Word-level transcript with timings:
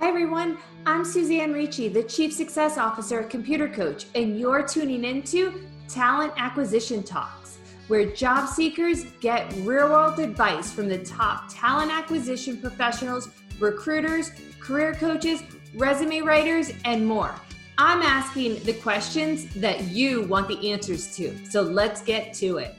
Hi, 0.00 0.08
everyone. 0.08 0.56
I'm 0.86 1.04
Suzanne 1.04 1.52
Ricci, 1.52 1.86
the 1.88 2.02
Chief 2.02 2.32
Success 2.32 2.78
Officer 2.78 3.20
at 3.20 3.28
Computer 3.28 3.68
Coach, 3.68 4.06
and 4.14 4.40
you're 4.40 4.66
tuning 4.66 5.04
into 5.04 5.62
Talent 5.90 6.32
Acquisition 6.38 7.02
Talks, 7.02 7.58
where 7.86 8.06
job 8.06 8.48
seekers 8.48 9.04
get 9.20 9.52
real 9.56 9.90
world 9.90 10.18
advice 10.18 10.72
from 10.72 10.88
the 10.88 11.04
top 11.04 11.52
talent 11.52 11.92
acquisition 11.92 12.56
professionals, 12.56 13.28
recruiters, 13.58 14.32
career 14.58 14.94
coaches, 14.94 15.42
resume 15.74 16.22
writers, 16.22 16.72
and 16.86 17.06
more. 17.06 17.34
I'm 17.76 18.00
asking 18.00 18.62
the 18.64 18.72
questions 18.72 19.52
that 19.56 19.82
you 19.88 20.22
want 20.22 20.48
the 20.48 20.72
answers 20.72 21.14
to. 21.16 21.36
So 21.44 21.60
let's 21.60 22.00
get 22.00 22.32
to 22.34 22.56
it. 22.56 22.74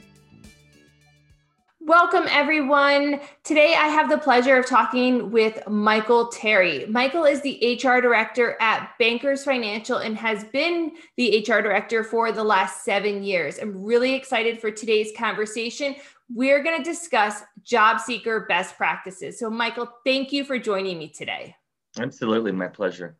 Welcome, 1.84 2.26
everyone. 2.28 3.18
Today, 3.42 3.74
I 3.76 3.88
have 3.88 4.08
the 4.08 4.16
pleasure 4.16 4.56
of 4.56 4.66
talking 4.66 5.32
with 5.32 5.66
Michael 5.68 6.28
Terry. 6.28 6.86
Michael 6.86 7.24
is 7.24 7.40
the 7.40 7.76
HR 7.76 8.00
director 8.00 8.56
at 8.60 8.92
Bankers 9.00 9.42
Financial 9.42 9.98
and 9.98 10.16
has 10.16 10.44
been 10.44 10.92
the 11.16 11.40
HR 11.40 11.60
director 11.60 12.04
for 12.04 12.30
the 12.30 12.44
last 12.44 12.84
seven 12.84 13.24
years. 13.24 13.58
I'm 13.58 13.82
really 13.82 14.14
excited 14.14 14.60
for 14.60 14.70
today's 14.70 15.10
conversation. 15.18 15.96
We're 16.32 16.62
going 16.62 16.78
to 16.78 16.88
discuss 16.88 17.42
job 17.64 17.98
seeker 17.98 18.46
best 18.48 18.76
practices. 18.76 19.40
So, 19.40 19.50
Michael, 19.50 19.88
thank 20.06 20.32
you 20.32 20.44
for 20.44 20.60
joining 20.60 20.98
me 20.98 21.08
today. 21.08 21.56
Absolutely, 21.98 22.52
my 22.52 22.68
pleasure. 22.68 23.16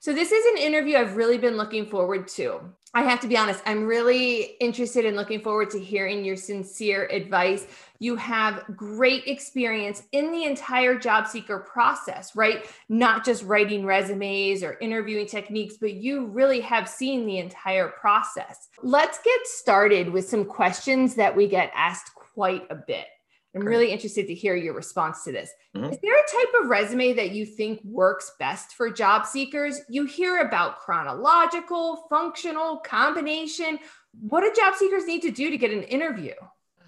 So, 0.00 0.12
this 0.12 0.30
is 0.30 0.44
an 0.46 0.58
interview 0.58 0.96
I've 0.96 1.16
really 1.16 1.38
been 1.38 1.56
looking 1.56 1.84
forward 1.84 2.28
to. 2.28 2.60
I 2.94 3.02
have 3.02 3.18
to 3.20 3.26
be 3.26 3.36
honest, 3.36 3.62
I'm 3.66 3.84
really 3.84 4.56
interested 4.60 5.04
in 5.04 5.16
looking 5.16 5.40
forward 5.40 5.70
to 5.70 5.80
hearing 5.80 6.24
your 6.24 6.36
sincere 6.36 7.06
advice. 7.10 7.66
You 7.98 8.14
have 8.14 8.64
great 8.76 9.26
experience 9.26 10.04
in 10.12 10.30
the 10.30 10.44
entire 10.44 10.96
job 10.96 11.26
seeker 11.26 11.58
process, 11.58 12.36
right? 12.36 12.64
Not 12.88 13.24
just 13.24 13.42
writing 13.42 13.84
resumes 13.84 14.62
or 14.62 14.78
interviewing 14.80 15.26
techniques, 15.26 15.74
but 15.80 15.94
you 15.94 16.26
really 16.26 16.60
have 16.60 16.88
seen 16.88 17.26
the 17.26 17.38
entire 17.38 17.88
process. 17.88 18.68
Let's 18.82 19.18
get 19.18 19.46
started 19.46 20.10
with 20.10 20.28
some 20.28 20.44
questions 20.44 21.16
that 21.16 21.34
we 21.34 21.48
get 21.48 21.72
asked 21.74 22.14
quite 22.14 22.62
a 22.70 22.76
bit. 22.76 23.06
I'm 23.54 23.62
really 23.62 23.90
interested 23.90 24.26
to 24.26 24.34
hear 24.34 24.54
your 24.56 24.74
response 24.74 25.24
to 25.24 25.32
this. 25.32 25.50
Mm-hmm. 25.74 25.92
Is 25.92 25.98
there 26.02 26.14
a 26.14 26.44
type 26.44 26.62
of 26.62 26.68
resume 26.68 27.14
that 27.14 27.32
you 27.32 27.46
think 27.46 27.80
works 27.82 28.32
best 28.38 28.74
for 28.74 28.90
job 28.90 29.26
seekers? 29.26 29.80
You 29.88 30.04
hear 30.04 30.40
about 30.40 30.80
chronological, 30.80 32.04
functional, 32.10 32.78
combination. 32.78 33.78
What 34.20 34.42
do 34.42 34.52
job 34.60 34.74
seekers 34.74 35.06
need 35.06 35.22
to 35.22 35.30
do 35.30 35.50
to 35.50 35.56
get 35.56 35.72
an 35.72 35.82
interview? 35.84 36.34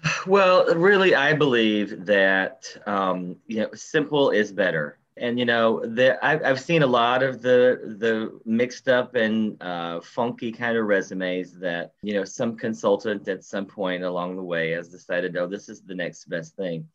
Well, 0.27 0.65
really, 0.75 1.15
I 1.15 1.33
believe 1.33 2.05
that 2.05 2.65
um, 2.85 3.37
you 3.47 3.61
know 3.61 3.69
simple 3.73 4.29
is 4.29 4.51
better 4.51 4.99
and 5.21 5.37
you 5.37 5.45
know 5.45 5.79
the, 5.85 6.17
I've, 6.25 6.43
I've 6.43 6.59
seen 6.59 6.81
a 6.81 6.87
lot 6.87 7.23
of 7.23 7.41
the 7.41 7.95
the 7.99 8.39
mixed 8.43 8.89
up 8.89 9.15
and 9.15 9.61
uh, 9.61 10.01
funky 10.01 10.51
kind 10.51 10.75
of 10.75 10.85
resumes 10.87 11.57
that 11.59 11.93
you 12.01 12.13
know 12.15 12.25
some 12.25 12.57
consultant 12.57 13.27
at 13.27 13.45
some 13.45 13.65
point 13.65 14.03
along 14.03 14.35
the 14.35 14.43
way 14.43 14.71
has 14.71 14.89
decided 14.89 15.37
oh 15.37 15.47
this 15.47 15.69
is 15.69 15.81
the 15.81 15.95
next 15.95 16.25
best 16.25 16.55
thing. 16.55 16.87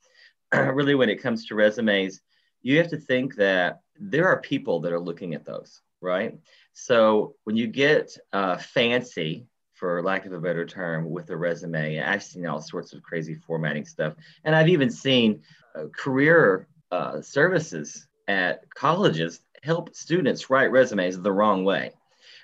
Really 0.53 0.95
when 0.95 1.09
it 1.09 1.23
comes 1.23 1.47
to 1.47 1.55
resumes 1.55 2.21
you 2.63 2.79
have 2.79 2.89
to 2.89 2.99
think 2.99 3.37
that 3.37 3.81
there 3.99 4.27
are 4.27 4.41
people 4.41 4.81
that 4.81 4.93
are 4.93 5.01
looking 5.01 5.35
at 5.35 5.45
those 5.45 5.81
right? 6.03 6.39
So 6.73 7.37
when 7.45 7.57
you 7.57 7.67
get 7.67 8.17
uh, 8.33 8.59
fancy 8.59 9.47
for 9.75 10.03
lack 10.03 10.27
of 10.27 10.33
a 10.33 10.41
better 10.41 10.65
term 10.65 11.11
with 11.11 11.29
a 11.29 11.37
resume 11.37 12.01
i've 12.01 12.23
seen 12.23 12.47
all 12.47 12.63
sorts 12.63 12.95
of 12.95 13.03
crazy 13.03 13.35
formatting 13.35 13.85
stuff. 13.85 14.15
And 14.45 14.55
i've 14.55 14.69
even 14.69 14.91
seen 14.91 15.43
uh, 15.75 15.85
career 15.95 16.67
uh, 16.91 17.21
services 17.21 18.06
at 18.29 18.69
colleges 18.71 19.41
help 19.63 19.95
students 19.95 20.51
write 20.51 20.71
resumes 20.71 21.21
the 21.21 21.33
wrong 21.33 21.65
way 21.65 21.93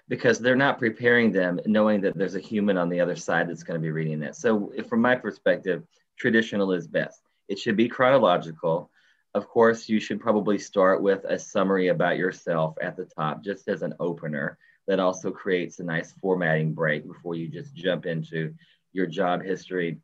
because 0.08 0.38
they're 0.38 0.56
not 0.56 0.78
preparing 0.78 1.32
them 1.32 1.60
knowing 1.66 2.00
that 2.00 2.16
there's 2.16 2.34
a 2.34 2.40
human 2.40 2.76
on 2.76 2.88
the 2.88 3.00
other 3.00 3.16
side 3.16 3.48
that's 3.48 3.62
going 3.62 3.78
to 3.78 3.82
be 3.82 3.90
reading 3.90 4.20
that. 4.20 4.36
So, 4.36 4.72
from 4.88 5.00
my 5.00 5.14
perspective, 5.14 5.84
traditional 6.18 6.72
is 6.72 6.86
best. 6.86 7.22
It 7.48 7.58
should 7.58 7.76
be 7.76 7.88
chronological. 7.88 8.90
Of 9.34 9.48
course, 9.48 9.88
you 9.88 10.00
should 10.00 10.20
probably 10.20 10.58
start 10.58 11.00
with 11.00 11.24
a 11.24 11.38
summary 11.38 11.88
about 11.88 12.18
yourself 12.18 12.76
at 12.82 12.96
the 12.96 13.06
top, 13.06 13.42
just 13.42 13.68
as 13.68 13.82
an 13.82 13.94
opener. 14.00 14.58
That 14.88 14.98
also 14.98 15.30
creates 15.30 15.78
a 15.78 15.84
nice 15.84 16.12
formatting 16.20 16.74
break 16.74 17.06
before 17.06 17.36
you 17.36 17.46
just 17.46 17.72
jump 17.74 18.04
into 18.04 18.52
your 18.92 19.06
job 19.06 19.42
history. 19.42 20.00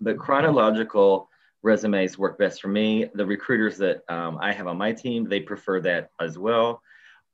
But 0.00 0.18
chronological 0.18 1.23
resumes 1.64 2.18
work 2.18 2.38
best 2.38 2.60
for 2.60 2.68
me. 2.68 3.06
The 3.14 3.26
recruiters 3.26 3.78
that 3.78 4.02
um, 4.08 4.38
I 4.40 4.52
have 4.52 4.66
on 4.66 4.76
my 4.76 4.92
team, 4.92 5.24
they 5.24 5.40
prefer 5.40 5.80
that 5.80 6.10
as 6.20 6.38
well. 6.38 6.82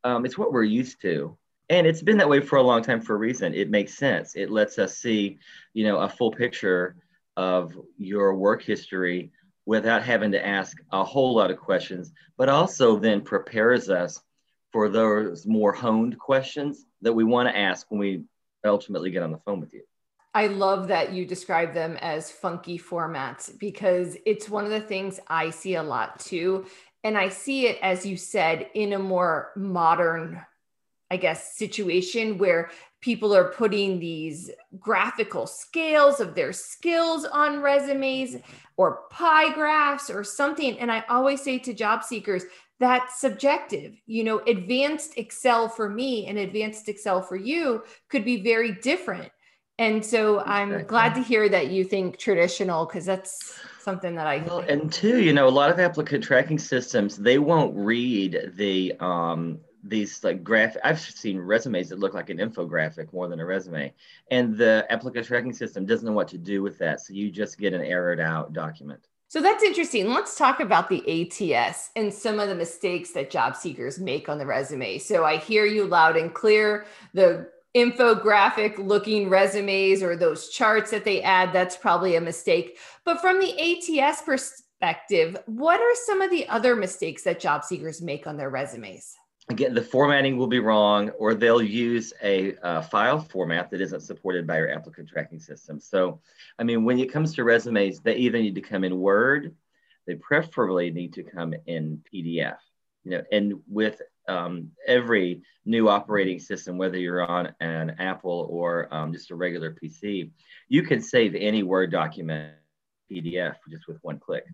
Um, 0.04 0.24
it's 0.24 0.38
what 0.38 0.52
we're 0.52 0.62
used 0.62 1.02
to. 1.02 1.36
And 1.68 1.86
it's 1.86 2.00
been 2.00 2.16
that 2.18 2.28
way 2.28 2.40
for 2.40 2.56
a 2.56 2.62
long 2.62 2.82
time 2.82 3.00
for 3.00 3.14
a 3.14 3.18
reason. 3.18 3.54
It 3.54 3.70
makes 3.70 3.94
sense. 3.94 4.36
It 4.36 4.50
lets 4.50 4.78
us 4.78 4.96
see, 4.96 5.38
you 5.74 5.84
know, 5.84 5.98
a 5.98 6.08
full 6.08 6.30
picture 6.30 6.96
of 7.36 7.76
your 7.98 8.34
work 8.34 8.62
history 8.62 9.32
without 9.66 10.02
having 10.02 10.32
to 10.32 10.46
ask 10.46 10.78
a 10.92 11.04
whole 11.04 11.34
lot 11.34 11.50
of 11.50 11.58
questions, 11.58 12.12
but 12.38 12.48
also 12.48 12.98
then 12.98 13.20
prepares 13.20 13.90
us 13.90 14.20
for 14.72 14.88
those 14.88 15.46
more 15.46 15.72
honed 15.72 16.18
questions 16.18 16.86
that 17.02 17.12
we 17.12 17.24
want 17.24 17.48
to 17.48 17.56
ask 17.56 17.90
when 17.90 18.00
we 18.00 18.24
ultimately 18.64 19.10
get 19.10 19.22
on 19.22 19.32
the 19.32 19.38
phone 19.38 19.60
with 19.60 19.72
you. 19.74 19.82
I 20.32 20.46
love 20.46 20.88
that 20.88 21.12
you 21.12 21.26
describe 21.26 21.74
them 21.74 21.96
as 22.00 22.30
funky 22.30 22.78
formats 22.78 23.58
because 23.58 24.16
it's 24.24 24.48
one 24.48 24.64
of 24.64 24.70
the 24.70 24.80
things 24.80 25.18
I 25.26 25.50
see 25.50 25.74
a 25.74 25.82
lot 25.82 26.20
too. 26.20 26.66
And 27.02 27.18
I 27.18 27.30
see 27.30 27.66
it, 27.66 27.78
as 27.82 28.06
you 28.06 28.16
said, 28.16 28.68
in 28.74 28.92
a 28.92 28.98
more 28.98 29.50
modern, 29.56 30.40
I 31.10 31.16
guess, 31.16 31.56
situation 31.56 32.38
where 32.38 32.70
people 33.00 33.34
are 33.34 33.52
putting 33.52 33.98
these 33.98 34.50
graphical 34.78 35.46
scales 35.46 36.20
of 36.20 36.34
their 36.34 36.52
skills 36.52 37.24
on 37.24 37.60
resumes 37.60 38.36
or 38.76 39.00
pie 39.10 39.52
graphs 39.52 40.10
or 40.10 40.22
something. 40.22 40.78
And 40.78 40.92
I 40.92 41.04
always 41.08 41.42
say 41.42 41.58
to 41.60 41.74
job 41.74 42.04
seekers, 42.04 42.44
that's 42.78 43.20
subjective. 43.20 44.00
You 44.06 44.24
know, 44.24 44.38
advanced 44.40 45.14
Excel 45.16 45.68
for 45.68 45.88
me 45.88 46.26
and 46.26 46.38
advanced 46.38 46.88
Excel 46.88 47.20
for 47.20 47.36
you 47.36 47.82
could 48.08 48.24
be 48.24 48.42
very 48.42 48.72
different 48.72 49.32
and 49.80 50.04
so 50.04 50.40
I'm 50.40 50.84
glad 50.84 51.14
to 51.14 51.22
hear 51.22 51.48
that 51.48 51.70
you 51.70 51.84
think 51.84 52.18
traditional 52.18 52.84
because 52.84 53.06
that's 53.06 53.58
something 53.80 54.14
that 54.14 54.26
I 54.26 54.38
well, 54.46 54.58
and 54.60 54.92
two, 54.92 55.22
you 55.22 55.32
know, 55.32 55.48
a 55.48 55.50
lot 55.50 55.70
of 55.70 55.80
applicant 55.80 56.22
tracking 56.22 56.58
systems 56.58 57.16
they 57.16 57.38
won't 57.38 57.74
read 57.74 58.52
the 58.56 58.92
um 59.00 59.58
these 59.82 60.22
like 60.22 60.44
graph 60.44 60.76
I've 60.84 61.00
seen 61.00 61.38
resumes 61.38 61.88
that 61.88 61.98
look 61.98 62.12
like 62.12 62.28
an 62.28 62.36
infographic 62.36 63.10
more 63.14 63.26
than 63.26 63.40
a 63.40 63.46
resume. 63.46 63.94
And 64.30 64.56
the 64.56 64.86
applicant 64.90 65.26
tracking 65.26 65.54
system 65.54 65.86
doesn't 65.86 66.06
know 66.06 66.12
what 66.12 66.28
to 66.28 66.38
do 66.38 66.62
with 66.62 66.76
that. 66.78 67.00
So 67.00 67.14
you 67.14 67.30
just 67.30 67.58
get 67.58 67.72
an 67.72 67.80
errored 67.80 68.20
out 68.20 68.52
document. 68.52 69.08
So 69.28 69.40
that's 69.40 69.62
interesting. 69.62 70.10
Let's 70.10 70.36
talk 70.36 70.60
about 70.60 70.90
the 70.90 71.00
ATS 71.06 71.90
and 71.96 72.12
some 72.12 72.38
of 72.40 72.48
the 72.48 72.54
mistakes 72.54 73.12
that 73.12 73.30
job 73.30 73.56
seekers 73.56 73.98
make 73.98 74.28
on 74.28 74.38
the 74.38 74.44
resume. 74.44 74.98
So 74.98 75.24
I 75.24 75.38
hear 75.38 75.64
you 75.64 75.86
loud 75.86 76.16
and 76.16 76.34
clear. 76.34 76.84
The 77.14 77.48
infographic 77.76 78.78
looking 78.78 79.28
resumes 79.28 80.02
or 80.02 80.16
those 80.16 80.48
charts 80.48 80.90
that 80.90 81.04
they 81.04 81.22
add, 81.22 81.52
that's 81.52 81.76
probably 81.76 82.16
a 82.16 82.20
mistake. 82.20 82.78
But 83.04 83.20
from 83.20 83.40
the 83.40 84.00
ATS 84.00 84.22
perspective, 84.22 85.36
what 85.46 85.80
are 85.80 85.94
some 86.06 86.20
of 86.20 86.30
the 86.30 86.48
other 86.48 86.74
mistakes 86.74 87.22
that 87.24 87.40
job 87.40 87.64
seekers 87.64 88.02
make 88.02 88.26
on 88.26 88.36
their 88.36 88.50
resumes? 88.50 89.14
Again, 89.48 89.74
the 89.74 89.82
formatting 89.82 90.36
will 90.36 90.46
be 90.46 90.60
wrong, 90.60 91.10
or 91.10 91.34
they'll 91.34 91.62
use 91.62 92.12
a 92.22 92.54
uh, 92.58 92.82
file 92.82 93.18
format 93.18 93.68
that 93.70 93.80
isn't 93.80 94.02
supported 94.02 94.46
by 94.46 94.58
your 94.58 94.70
applicant 94.70 95.08
tracking 95.08 95.40
system. 95.40 95.80
So, 95.80 96.20
I 96.58 96.62
mean, 96.62 96.84
when 96.84 97.00
it 97.00 97.12
comes 97.12 97.34
to 97.34 97.42
resumes, 97.42 98.00
they 98.00 98.14
either 98.14 98.38
need 98.38 98.54
to 98.54 98.60
come 98.60 98.84
in 98.84 99.00
Word, 99.00 99.56
they 100.06 100.14
preferably 100.14 100.90
need 100.92 101.14
to 101.14 101.24
come 101.24 101.54
in 101.66 102.02
PDF. 102.12 102.58
You 103.04 103.12
know, 103.12 103.22
and 103.32 103.54
with 103.66 104.00
um, 104.30 104.70
every 104.86 105.42
new 105.64 105.88
operating 105.88 106.38
system, 106.38 106.78
whether 106.78 106.96
you're 106.96 107.28
on 107.28 107.52
an 107.60 107.96
Apple 107.98 108.46
or 108.50 108.92
um, 108.94 109.12
just 109.12 109.30
a 109.30 109.34
regular 109.34 109.74
PC, 109.74 110.30
you 110.68 110.82
can 110.82 111.00
save 111.02 111.34
any 111.34 111.62
Word 111.62 111.90
document 111.90 112.54
PDF 113.10 113.56
just 113.68 113.88
with 113.88 113.98
one 114.02 114.18
click. 114.18 114.44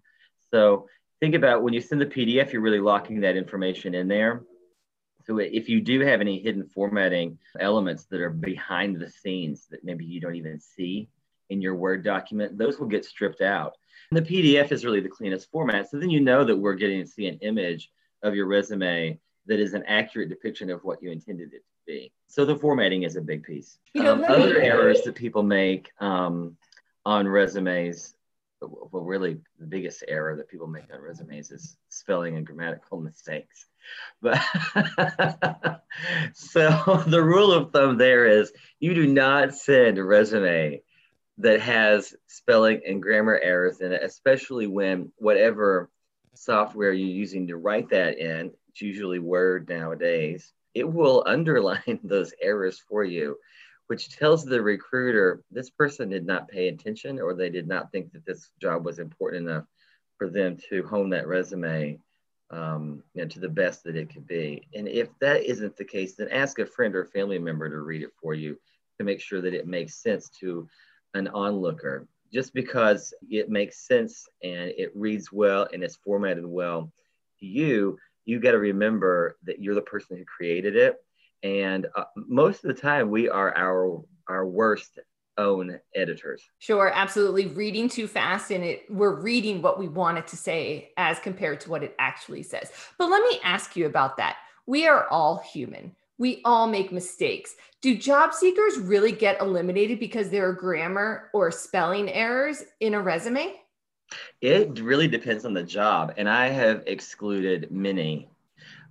So 0.51 0.89
think 1.21 1.35
about 1.35 1.63
when 1.63 1.75
you 1.75 1.81
send 1.81 2.01
the 2.01 2.07
PDF, 2.07 2.53
you're 2.53 2.63
really 2.63 2.81
locking 2.81 3.21
that 3.21 3.37
information 3.37 3.95
in 3.95 4.09
there. 4.09 4.43
So 5.25 5.39
if 5.39 5.69
you 5.69 5.81
do 5.81 6.01
have 6.01 6.21
any 6.21 6.41
hidden 6.41 6.69
formatting 6.69 7.39
elements 7.59 8.05
that 8.07 8.21
are 8.21 8.31
behind 8.31 8.99
the 8.99 9.11
scenes 9.11 9.67
that 9.71 9.85
maybe 9.85 10.05
you 10.05 10.21
don't 10.21 10.37
even 10.37 10.61
see 10.61 11.09
in 11.51 11.61
your 11.61 11.75
Word 11.75 12.03
document, 12.03 12.57
those 12.57 12.79
will 12.79 12.87
get 12.87 13.05
stripped 13.05 13.43
out. 13.43 13.75
And 14.11 14.25
the 14.25 14.31
PDF 14.31 14.73
is 14.73 14.85
really 14.85 15.01
the 15.01 15.09
cleanest 15.09 15.51
format. 15.51 15.91
So 15.91 15.99
then 15.99 16.11
you 16.11 16.21
know 16.21 16.45
that 16.45 16.57
we're 16.57 16.75
getting 16.75 17.03
to 17.03 17.11
see 17.11 17.27
an 17.27 17.39
image 17.43 17.91
of 18.23 18.35
your 18.35 18.47
resume 18.47 19.19
that 19.47 19.61
is 19.61 19.75
an 19.75 19.85
accurate 19.87 20.29
depiction 20.29 20.71
of 20.71 20.83
what 20.85 21.03
you 21.03 21.11
intended 21.11 21.53
it 21.53 21.59
to 21.59 21.87
be. 21.87 22.13
So 22.29 22.45
the 22.45 22.57
formatting 22.57 23.05
is 23.05 23.17
a 23.17 23.21
big 23.21 23.43
piece. 23.43 23.79
You 23.95 24.03
know, 24.03 24.15
um, 24.15 24.25
other 24.25 24.61
errors 24.61 25.03
that 25.03 25.15
people 25.15 25.43
make 25.43 25.91
um, 26.01 26.57
on 27.05 27.29
resumes 27.29 28.17
well, 28.61 29.03
really 29.05 29.39
the 29.59 29.67
biggest 29.67 30.03
error 30.09 30.37
that 30.37 30.49
people 30.49 30.67
make 30.67 30.93
on 30.93 31.01
resumes 31.01 31.51
is 31.51 31.77
spelling 31.89 32.37
and 32.37 32.47
grammatical 32.47 33.01
mistakes. 33.01 33.67
But 34.23 34.41
so 36.35 37.05
the 37.07 37.23
rule 37.23 37.53
of 37.53 37.73
thumb 37.73 37.99
there 37.99 38.27
is 38.27 38.53
you 38.81 38.95
do 38.95 39.07
not 39.07 39.55
send 39.55 39.99
a 39.99 40.05
resume 40.05 40.83
that 41.39 41.61
has 41.61 42.15
spelling 42.29 42.81
and 42.87 43.03
grammar 43.03 43.39
errors 43.43 43.81
in 43.81 43.93
it, 43.93 44.03
especially 44.03 44.67
when 44.67 45.13
whatever 45.17 45.91
software 46.35 46.93
you're 46.93 47.09
using 47.09 47.49
to 47.49 47.57
write 47.57 47.91
that 47.91 48.19
in, 48.19 48.53
it's 48.77 48.83
usually 48.83 49.21
Word 49.21 49.69
nowadays, 49.71 50.53
it 50.75 50.87
will 50.87 51.25
underline 51.27 51.99
those 52.05 52.35
errors 52.43 52.83
for 52.89 53.05
you 53.05 53.39
which 53.89 54.17
tells 54.17 54.45
the 54.45 54.61
recruiter 54.61 55.43
this 55.51 55.71
person 55.71 56.09
did 56.09 56.27
not 56.27 56.49
pay 56.49 56.69
attention 56.69 57.21
or 57.21 57.35
they 57.35 57.51
did 57.51 57.69
not 57.69 57.91
think 57.93 58.13
that 58.13 58.25
this 58.27 58.51
job 58.61 58.85
was 58.85 58.99
important 58.99 59.49
enough 59.49 59.65
for 60.19 60.29
them 60.29 60.57
to 60.69 60.83
hone 60.85 61.11
that 61.11 61.29
resume 61.29 61.99
um, 62.51 63.03
you 63.15 63.23
know, 63.23 63.29
to 63.29 63.41
the 63.41 63.49
best 63.49 63.85
that 63.85 63.97
it 63.97 64.13
could 64.13 64.27
be. 64.27 64.67
And 64.75 64.89
if 64.89 65.09
that 65.21 65.45
isn't 65.45 65.77
the 65.77 65.85
case, 65.85 66.15
then 66.15 66.29
ask 66.31 66.59
a 66.59 66.67
friend 66.67 66.95
or 66.95 67.05
family 67.05 67.39
member 67.39 67.69
to 67.69 67.79
read 67.79 68.03
it 68.03 68.13
for 68.21 68.35
you 68.35 68.57
to 68.99 69.05
make 69.05 69.21
sure 69.21 69.41
that 69.41 69.55
it 69.55 69.67
makes 69.67 70.03
sense 70.03 70.31
to 70.41 70.69
an 71.15 71.29
onlooker. 71.29 72.07
Just 72.33 72.55
because 72.55 73.15
it 73.31 73.49
makes 73.49 73.87
sense 73.87 74.29
and 74.43 74.73
it 74.77 74.91
reads 74.97 75.33
well 75.33 75.69
and 75.73 75.83
it's 75.83 75.97
formatted 75.97 76.47
well 76.47 76.93
to 77.41 77.47
you, 77.47 77.99
you 78.27 78.41
got 78.41 78.51
to 78.51 78.59
remember 78.59 79.39
that 79.45 79.63
you're 79.63 79.75
the 79.75 79.81
person 79.81 80.19
who 80.19 80.25
created 80.25 80.77
it. 80.77 80.97
And 81.43 81.87
uh, 81.97 82.05
most 82.17 82.65
of 82.65 82.75
the 82.75 82.81
time 82.81 83.09
we 83.09 83.29
are 83.29 83.57
our 83.57 84.03
our 84.29 84.45
worst 84.45 84.99
own 85.39 85.79
editors. 85.95 86.43
Sure 86.59 86.91
absolutely. 86.93 87.47
Reading 87.47 87.89
too 87.89 88.09
fast 88.09 88.51
and 88.51 88.65
it 88.65 88.85
we're 88.91 89.21
reading 89.21 89.63
what 89.63 89.79
we 89.79 89.87
want 89.87 90.19
it 90.19 90.27
to 90.29 90.37
say 90.37 90.91
as 90.97 91.19
compared 91.19 91.61
to 91.61 91.71
what 91.71 91.85
it 91.85 91.95
actually 91.99 92.43
says. 92.43 92.73
But 92.99 93.11
let 93.11 93.23
me 93.23 93.39
ask 93.45 93.77
you 93.77 93.87
about 93.87 94.17
that. 94.17 94.37
We 94.67 94.87
are 94.87 95.07
all 95.09 95.39
human. 95.39 95.95
We 96.19 96.41
all 96.47 96.67
make 96.67 96.91
mistakes. 96.91 97.55
Do 97.83 97.97
job 97.97 98.33
seekers 98.33 98.79
really 98.79 99.13
get 99.13 99.41
eliminated 99.41 100.01
because 100.01 100.31
there 100.31 100.49
are 100.49 100.55
grammar 100.55 101.29
or 101.35 101.51
spelling 101.51 102.11
errors 102.11 102.65
in 102.81 102.95
a 102.95 103.01
resume 103.01 103.55
it 104.41 104.81
really 104.81 105.09
depends 105.09 105.45
on 105.45 105.55
the 105.55 105.63
job 105.63 106.15
and 106.17 106.29
i 106.29 106.49
have 106.49 106.83
excluded 106.87 107.71
many 107.71 108.29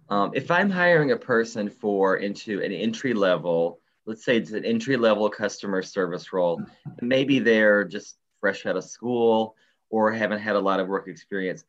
um, 0.09 0.31
if 0.33 0.51
I'm 0.51 0.69
hiring 0.69 1.11
a 1.11 1.17
person 1.17 1.69
for 1.69 2.17
into 2.17 2.61
an 2.61 2.71
entry 2.71 3.13
level, 3.13 3.79
let's 4.05 4.23
say 4.23 4.37
it's 4.37 4.51
an 4.51 4.65
entry 4.65 4.97
level 4.97 5.29
customer 5.29 5.81
service 5.81 6.31
role, 6.31 6.61
maybe 7.01 7.39
they're 7.39 7.83
just 7.83 8.17
fresh 8.39 8.65
out 8.65 8.77
of 8.77 8.83
school 8.83 9.55
or 9.89 10.11
haven't 10.11 10.39
had 10.39 10.55
a 10.55 10.59
lot 10.59 10.79
of 10.79 10.87
work 10.87 11.07
experience. 11.07 11.63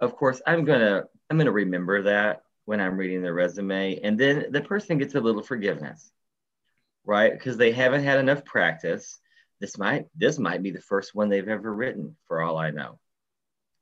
Of 0.00 0.16
course, 0.16 0.40
I'm 0.46 0.64
gonna 0.64 1.04
I'm 1.28 1.38
gonna 1.38 1.52
remember 1.52 2.02
that 2.02 2.44
when 2.64 2.80
I'm 2.80 2.96
reading 2.96 3.22
their 3.22 3.34
resume, 3.34 4.00
and 4.02 4.18
then 4.18 4.46
the 4.50 4.62
person 4.62 4.98
gets 4.98 5.14
a 5.14 5.20
little 5.20 5.42
forgiveness, 5.42 6.12
right? 7.04 7.32
Because 7.32 7.56
they 7.56 7.72
haven't 7.72 8.04
had 8.04 8.18
enough 8.18 8.44
practice. 8.44 9.18
This 9.62 9.78
might 9.78 10.06
this 10.16 10.40
might 10.40 10.60
be 10.60 10.72
the 10.72 10.80
first 10.80 11.14
one 11.14 11.28
they've 11.28 11.48
ever 11.48 11.72
written, 11.72 12.16
for 12.26 12.42
all 12.42 12.58
I 12.58 12.72
know. 12.72 12.98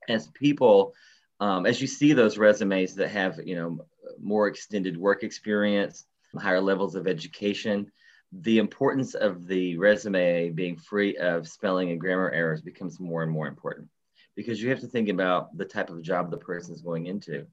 As 0.07 0.27
people, 0.27 0.93
um, 1.39 1.65
as 1.65 1.81
you 1.81 1.87
see 1.87 2.13
those 2.13 2.37
resumes 2.37 2.93
that 2.95 3.09
have 3.09 3.39
you 3.43 3.55
know 3.55 3.79
more 4.21 4.47
extended 4.47 4.95
work 4.95 5.23
experience, 5.23 6.05
higher 6.37 6.61
levels 6.61 6.93
of 6.93 7.07
education, 7.07 7.91
the 8.31 8.59
importance 8.59 9.15
of 9.15 9.47
the 9.47 9.75
resume 9.79 10.51
being 10.51 10.77
free 10.77 11.17
of 11.17 11.47
spelling 11.47 11.89
and 11.89 11.99
grammar 11.99 12.29
errors 12.29 12.61
becomes 12.61 12.99
more 12.99 13.23
and 13.23 13.31
more 13.31 13.47
important 13.47 13.89
because 14.35 14.61
you 14.61 14.69
have 14.69 14.81
to 14.81 14.87
think 14.87 15.09
about 15.09 15.57
the 15.57 15.65
type 15.65 15.89
of 15.89 16.03
job 16.03 16.29
the 16.29 16.37
person 16.37 16.75
is 16.75 16.81
going 16.81 17.07
into. 17.07 17.47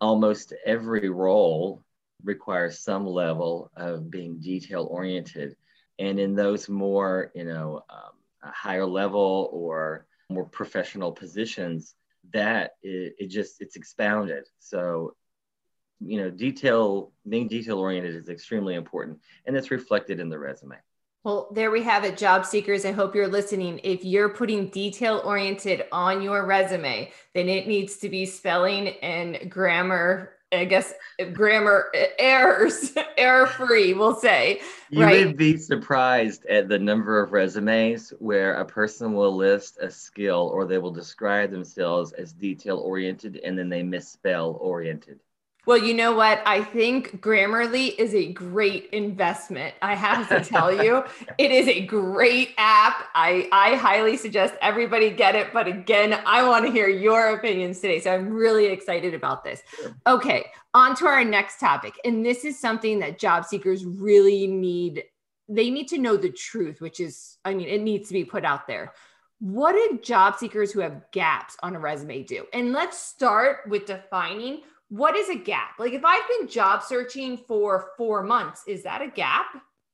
Almost 0.00 0.54
every 0.64 1.08
role 1.08 1.84
requires 2.22 2.78
some 2.78 3.04
level 3.04 3.72
of 3.76 4.12
being 4.12 4.38
detail 4.38 4.86
oriented. 4.88 5.56
And 5.98 6.18
in 6.18 6.34
those 6.34 6.68
more, 6.68 7.30
you 7.34 7.44
know, 7.44 7.84
um, 7.88 8.52
higher 8.52 8.86
level 8.86 9.48
or 9.52 10.06
more 10.28 10.44
professional 10.44 11.12
positions, 11.12 11.94
that 12.32 12.72
it, 12.82 13.14
it 13.18 13.26
just 13.28 13.60
it's 13.60 13.76
expounded. 13.76 14.48
So 14.58 15.14
you 16.00 16.20
know, 16.20 16.30
detail, 16.30 17.12
being 17.28 17.48
detail 17.48 17.78
oriented 17.78 18.14
is 18.14 18.28
extremely 18.28 18.74
important. 18.74 19.20
And 19.46 19.56
it's 19.56 19.70
reflected 19.70 20.20
in 20.20 20.28
the 20.28 20.38
resume. 20.38 20.76
Well, 21.22 21.48
there 21.54 21.70
we 21.70 21.82
have 21.82 22.04
it, 22.04 22.18
job 22.18 22.44
seekers. 22.44 22.84
I 22.84 22.92
hope 22.92 23.14
you're 23.14 23.28
listening. 23.28 23.80
If 23.82 24.04
you're 24.04 24.28
putting 24.28 24.68
detail 24.68 25.22
oriented 25.24 25.84
on 25.90 26.20
your 26.20 26.44
resume, 26.44 27.10
then 27.34 27.48
it 27.48 27.66
needs 27.66 27.96
to 27.98 28.10
be 28.10 28.26
spelling 28.26 28.88
and 28.88 29.50
grammar, 29.50 30.34
I 30.54 30.64
guess 30.64 30.94
grammar 31.32 31.92
errors, 32.18 32.92
error 33.16 33.46
free, 33.46 33.94
we'll 33.94 34.16
say. 34.16 34.60
You 34.90 35.02
right? 35.02 35.26
would 35.26 35.36
be 35.36 35.56
surprised 35.56 36.46
at 36.46 36.68
the 36.68 36.78
number 36.78 37.20
of 37.20 37.32
resumes 37.32 38.12
where 38.18 38.54
a 38.54 38.64
person 38.64 39.14
will 39.14 39.34
list 39.34 39.78
a 39.80 39.90
skill 39.90 40.50
or 40.52 40.66
they 40.66 40.78
will 40.78 40.92
describe 40.92 41.50
themselves 41.50 42.12
as 42.12 42.32
detail 42.32 42.78
oriented 42.78 43.36
and 43.36 43.58
then 43.58 43.68
they 43.68 43.82
misspell 43.82 44.58
oriented. 44.60 45.20
Well, 45.66 45.78
you 45.78 45.94
know 45.94 46.14
what? 46.14 46.42
I 46.44 46.62
think 46.62 47.22
Grammarly 47.22 47.94
is 47.98 48.14
a 48.14 48.32
great 48.32 48.90
investment. 48.92 49.74
I 49.80 49.94
have 49.94 50.28
to 50.28 50.44
tell 50.44 50.70
you, 50.70 51.04
it 51.38 51.50
is 51.50 51.68
a 51.68 51.80
great 51.80 52.50
app. 52.58 53.08
I, 53.14 53.48
I 53.50 53.76
highly 53.76 54.18
suggest 54.18 54.54
everybody 54.60 55.08
get 55.08 55.34
it. 55.34 55.54
But 55.54 55.66
again, 55.66 56.20
I 56.26 56.46
want 56.46 56.66
to 56.66 56.72
hear 56.72 56.88
your 56.88 57.30
opinions 57.30 57.80
today. 57.80 57.98
So 58.00 58.12
I'm 58.12 58.28
really 58.28 58.66
excited 58.66 59.14
about 59.14 59.42
this. 59.42 59.62
Okay, 60.06 60.44
on 60.74 60.94
to 60.96 61.06
our 61.06 61.24
next 61.24 61.60
topic. 61.60 61.98
And 62.04 62.24
this 62.24 62.44
is 62.44 62.58
something 62.58 62.98
that 62.98 63.18
job 63.18 63.46
seekers 63.46 63.86
really 63.86 64.46
need. 64.46 65.04
They 65.48 65.70
need 65.70 65.88
to 65.88 65.98
know 65.98 66.18
the 66.18 66.30
truth, 66.30 66.82
which 66.82 67.00
is, 67.00 67.38
I 67.44 67.54
mean, 67.54 67.68
it 67.68 67.80
needs 67.80 68.08
to 68.08 68.14
be 68.14 68.24
put 68.24 68.44
out 68.44 68.66
there. 68.66 68.92
What 69.40 69.72
do 69.72 69.98
job 70.02 70.36
seekers 70.36 70.72
who 70.72 70.80
have 70.80 71.10
gaps 71.10 71.56
on 71.62 71.74
a 71.74 71.78
resume 71.78 72.22
do? 72.22 72.46
And 72.52 72.72
let's 72.72 72.98
start 72.98 73.60
with 73.68 73.86
defining 73.86 74.60
what 74.88 75.16
is 75.16 75.28
a 75.28 75.34
gap? 75.34 75.78
Like 75.78 75.92
if 75.92 76.04
I've 76.04 76.28
been 76.28 76.48
job 76.48 76.82
searching 76.82 77.36
for 77.36 77.90
four 77.96 78.22
months, 78.22 78.62
is 78.66 78.82
that 78.84 79.02
a 79.02 79.08
gap? 79.08 79.46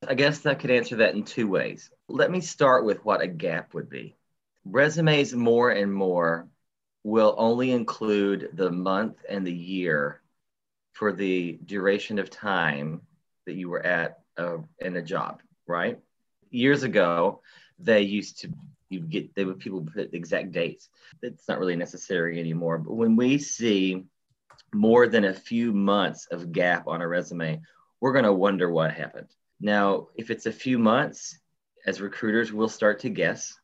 I 0.07 0.15
guess 0.15 0.47
I 0.47 0.55
could 0.55 0.71
answer 0.71 0.97
that 0.97 1.15
in 1.15 1.25
two 1.25 1.49
ways. 1.49 1.91
Let 2.09 2.31
me 2.31 2.41
start 2.41 2.85
with 2.85 3.05
what 3.05 3.21
a 3.21 3.27
gap 3.27 3.75
would 3.75 3.89
be. 3.89 4.17
Resumes 4.65 5.35
more 5.35 5.71
and 5.71 5.93
more 5.93 6.49
will 7.03 7.35
only 7.39 7.71
include 7.71 8.51
the 8.55 8.71
month 8.71 9.17
and 9.29 9.47
the 9.47 9.53
year 9.53 10.21
for 10.93 11.13
the 11.13 11.59
duration 11.65 12.19
of 12.19 12.31
time 12.31 13.01
that 13.47 13.55
you 13.55 13.71
were 13.71 13.85
at 13.85 14.21
uh, 14.37 14.59
in 14.81 14.97
a 14.97 15.03
job, 15.03 15.41
right? 15.67 15.99
Years 16.51 16.83
ago, 16.83 17.41
they 17.79 18.03
used 18.03 18.41
to 18.41 18.53
you 18.91 19.01
get 19.01 19.35
they 19.35 19.45
would 19.45 19.61
people 19.61 19.87
put 19.95 20.15
exact 20.15 20.53
dates. 20.53 20.89
It's 21.23 21.49
not 21.49 21.59
really 21.59 21.77
necessary 21.77 22.41
anymore. 22.41 22.79
But 22.79 22.95
when 22.95 23.17
we 23.17 23.39
see 23.39 24.05
more 24.73 25.09
than 25.09 25.25
a 25.25 25.35
few 25.35 25.73
months 25.73 26.27
of 26.31 26.53
gap 26.53 26.87
on 26.87 27.03
a 27.03 27.09
resume, 27.09 27.61
we're 28.01 28.13
going 28.13 28.25
to 28.25 28.33
wonder 28.33 28.71
what 28.71 28.93
happened. 28.93 29.29
Now, 29.61 30.09
if 30.17 30.31
it's 30.31 30.47
a 30.47 30.53
few 30.53 30.79
months, 30.79 31.39
as 31.87 32.01
recruiters, 32.01 32.53
we'll 32.53 32.69
start 32.69 33.01
to 33.01 33.11
guess. 33.11 33.59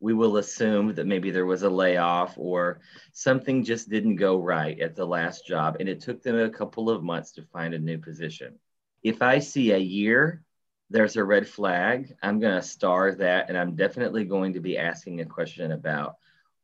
We 0.00 0.14
will 0.14 0.38
assume 0.38 0.94
that 0.94 1.06
maybe 1.06 1.30
there 1.30 1.46
was 1.46 1.62
a 1.62 1.70
layoff 1.70 2.34
or 2.36 2.80
something 3.12 3.64
just 3.64 3.88
didn't 3.88 4.16
go 4.16 4.38
right 4.38 4.78
at 4.80 4.96
the 4.96 5.06
last 5.06 5.46
job, 5.46 5.76
and 5.78 5.88
it 5.88 6.00
took 6.00 6.22
them 6.22 6.38
a 6.38 6.50
couple 6.50 6.90
of 6.90 7.02
months 7.02 7.32
to 7.32 7.42
find 7.42 7.74
a 7.74 7.78
new 7.78 7.98
position. 7.98 8.58
If 9.02 9.22
I 9.22 9.38
see 9.38 9.72
a 9.72 9.78
year, 9.78 10.42
there's 10.90 11.16
a 11.16 11.24
red 11.24 11.46
flag. 11.46 12.14
I'm 12.22 12.40
going 12.40 12.54
to 12.54 12.62
star 12.62 13.14
that, 13.16 13.48
and 13.48 13.56
I'm 13.56 13.76
definitely 13.76 14.24
going 14.24 14.54
to 14.54 14.60
be 14.60 14.78
asking 14.78 15.20
a 15.20 15.26
question 15.26 15.72
about 15.72 16.16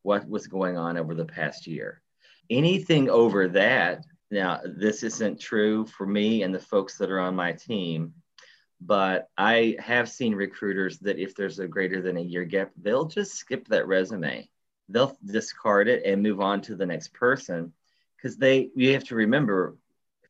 what 0.02 0.28
was 0.28 0.46
going 0.46 0.76
on 0.76 0.96
over 0.96 1.14
the 1.14 1.24
past 1.24 1.66
year 1.66 2.02
anything 2.50 3.10
over 3.10 3.48
that, 3.48 4.04
now 4.30 4.60
this 4.64 5.02
isn't 5.02 5.40
true 5.40 5.86
for 5.86 6.06
me 6.06 6.42
and 6.42 6.54
the 6.54 6.60
folks 6.60 6.98
that 6.98 7.10
are 7.10 7.20
on 7.20 7.34
my 7.34 7.52
team, 7.52 8.14
but 8.80 9.28
I 9.36 9.76
have 9.78 10.08
seen 10.08 10.34
recruiters 10.34 10.98
that 11.00 11.18
if 11.18 11.34
there's 11.34 11.58
a 11.58 11.66
greater 11.66 12.00
than 12.00 12.16
a 12.16 12.22
year 12.22 12.44
gap, 12.44 12.70
they'll 12.76 13.06
just 13.06 13.34
skip 13.34 13.66
that 13.68 13.88
resume. 13.88 14.48
They'll 14.88 15.16
discard 15.24 15.88
it 15.88 16.04
and 16.04 16.22
move 16.22 16.40
on 16.40 16.60
to 16.62 16.76
the 16.76 16.86
next 16.86 17.12
person 17.12 17.72
because 18.16 18.36
they 18.36 18.70
you 18.74 18.94
have 18.94 19.04
to 19.04 19.14
remember 19.14 19.76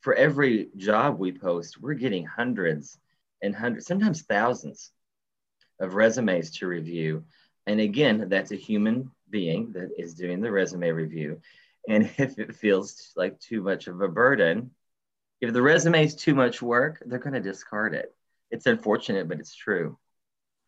for 0.00 0.14
every 0.14 0.68
job 0.76 1.18
we 1.18 1.32
post, 1.32 1.80
we're 1.80 1.94
getting 1.94 2.25
hundreds 2.25 2.98
and 3.42 3.54
hundreds, 3.54 3.87
sometimes 3.87 4.22
thousands 4.22 4.90
of 5.80 5.94
resumes 5.94 6.50
to 6.58 6.66
review. 6.66 7.25
And 7.66 7.80
again, 7.80 8.28
that's 8.28 8.52
a 8.52 8.56
human 8.56 9.10
being 9.28 9.72
that 9.72 9.90
is 9.98 10.14
doing 10.14 10.40
the 10.40 10.50
resume 10.50 10.90
review. 10.90 11.40
And 11.88 12.04
if 12.18 12.38
it 12.38 12.54
feels 12.54 13.12
like 13.16 13.40
too 13.40 13.62
much 13.62 13.88
of 13.88 14.00
a 14.00 14.09
burden, 14.09 14.71
if 15.40 15.52
the 15.52 15.62
resume 15.62 16.04
is 16.04 16.14
too 16.14 16.35
much 16.35 16.62
work, 16.62 17.02
they're 17.04 17.18
going 17.18 17.35
to 17.35 17.40
discard 17.40 17.95
it. 17.95 18.14
It's 18.50 18.66
unfortunate, 18.66 19.28
but 19.28 19.40
it's 19.40 19.54
true. 19.54 19.99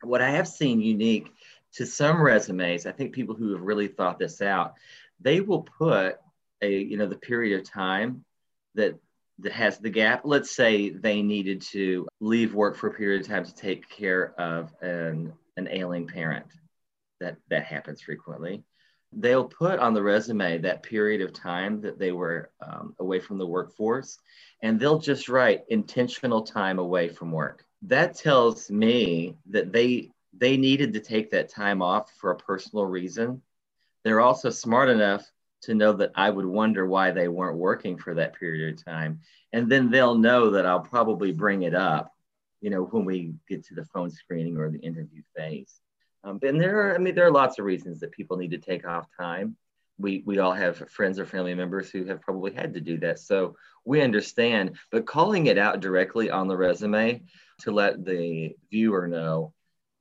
What 0.02 0.22
I 0.22 0.30
have 0.30 0.48
seen 0.48 0.80
unique 0.80 1.32
to 1.74 1.86
some 1.86 2.20
resumes, 2.20 2.86
I 2.86 2.92
think 2.92 3.12
people 3.12 3.34
who 3.34 3.52
have 3.52 3.62
really 3.62 3.88
thought 3.88 4.18
this 4.18 4.40
out, 4.40 4.74
they 5.20 5.40
will 5.40 5.62
put 5.62 6.16
a, 6.62 6.78
you 6.78 6.96
know, 6.96 7.06
the 7.06 7.16
period 7.16 7.60
of 7.60 7.70
time 7.70 8.24
that 8.74 8.98
that 9.40 9.52
has 9.52 9.78
the 9.78 9.90
gap. 9.90 10.22
Let's 10.24 10.50
say 10.50 10.90
they 10.90 11.22
needed 11.22 11.62
to 11.72 12.06
leave 12.20 12.54
work 12.54 12.76
for 12.76 12.88
a 12.88 12.94
period 12.94 13.22
of 13.22 13.28
time 13.28 13.44
to 13.44 13.54
take 13.54 13.88
care 13.88 14.34
of 14.38 14.70
an, 14.82 15.32
an 15.56 15.68
ailing 15.70 16.06
parent. 16.06 16.46
That 17.20 17.36
that 17.48 17.64
happens 17.64 18.02
frequently. 18.02 18.64
They'll 19.12 19.44
put 19.44 19.80
on 19.80 19.92
the 19.92 20.02
resume 20.02 20.58
that 20.58 20.82
period 20.82 21.20
of 21.20 21.32
time 21.32 21.80
that 21.80 21.98
they 21.98 22.12
were 22.12 22.50
um, 22.60 22.94
away 22.98 23.18
from 23.18 23.38
the 23.38 23.46
workforce, 23.46 24.18
and 24.62 24.78
they'll 24.78 25.00
just 25.00 25.28
write 25.28 25.64
intentional 25.68 26.42
time 26.42 26.78
away 26.78 27.08
from 27.08 27.32
work. 27.32 27.64
That 27.82 28.14
tells 28.16 28.70
me 28.70 29.36
that 29.46 29.72
they 29.72 30.10
they 30.32 30.56
needed 30.56 30.92
to 30.94 31.00
take 31.00 31.30
that 31.30 31.48
time 31.48 31.82
off 31.82 32.12
for 32.18 32.30
a 32.30 32.36
personal 32.36 32.86
reason. 32.86 33.42
They're 34.04 34.20
also 34.20 34.50
smart 34.50 34.88
enough 34.88 35.28
to 35.62 35.74
know 35.74 35.92
that 35.94 36.12
I 36.14 36.30
would 36.30 36.46
wonder 36.46 36.86
why 36.86 37.10
they 37.10 37.28
weren't 37.28 37.58
working 37.58 37.98
for 37.98 38.14
that 38.14 38.38
period 38.38 38.72
of 38.72 38.84
time. 38.84 39.20
And 39.52 39.70
then 39.70 39.90
they'll 39.90 40.16
know 40.16 40.50
that 40.50 40.66
I'll 40.66 40.80
probably 40.80 41.32
bring 41.32 41.62
it 41.62 41.74
up, 41.74 42.12
you 42.60 42.70
know, 42.70 42.84
when 42.84 43.04
we 43.04 43.34
get 43.48 43.64
to 43.66 43.74
the 43.74 43.84
phone 43.84 44.10
screening 44.10 44.56
or 44.56 44.70
the 44.70 44.78
interview 44.78 45.22
phase. 45.36 45.80
Um, 46.24 46.38
and 46.42 46.60
there 46.60 46.90
are, 46.90 46.94
I 46.94 46.98
mean, 46.98 47.14
there 47.14 47.26
are 47.26 47.32
lots 47.32 47.58
of 47.58 47.64
reasons 47.64 48.00
that 48.00 48.12
people 48.12 48.36
need 48.36 48.50
to 48.50 48.58
take 48.58 48.86
off 48.86 49.06
time. 49.18 49.56
We, 49.98 50.22
we 50.24 50.38
all 50.38 50.52
have 50.52 50.90
friends 50.90 51.18
or 51.18 51.26
family 51.26 51.54
members 51.54 51.90
who 51.90 52.04
have 52.06 52.22
probably 52.22 52.52
had 52.52 52.74
to 52.74 52.80
do 52.80 52.98
that. 52.98 53.18
So 53.18 53.56
we 53.84 54.00
understand, 54.00 54.76
but 54.90 55.06
calling 55.06 55.46
it 55.46 55.58
out 55.58 55.80
directly 55.80 56.30
on 56.30 56.48
the 56.48 56.56
resume 56.56 57.22
to 57.60 57.70
let 57.70 58.04
the 58.04 58.56
viewer 58.70 59.06
know 59.06 59.52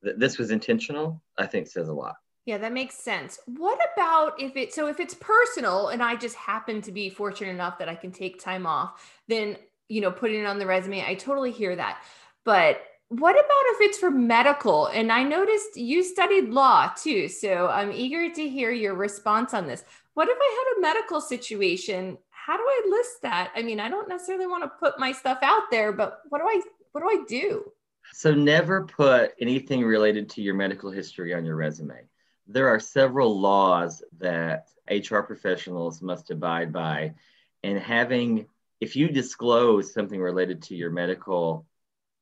that 0.02 0.18
this 0.18 0.38
was 0.38 0.50
intentional, 0.50 1.22
I 1.36 1.46
think 1.46 1.66
says 1.66 1.88
a 1.88 1.92
lot. 1.92 2.16
Yeah, 2.46 2.58
that 2.58 2.72
makes 2.72 2.96
sense. 2.96 3.38
What 3.46 3.78
about 3.94 4.40
if 4.40 4.56
it 4.56 4.72
so 4.72 4.88
if 4.88 4.98
it's 4.98 5.14
personal 5.14 5.88
and 5.88 6.02
I 6.02 6.16
just 6.16 6.36
happen 6.36 6.80
to 6.82 6.92
be 6.92 7.10
fortunate 7.10 7.50
enough 7.50 7.78
that 7.78 7.88
I 7.88 7.94
can 7.94 8.10
take 8.10 8.42
time 8.42 8.66
off, 8.66 9.20
then 9.28 9.56
you 9.88 10.00
know, 10.00 10.10
putting 10.10 10.40
it 10.40 10.46
on 10.46 10.58
the 10.58 10.66
resume, 10.66 11.04
I 11.04 11.16
totally 11.16 11.50
hear 11.50 11.76
that. 11.76 12.02
But 12.44 12.80
what 13.10 13.32
about 13.32 13.74
if 13.74 13.80
it's 13.82 13.98
for 13.98 14.10
medical? 14.10 14.86
And 14.86 15.12
I 15.12 15.22
noticed 15.22 15.76
you 15.76 16.02
studied 16.02 16.48
law 16.48 16.90
too. 16.96 17.28
So 17.28 17.68
I'm 17.68 17.92
eager 17.92 18.32
to 18.32 18.48
hear 18.48 18.70
your 18.70 18.94
response 18.94 19.52
on 19.52 19.66
this. 19.66 19.84
What 20.14 20.28
if 20.28 20.38
I 20.40 20.64
had 20.64 20.78
a 20.78 20.80
medical 20.80 21.20
situation? 21.20 22.18
How 22.30 22.56
do 22.56 22.62
I 22.62 22.86
list 22.88 23.22
that? 23.22 23.52
I 23.54 23.62
mean, 23.62 23.80
I 23.80 23.88
don't 23.88 24.08
necessarily 24.08 24.46
want 24.46 24.64
to 24.64 24.68
put 24.68 24.98
my 24.98 25.12
stuff 25.12 25.38
out 25.42 25.70
there, 25.70 25.92
but 25.92 26.20
what 26.30 26.38
do 26.38 26.44
I 26.46 26.62
what 26.92 27.02
do 27.02 27.08
I 27.08 27.24
do? 27.28 27.70
So 28.12 28.34
never 28.34 28.86
put 28.86 29.34
anything 29.40 29.84
related 29.84 30.30
to 30.30 30.42
your 30.42 30.54
medical 30.54 30.90
history 30.90 31.34
on 31.34 31.44
your 31.44 31.56
resume 31.56 32.08
there 32.50 32.68
are 32.68 32.80
several 32.80 33.40
laws 33.40 34.02
that 34.18 34.68
HR 34.90 35.20
professionals 35.20 36.02
must 36.02 36.30
abide 36.30 36.72
by. 36.72 37.14
And 37.62 37.78
having, 37.78 38.46
if 38.80 38.96
you 38.96 39.08
disclose 39.08 39.92
something 39.92 40.20
related 40.20 40.62
to 40.62 40.74
your 40.74 40.90
medical 40.90 41.66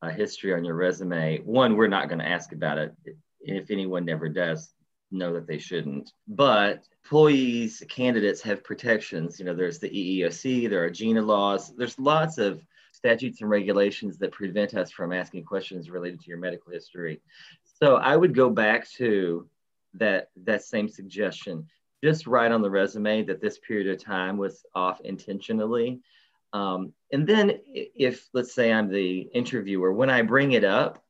uh, 0.02 0.10
history 0.10 0.54
on 0.54 0.64
your 0.64 0.74
resume, 0.74 1.40
one, 1.40 1.76
we're 1.76 1.88
not 1.88 2.08
going 2.08 2.20
to 2.20 2.28
ask 2.28 2.52
about 2.52 2.78
it. 2.78 2.94
If 3.40 3.70
anyone 3.70 4.04
never 4.04 4.28
does, 4.28 4.72
know 5.10 5.32
that 5.32 5.46
they 5.46 5.58
shouldn't. 5.58 6.12
But 6.26 6.84
employees, 7.04 7.82
candidates 7.88 8.42
have 8.42 8.62
protections. 8.62 9.38
You 9.38 9.46
know, 9.46 9.54
there's 9.54 9.78
the 9.78 9.88
EEOC, 9.88 10.68
there 10.68 10.84
are 10.84 10.90
GINA 10.90 11.22
laws, 11.22 11.74
there's 11.76 11.98
lots 11.98 12.38
of 12.38 12.62
statutes 12.92 13.40
and 13.40 13.48
regulations 13.48 14.18
that 14.18 14.32
prevent 14.32 14.74
us 14.74 14.90
from 14.90 15.12
asking 15.12 15.44
questions 15.44 15.88
related 15.88 16.20
to 16.20 16.28
your 16.28 16.38
medical 16.38 16.72
history. 16.72 17.20
So 17.80 17.96
I 17.96 18.16
would 18.16 18.34
go 18.34 18.50
back 18.50 18.88
to 18.92 19.48
that 19.94 20.30
that 20.44 20.62
same 20.62 20.88
suggestion. 20.88 21.66
Just 22.02 22.26
write 22.26 22.52
on 22.52 22.62
the 22.62 22.70
resume 22.70 23.22
that 23.24 23.40
this 23.40 23.58
period 23.58 23.88
of 23.88 24.02
time 24.02 24.36
was 24.36 24.64
off 24.74 25.00
intentionally. 25.00 26.00
Um, 26.52 26.92
and 27.12 27.26
then 27.26 27.58
if 27.66 28.26
let's 28.32 28.54
say 28.54 28.72
I'm 28.72 28.88
the 28.88 29.20
interviewer, 29.34 29.92
when 29.92 30.10
I 30.10 30.22
bring 30.22 30.52
it 30.52 30.64
up, 30.64 31.02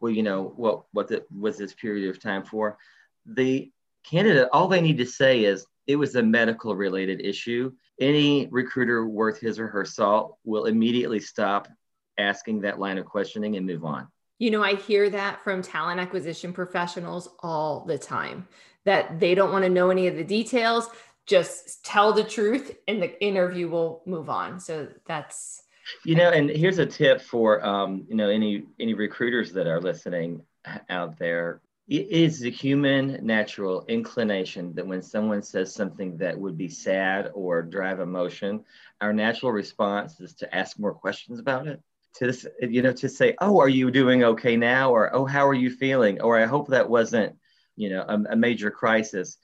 well, 0.00 0.12
you 0.12 0.22
know, 0.22 0.52
what 0.56 0.84
what 0.92 1.08
the, 1.08 1.24
was 1.36 1.58
this 1.58 1.74
period 1.74 2.10
of 2.10 2.20
time 2.20 2.44
for? 2.44 2.78
The 3.26 3.70
candidate, 4.04 4.48
all 4.52 4.68
they 4.68 4.80
need 4.80 4.98
to 4.98 5.06
say 5.06 5.44
is 5.44 5.66
it 5.86 5.96
was 5.96 6.14
a 6.14 6.22
medical 6.22 6.74
related 6.74 7.20
issue. 7.20 7.72
Any 8.00 8.48
recruiter 8.50 9.06
worth 9.06 9.40
his 9.40 9.58
or 9.58 9.68
her 9.68 9.84
salt 9.84 10.38
will 10.44 10.64
immediately 10.64 11.20
stop 11.20 11.68
asking 12.16 12.62
that 12.62 12.78
line 12.78 12.98
of 12.98 13.06
questioning 13.06 13.56
and 13.56 13.66
move 13.66 13.84
on. 13.84 14.08
You 14.38 14.50
know, 14.50 14.62
I 14.62 14.74
hear 14.74 15.10
that 15.10 15.42
from 15.42 15.60
talent 15.60 16.00
acquisition 16.00 16.52
professionals 16.52 17.28
all 17.40 17.84
the 17.84 17.98
time 17.98 18.48
that 18.84 19.20
they 19.20 19.34
don't 19.34 19.52
want 19.52 19.64
to 19.64 19.68
know 19.68 19.90
any 19.90 20.06
of 20.06 20.16
the 20.16 20.24
details, 20.24 20.88
just 21.26 21.84
tell 21.84 22.12
the 22.12 22.24
truth 22.24 22.76
and 22.88 23.02
the 23.02 23.22
interview 23.22 23.68
will 23.68 24.02
move 24.06 24.28
on. 24.28 24.60
So 24.60 24.88
that's 25.06 25.62
you 26.04 26.14
know, 26.14 26.30
and 26.30 26.48
here's 26.48 26.78
a 26.78 26.86
tip 26.86 27.20
for 27.20 27.64
um, 27.64 28.06
you 28.08 28.14
know 28.14 28.28
any 28.28 28.64
any 28.78 28.94
recruiters 28.94 29.52
that 29.52 29.66
are 29.66 29.80
listening 29.80 30.42
out 30.88 31.18
there. 31.18 31.60
It 31.88 32.08
is 32.08 32.44
a 32.44 32.50
human 32.50 33.18
natural 33.26 33.84
inclination 33.88 34.72
that 34.74 34.86
when 34.86 35.02
someone 35.02 35.42
says 35.42 35.74
something 35.74 36.16
that 36.18 36.38
would 36.38 36.56
be 36.56 36.68
sad 36.68 37.32
or 37.34 37.62
drive 37.62 37.98
emotion, 37.98 38.64
our 39.00 39.12
natural 39.12 39.50
response 39.50 40.20
is 40.20 40.34
to 40.34 40.54
ask 40.54 40.78
more 40.78 40.94
questions 40.94 41.40
about 41.40 41.66
it 41.66 41.80
to 42.14 42.32
you 42.60 42.82
know 42.82 42.92
to 42.92 43.08
say 43.08 43.34
oh 43.40 43.60
are 43.60 43.68
you 43.68 43.90
doing 43.90 44.24
okay 44.24 44.56
now 44.56 44.90
or 44.90 45.14
oh 45.14 45.24
how 45.24 45.46
are 45.46 45.54
you 45.54 45.70
feeling 45.70 46.20
or 46.20 46.38
i 46.38 46.44
hope 46.44 46.68
that 46.68 46.88
wasn't 46.88 47.36
you 47.76 47.88
know 47.88 48.02
a, 48.02 48.32
a 48.32 48.36
major 48.36 48.70
crisis 48.70 49.38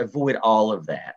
avoid 0.00 0.36
all 0.36 0.72
of 0.72 0.86
that. 0.86 1.16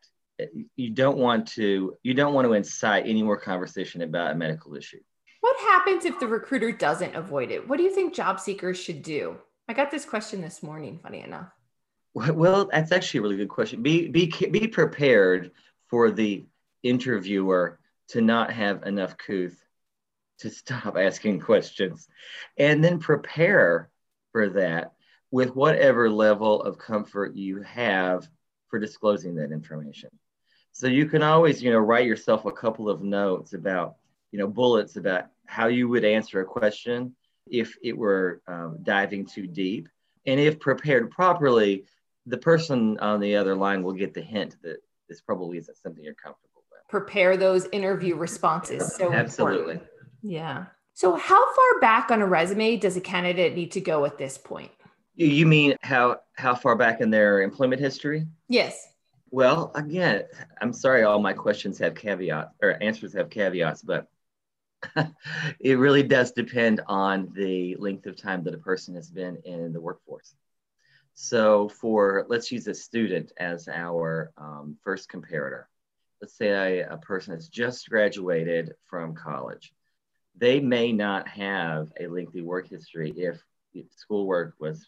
You 0.75 0.89
don't 0.89 1.17
want 1.17 1.47
to 1.49 1.95
you 2.01 2.13
don't 2.13 2.33
want 2.33 2.47
to 2.47 2.53
incite 2.53 3.05
any 3.05 3.21
more 3.21 3.37
conversation 3.37 4.01
about 4.01 4.31
a 4.31 4.35
medical 4.35 4.75
issue. 4.75 4.99
What 5.41 5.57
happens 5.57 6.05
if 6.05 6.19
the 6.19 6.27
recruiter 6.27 6.71
doesn't 6.71 7.15
avoid 7.15 7.51
it? 7.51 7.67
What 7.67 7.77
do 7.77 7.83
you 7.83 7.93
think 7.93 8.15
job 8.15 8.39
seekers 8.39 8.79
should 8.79 9.03
do? 9.03 9.37
I 9.67 9.73
got 9.73 9.91
this 9.91 10.05
question 10.05 10.41
this 10.41 10.63
morning 10.63 10.99
funny 11.01 11.21
enough. 11.21 11.49
Well 12.13 12.69
that's 12.71 12.91
actually 12.91 13.19
a 13.19 13.21
really 13.23 13.37
good 13.37 13.49
question. 13.49 13.83
Be 13.83 14.07
be 14.07 14.27
be 14.27 14.67
prepared 14.67 15.51
for 15.89 16.09
the 16.09 16.45
interviewer 16.83 17.79
to 18.09 18.21
not 18.21 18.51
have 18.51 18.83
enough 18.83 19.17
couth 19.17 19.63
to 20.39 20.49
stop 20.49 20.97
asking 20.97 21.39
questions. 21.39 22.07
And 22.57 22.83
then 22.83 22.99
prepare 22.99 23.89
for 24.31 24.49
that 24.49 24.93
with 25.29 25.55
whatever 25.55 26.09
level 26.09 26.61
of 26.61 26.77
comfort 26.77 27.35
you 27.35 27.61
have 27.61 28.27
for 28.71 28.79
disclosing 28.79 29.35
that 29.35 29.51
information. 29.51 30.09
So 30.71 30.87
you 30.87 31.05
can 31.05 31.21
always, 31.21 31.61
you 31.61 31.69
know, 31.69 31.77
write 31.77 32.07
yourself 32.07 32.45
a 32.45 32.51
couple 32.51 32.89
of 32.89 33.03
notes 33.03 33.53
about, 33.53 33.97
you 34.31 34.39
know, 34.39 34.47
bullets 34.47 34.95
about 34.95 35.27
how 35.45 35.67
you 35.67 35.89
would 35.89 36.05
answer 36.05 36.39
a 36.39 36.45
question 36.45 37.13
if 37.45 37.75
it 37.83 37.95
were 37.95 38.41
um, 38.47 38.79
diving 38.81 39.25
too 39.25 39.45
deep. 39.45 39.89
And 40.25 40.39
if 40.39 40.59
prepared 40.59 41.11
properly, 41.11 41.85
the 42.25 42.37
person 42.37 42.97
on 42.99 43.19
the 43.19 43.35
other 43.35 43.55
line 43.55 43.83
will 43.83 43.93
get 43.93 44.13
the 44.13 44.21
hint 44.21 44.55
that 44.63 44.77
this 45.09 45.19
probably 45.21 45.57
isn't 45.57 45.77
something 45.77 46.03
you're 46.03 46.13
comfortable 46.13 46.63
with. 46.71 46.87
Prepare 46.87 47.35
those 47.35 47.67
interview 47.73 48.15
responses. 48.15 48.95
So 48.95 49.11
absolutely. 49.11 49.73
Important. 49.73 49.91
Yeah. 50.23 50.65
So, 50.93 51.15
how 51.15 51.53
far 51.53 51.79
back 51.79 52.11
on 52.11 52.21
a 52.21 52.27
resume 52.27 52.77
does 52.77 52.95
a 52.95 53.01
candidate 53.01 53.55
need 53.55 53.71
to 53.71 53.81
go 53.81 54.05
at 54.05 54.17
this 54.17 54.37
point? 54.37 54.71
You 55.15 55.45
mean 55.45 55.75
how 55.81 56.17
how 56.33 56.55
far 56.55 56.75
back 56.75 57.01
in 57.01 57.09
their 57.09 57.41
employment 57.41 57.81
history? 57.81 58.27
Yes. 58.47 58.87
Well, 59.29 59.71
again, 59.75 60.23
I'm 60.61 60.73
sorry, 60.73 61.03
all 61.03 61.19
my 61.19 61.33
questions 61.33 61.77
have 61.79 61.95
caveats 61.95 62.53
or 62.61 62.81
answers 62.81 63.13
have 63.13 63.29
caveats, 63.29 63.81
but 63.81 64.07
it 65.59 65.77
really 65.77 66.03
does 66.03 66.31
depend 66.31 66.81
on 66.87 67.31
the 67.33 67.75
length 67.77 68.07
of 68.07 68.17
time 68.17 68.43
that 68.43 68.53
a 68.53 68.57
person 68.59 68.95
has 68.95 69.09
been 69.09 69.37
in 69.45 69.71
the 69.71 69.79
workforce. 69.79 70.35
So, 71.13 71.69
for 71.69 72.25
let's 72.29 72.51
use 72.51 72.67
a 72.67 72.73
student 72.73 73.31
as 73.37 73.67
our 73.67 74.31
um, 74.37 74.77
first 74.83 75.09
comparator. 75.09 75.65
Let's 76.21 76.37
say 76.37 76.79
a, 76.79 76.93
a 76.93 76.97
person 76.97 77.33
has 77.33 77.47
just 77.47 77.89
graduated 77.89 78.73
from 78.89 79.15
college 79.15 79.73
they 80.37 80.59
may 80.59 80.91
not 80.91 81.27
have 81.27 81.91
a 81.99 82.07
lengthy 82.07 82.41
work 82.41 82.69
history 82.69 83.13
if 83.15 83.41
schoolwork 83.95 84.55
was 84.59 84.87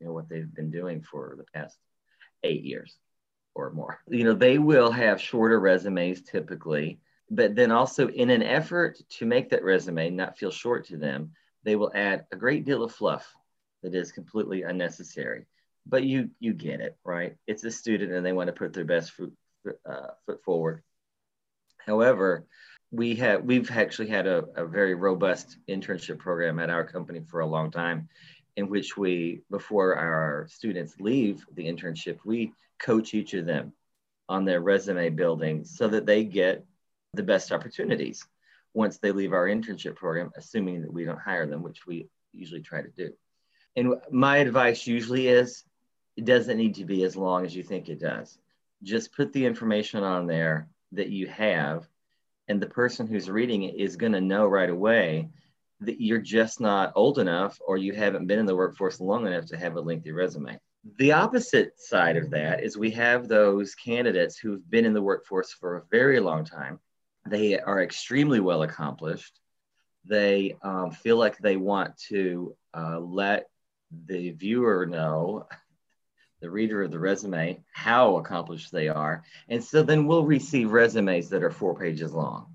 you 0.00 0.06
know 0.06 0.12
what 0.12 0.28
they've 0.28 0.54
been 0.54 0.70
doing 0.70 1.02
for 1.02 1.34
the 1.36 1.44
past 1.58 1.76
eight 2.44 2.64
years 2.64 2.96
or 3.54 3.72
more. 3.72 3.98
You 4.08 4.24
know 4.24 4.34
they 4.34 4.58
will 4.58 4.90
have 4.90 5.20
shorter 5.20 5.58
resumes 5.58 6.22
typically 6.22 7.00
but 7.30 7.54
then 7.54 7.70
also 7.70 8.08
in 8.08 8.30
an 8.30 8.42
effort 8.42 8.98
to 9.10 9.26
make 9.26 9.50
that 9.50 9.62
resume 9.62 10.10
not 10.10 10.38
feel 10.38 10.50
short 10.50 10.86
to 10.86 10.96
them 10.96 11.32
they 11.64 11.76
will 11.76 11.92
add 11.94 12.24
a 12.32 12.36
great 12.36 12.64
deal 12.64 12.82
of 12.82 12.92
fluff 12.92 13.34
that 13.82 13.94
is 13.94 14.12
completely 14.12 14.62
unnecessary. 14.62 15.46
But 15.86 16.04
you 16.04 16.30
you 16.38 16.52
get 16.52 16.80
it 16.80 16.96
right? 17.04 17.36
It's 17.46 17.64
a 17.64 17.70
student 17.70 18.12
and 18.12 18.24
they 18.24 18.32
want 18.32 18.48
to 18.48 18.52
put 18.52 18.72
their 18.72 18.84
best 18.84 19.12
foot, 19.12 19.32
uh, 19.88 20.08
foot 20.26 20.42
forward. 20.44 20.82
However 21.78 22.46
we 22.90 23.16
have 23.16 23.42
we've 23.44 23.70
actually 23.70 24.08
had 24.08 24.26
a, 24.26 24.44
a 24.56 24.66
very 24.66 24.94
robust 24.94 25.58
internship 25.68 26.18
program 26.18 26.58
at 26.58 26.70
our 26.70 26.84
company 26.84 27.20
for 27.28 27.40
a 27.40 27.46
long 27.46 27.70
time 27.70 28.08
in 28.58 28.68
which 28.68 28.96
we, 28.96 29.40
before 29.52 29.94
our 29.94 30.48
students 30.50 30.96
leave 30.98 31.46
the 31.54 31.64
internship, 31.64 32.18
we 32.24 32.52
coach 32.80 33.14
each 33.14 33.32
of 33.34 33.46
them 33.46 33.72
on 34.28 34.44
their 34.44 34.60
resume 34.60 35.10
building 35.10 35.64
so 35.64 35.86
that 35.86 36.06
they 36.06 36.24
get 36.24 36.66
the 37.14 37.22
best 37.22 37.52
opportunities 37.52 38.26
once 38.74 38.98
they 38.98 39.12
leave 39.12 39.32
our 39.32 39.46
internship 39.46 39.94
program, 39.94 40.32
assuming 40.36 40.82
that 40.82 40.92
we 40.92 41.04
don't 41.04 41.20
hire 41.20 41.46
them, 41.46 41.62
which 41.62 41.86
we 41.86 42.08
usually 42.32 42.60
try 42.60 42.82
to 42.82 42.88
do. 42.88 43.12
And 43.76 43.94
my 44.10 44.38
advice 44.38 44.88
usually 44.88 45.28
is 45.28 45.62
it 46.16 46.24
doesn't 46.24 46.58
need 46.58 46.74
to 46.74 46.84
be 46.84 47.04
as 47.04 47.16
long 47.16 47.46
as 47.46 47.54
you 47.54 47.62
think 47.62 47.88
it 47.88 48.00
does. 48.00 48.38
Just 48.82 49.14
put 49.14 49.32
the 49.32 49.46
information 49.46 50.02
on 50.02 50.26
there 50.26 50.66
that 50.90 51.10
you 51.10 51.28
have, 51.28 51.86
and 52.48 52.60
the 52.60 52.66
person 52.66 53.06
who's 53.06 53.30
reading 53.30 53.62
it 53.62 53.76
is 53.76 53.94
going 53.94 54.14
to 54.14 54.20
know 54.20 54.48
right 54.48 54.68
away 54.68 55.28
that 55.80 56.00
you're 56.00 56.18
just 56.18 56.60
not 56.60 56.92
old 56.96 57.18
enough 57.18 57.60
or 57.66 57.76
you 57.76 57.92
haven't 57.92 58.26
been 58.26 58.38
in 58.38 58.46
the 58.46 58.56
workforce 58.56 59.00
long 59.00 59.26
enough 59.26 59.46
to 59.46 59.56
have 59.56 59.76
a 59.76 59.80
lengthy 59.80 60.12
resume. 60.12 60.58
The 60.96 61.12
opposite 61.12 61.78
side 61.78 62.16
of 62.16 62.30
that 62.30 62.62
is 62.62 62.76
we 62.76 62.90
have 62.92 63.28
those 63.28 63.74
candidates 63.74 64.38
who've 64.38 64.68
been 64.70 64.84
in 64.84 64.94
the 64.94 65.02
workforce 65.02 65.52
for 65.52 65.76
a 65.76 65.84
very 65.90 66.20
long 66.20 66.44
time. 66.44 66.80
They 67.26 67.58
are 67.58 67.82
extremely 67.82 68.40
well 68.40 68.62
accomplished. 68.62 69.38
They 70.04 70.56
um, 70.62 70.90
feel 70.90 71.16
like 71.16 71.38
they 71.38 71.56
want 71.56 71.96
to 72.08 72.56
uh, 72.74 72.98
let 73.00 73.48
the 74.06 74.30
viewer 74.30 74.86
know, 74.86 75.46
the 76.40 76.50
reader 76.50 76.82
of 76.82 76.90
the 76.90 76.98
resume, 76.98 77.62
how 77.72 78.16
accomplished 78.16 78.72
they 78.72 78.88
are. 78.88 79.24
And 79.48 79.62
so 79.62 79.82
then 79.82 80.06
we'll 80.06 80.24
receive 80.24 80.72
resumes 80.72 81.28
that 81.30 81.42
are 81.42 81.50
four 81.50 81.74
pages 81.76 82.12
long 82.12 82.46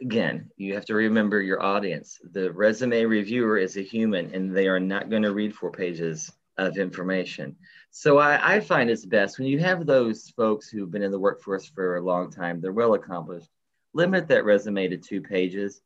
again, 0.00 0.50
you 0.56 0.74
have 0.74 0.84
to 0.86 0.94
remember 0.94 1.40
your 1.40 1.62
audience. 1.62 2.20
The 2.32 2.52
resume 2.52 3.04
reviewer 3.04 3.58
is 3.58 3.76
a 3.76 3.82
human 3.82 4.34
and 4.34 4.54
they 4.54 4.68
are 4.68 4.80
not 4.80 5.10
going 5.10 5.22
to 5.22 5.34
read 5.34 5.54
four 5.54 5.70
pages 5.70 6.32
of 6.58 6.78
information. 6.78 7.56
So 7.90 8.18
I, 8.18 8.56
I, 8.56 8.60
find 8.60 8.90
it's 8.90 9.04
best 9.04 9.38
when 9.38 9.46
you 9.46 9.58
have 9.58 9.84
those 9.84 10.30
folks 10.30 10.68
who've 10.68 10.90
been 10.90 11.02
in 11.02 11.10
the 11.10 11.18
workforce 11.18 11.66
for 11.66 11.96
a 11.96 12.02
long 12.02 12.30
time, 12.30 12.60
they're 12.60 12.72
well 12.72 12.94
accomplished, 12.94 13.48
limit 13.92 14.26
that 14.28 14.44
resume 14.44 14.88
to 14.88 14.96
two 14.96 15.20
pages. 15.20 15.82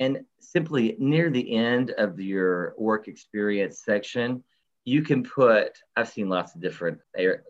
And 0.00 0.24
simply 0.40 0.96
near 0.98 1.30
the 1.30 1.56
end 1.56 1.90
of 1.92 2.20
your 2.20 2.74
work 2.78 3.08
experience 3.08 3.82
section, 3.84 4.44
you 4.84 5.02
can 5.02 5.22
put, 5.22 5.78
I've 5.96 6.08
seen 6.08 6.28
lots 6.28 6.54
of 6.54 6.60
different 6.60 6.98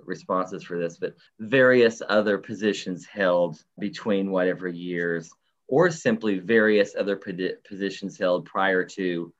responses 0.05 0.64
for 0.64 0.78
this, 0.78 0.99
but 0.99 1.14
various 1.38 2.02
other 2.09 2.37
positions 2.38 3.07
held 3.07 3.62
between 3.78 4.31
whatever 4.31 4.67
years 4.67 5.31
or 5.69 5.91
simply 5.91 6.39
various 6.39 6.97
other 6.99 7.17
positions 7.17 8.19
held 8.19 8.47
prior 8.47 8.85
to 8.85 9.33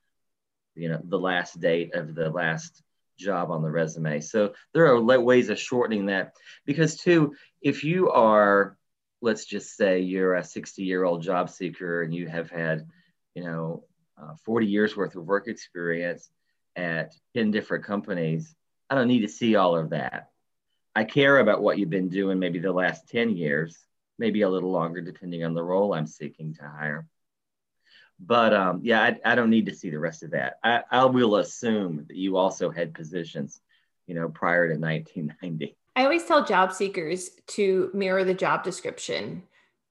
you 0.75 0.89
know 0.89 1.01
the 1.05 1.19
last 1.19 1.59
date 1.59 1.95
of 1.95 2.15
the 2.15 2.31
last 2.31 2.83
job 3.19 3.51
on 3.51 3.63
the 3.63 3.71
resume. 3.71 4.21
So 4.21 4.55
there 4.73 4.87
are 4.87 5.21
ways 5.21 5.49
of 5.49 5.59
shortening 5.59 6.07
that 6.07 6.35
because 6.65 6.97
too 6.97 7.35
if 7.61 7.83
you 7.83 8.11
are 8.11 8.77
let's 9.21 9.45
just 9.45 9.77
say 9.77 9.99
you're 9.99 10.37
a 10.37 10.45
60 10.45 10.85
year 10.85 11.03
old 11.03 11.23
job 11.23 11.51
seeker 11.51 12.03
and 12.03 12.15
you 12.15 12.29
have 12.29 12.51
had 12.51 12.87
you 13.35 13.43
know 13.43 13.85
uh, 14.17 14.35
40 14.45 14.67
years 14.67 14.97
worth 14.97 15.17
of 15.17 15.25
work 15.25 15.49
experience 15.49 16.31
at 16.77 17.13
10 17.35 17.51
different 17.51 17.85
companies 17.85 18.55
i 18.89 18.95
don't 18.95 19.09
need 19.09 19.23
to 19.23 19.29
see 19.29 19.57
all 19.57 19.77
of 19.77 19.91
that. 19.91 20.31
I 20.95 21.05
care 21.05 21.39
about 21.39 21.63
what 21.63 21.79
you've 21.79 21.91
been 21.91 22.09
doing 22.09 22.39
maybe 22.39 22.59
the 22.59 22.73
last 22.73 23.09
10 23.09 23.37
years 23.37 23.77
maybe 24.19 24.43
a 24.43 24.49
little 24.49 24.71
longer 24.71 25.01
depending 25.01 25.45
on 25.45 25.55
the 25.55 25.63
role 25.63 25.95
I'm 25.95 26.07
seeking 26.07 26.55
to 26.55 26.63
hire. 26.63 27.07
But 28.21 28.53
um, 28.53 28.81
yeah, 28.83 29.03
I, 29.03 29.33
I, 29.33 29.35
don't 29.37 29.51
need 29.51 29.67
to 29.67 29.75
see 29.75 29.91
the 29.91 29.99
rest 29.99 30.25
of 30.25 30.33
that. 30.33 30.59
I, 30.65 30.83
I 30.91 31.05
will 31.05 31.37
assume 31.37 32.05
that 32.09 32.17
you 32.17 32.37
also 32.37 32.69
had 32.69 32.93
positions, 32.93 33.61
you 34.07 34.15
know, 34.17 34.29
prior 34.29 34.67
to 34.67 34.75
1990. 34.75 35.77
I 35.95 36.03
always 36.03 36.25
tell 36.25 36.45
job 36.45 36.73
seekers 36.73 37.31
to 37.49 37.91
mirror 37.95 38.25
the 38.25 38.35
job 38.35 38.65
description. 38.65 39.45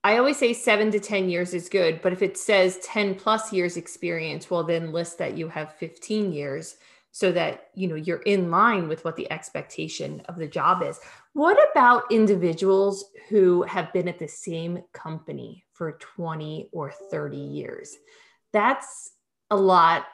I 0.03 0.17
always 0.17 0.37
say 0.37 0.53
seven 0.53 0.91
to 0.91 0.99
10 0.99 1.29
years 1.29 1.53
is 1.53 1.69
good, 1.69 2.01
but 2.01 2.13
if 2.13 2.21
it 2.21 2.37
says 2.37 2.79
10 2.83 3.15
plus 3.15 3.51
years 3.51 3.77
experience, 3.77 4.49
well, 4.49 4.63
then 4.63 4.91
list 4.91 5.17
that 5.17 5.37
you 5.37 5.47
have 5.49 5.75
15 5.75 6.31
years 6.31 6.77
so 7.17 7.31
that 7.31 7.69
you 7.73 7.87
know 7.87 7.95
you're 7.95 8.21
in 8.27 8.51
line 8.51 8.87
with 8.87 9.03
what 9.03 9.15
the 9.15 9.31
expectation 9.31 10.21
of 10.25 10.35
the 10.35 10.45
job 10.45 10.83
is. 10.83 10.99
What 11.33 11.57
about 11.71 12.11
individuals 12.11 13.05
who 13.27 13.63
have 13.63 13.91
been 13.91 14.07
at 14.07 14.19
the 14.19 14.27
same 14.27 14.83
company 14.93 15.63
for 15.73 15.93
20 15.93 16.69
or 16.71 16.91
30 16.91 17.35
years? 17.35 17.97
That's 18.53 19.09
a 19.49 19.57
lot 19.57 20.05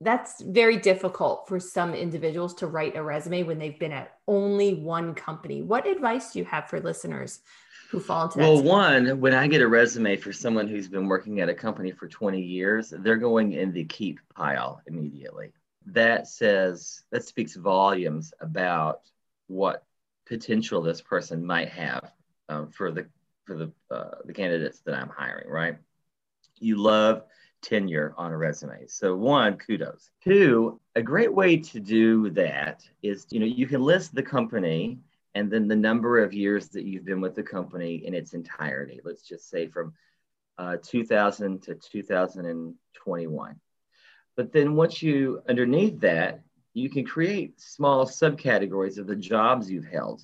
that's 0.00 0.40
very 0.40 0.78
difficult 0.78 1.46
for 1.46 1.60
some 1.60 1.94
individuals 1.94 2.54
to 2.54 2.66
write 2.68 2.96
a 2.96 3.02
resume 3.02 3.42
when 3.42 3.58
they've 3.58 3.78
been 3.78 3.92
at 3.92 4.14
only 4.26 4.72
one 4.72 5.14
company. 5.14 5.60
What 5.60 5.86
advice 5.86 6.32
do 6.32 6.38
you 6.38 6.46
have 6.46 6.70
for 6.70 6.80
listeners 6.80 7.40
who 7.90 8.00
fall 8.00 8.24
into 8.24 8.38
that? 8.38 8.44
well 8.44 8.62
one 8.62 9.20
when 9.20 9.32
i 9.32 9.46
get 9.46 9.60
a 9.62 9.68
resume 9.68 10.16
for 10.16 10.32
someone 10.32 10.66
who's 10.66 10.88
been 10.88 11.06
working 11.06 11.38
at 11.38 11.48
a 11.48 11.54
company 11.54 11.92
for 11.92 12.08
20 12.08 12.40
years 12.40 12.92
they're 12.98 13.16
going 13.16 13.52
in 13.52 13.72
the 13.72 13.84
keep 13.84 14.18
pile 14.34 14.82
immediately 14.88 15.52
that 15.86 16.26
says 16.26 17.02
that 17.10 17.24
speaks 17.24 17.54
volumes 17.54 18.32
about 18.40 19.00
what 19.46 19.84
potential 20.26 20.82
this 20.82 21.00
person 21.00 21.44
might 21.44 21.68
have 21.68 22.12
um, 22.48 22.70
for 22.70 22.90
the 22.90 23.06
for 23.44 23.56
the 23.56 23.72
uh, 23.90 24.16
the 24.24 24.32
candidates 24.32 24.80
that 24.80 24.94
I'm 24.94 25.08
hiring. 25.08 25.48
Right? 25.48 25.76
You 26.58 26.76
love 26.76 27.22
tenure 27.62 28.14
on 28.16 28.32
a 28.32 28.36
resume. 28.36 28.86
So 28.86 29.14
one, 29.16 29.56
kudos. 29.56 30.10
Two, 30.22 30.80
a 30.94 31.02
great 31.02 31.32
way 31.32 31.56
to 31.56 31.80
do 31.80 32.30
that 32.30 32.82
is 33.02 33.26
you 33.30 33.40
know 33.40 33.46
you 33.46 33.66
can 33.66 33.82
list 33.82 34.14
the 34.14 34.22
company 34.22 34.98
and 35.34 35.50
then 35.50 35.68
the 35.68 35.76
number 35.76 36.22
of 36.22 36.32
years 36.32 36.68
that 36.68 36.84
you've 36.84 37.04
been 37.04 37.20
with 37.20 37.34
the 37.34 37.42
company 37.42 38.06
in 38.06 38.14
its 38.14 38.32
entirety. 38.32 39.00
Let's 39.04 39.22
just 39.22 39.50
say 39.50 39.68
from 39.68 39.92
uh, 40.58 40.78
2000 40.82 41.62
to 41.64 41.74
2021. 41.74 43.60
But 44.36 44.52
then 44.52 44.74
once 44.74 45.02
you, 45.02 45.42
underneath 45.48 45.98
that, 46.00 46.42
you 46.74 46.90
can 46.90 47.04
create 47.04 47.58
small 47.58 48.04
subcategories 48.06 48.98
of 48.98 49.06
the 49.06 49.16
jobs 49.16 49.70
you've 49.70 49.86
held. 49.86 50.22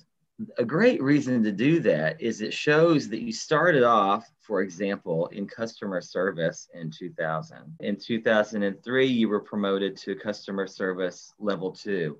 A 0.57 0.65
great 0.65 1.01
reason 1.01 1.43
to 1.43 1.51
do 1.51 1.79
that 1.81 2.21
is 2.21 2.41
it 2.41 2.53
shows 2.53 3.09
that 3.09 3.21
you 3.21 3.31
started 3.31 3.83
off, 3.83 4.31
for 4.39 4.61
example, 4.61 5.27
in 5.27 5.47
customer 5.47 6.01
service 6.01 6.69
in 6.73 6.91
2000. 6.91 7.75
In 7.79 7.95
2003, 7.95 9.05
you 9.05 9.29
were 9.29 9.39
promoted 9.39 9.97
to 9.97 10.15
customer 10.15 10.67
service 10.67 11.33
level 11.39 11.71
two. 11.71 12.17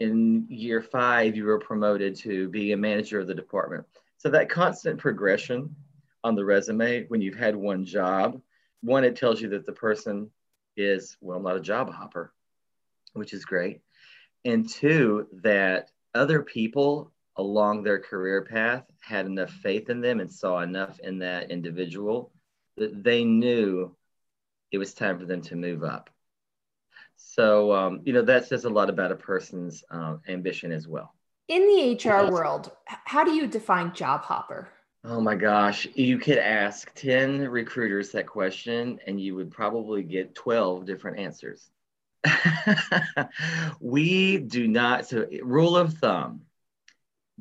In 0.00 0.46
year 0.48 0.82
five, 0.82 1.36
you 1.36 1.44
were 1.44 1.58
promoted 1.58 2.16
to 2.16 2.48
be 2.48 2.72
a 2.72 2.76
manager 2.76 3.20
of 3.20 3.28
the 3.28 3.34
department. 3.34 3.84
So 4.16 4.30
that 4.30 4.48
constant 4.48 4.98
progression 4.98 5.74
on 6.24 6.34
the 6.34 6.44
resume 6.44 7.06
when 7.06 7.20
you've 7.20 7.36
had 7.36 7.54
one 7.54 7.84
job, 7.84 8.40
one, 8.80 9.04
it 9.04 9.16
tells 9.16 9.40
you 9.40 9.48
that 9.50 9.66
the 9.66 9.72
person 9.72 10.30
is, 10.76 11.16
well, 11.20 11.38
I'm 11.38 11.44
not 11.44 11.56
a 11.56 11.60
job 11.60 11.92
hopper, 11.92 12.32
which 13.12 13.32
is 13.32 13.44
great. 13.44 13.80
And 14.44 14.68
two, 14.68 15.26
that 15.42 15.90
other 16.14 16.42
people 16.42 17.12
along 17.36 17.82
their 17.82 17.98
career 17.98 18.42
path 18.42 18.84
had 19.00 19.26
enough 19.26 19.50
faith 19.50 19.90
in 19.90 20.00
them 20.00 20.20
and 20.20 20.30
saw 20.30 20.60
enough 20.60 21.00
in 21.00 21.18
that 21.18 21.50
individual 21.50 22.32
that 22.76 23.02
they 23.02 23.24
knew 23.24 23.94
it 24.70 24.78
was 24.78 24.94
time 24.94 25.18
for 25.18 25.24
them 25.24 25.40
to 25.42 25.56
move 25.56 25.84
up. 25.84 26.10
So, 27.16 27.72
um, 27.72 28.00
you 28.04 28.12
know, 28.12 28.22
that 28.22 28.46
says 28.46 28.64
a 28.64 28.70
lot 28.70 28.90
about 28.90 29.12
a 29.12 29.16
person's 29.16 29.84
um, 29.90 30.20
ambition 30.28 30.72
as 30.72 30.88
well. 30.88 31.14
In 31.48 31.62
the 31.66 32.08
HR 32.08 32.30
world, 32.30 32.72
how 32.86 33.22
do 33.22 33.32
you 33.32 33.46
define 33.46 33.94
job 33.94 34.22
hopper? 34.22 34.68
Oh 35.06 35.20
my 35.20 35.34
gosh, 35.34 35.86
you 35.94 36.16
could 36.16 36.38
ask 36.38 36.90
10 36.94 37.46
recruiters 37.48 38.12
that 38.12 38.26
question 38.26 38.98
and 39.06 39.20
you 39.20 39.34
would 39.34 39.50
probably 39.50 40.02
get 40.02 40.34
12 40.34 40.86
different 40.86 41.18
answers. 41.18 41.68
we 43.80 44.38
do 44.38 44.66
not, 44.66 45.06
so 45.06 45.26
rule 45.42 45.76
of 45.76 45.92
thumb, 45.92 46.40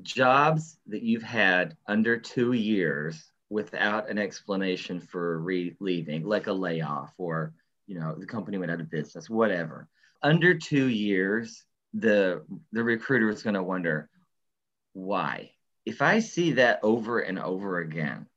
jobs 0.02 0.78
that 0.88 1.04
you've 1.04 1.24
had 1.24 1.78
under 1.88 2.18
two 2.18 2.52
years 2.52 3.32
without 3.50 4.10
an 4.10 4.18
explanation 4.18 5.00
for 5.00 5.40
re- 5.40 5.78
leaving, 5.80 6.26
like 6.26 6.48
a 6.48 6.54
layoff 6.54 7.14
or, 7.18 7.54
you 7.88 7.98
know, 7.98 8.14
the 8.14 8.26
company 8.26 8.58
went 8.58 8.74
out 8.74 8.82
of 8.82 8.92
business, 8.92 9.30
whatever. 9.30 9.88
Under 10.22 10.54
two 10.54 10.88
years, 10.88 11.64
the, 11.94 12.44
the 12.74 12.84
recruiter 12.84 13.30
is 13.30 13.42
going 13.42 13.54
to 13.54 13.64
wonder, 13.64 14.10
why? 14.92 15.52
If 15.86 16.02
I 16.02 16.20
see 16.20 16.54
that 16.54 16.80
over 16.84 17.20
and 17.20 17.40
over 17.40 17.80
again, 17.80 18.28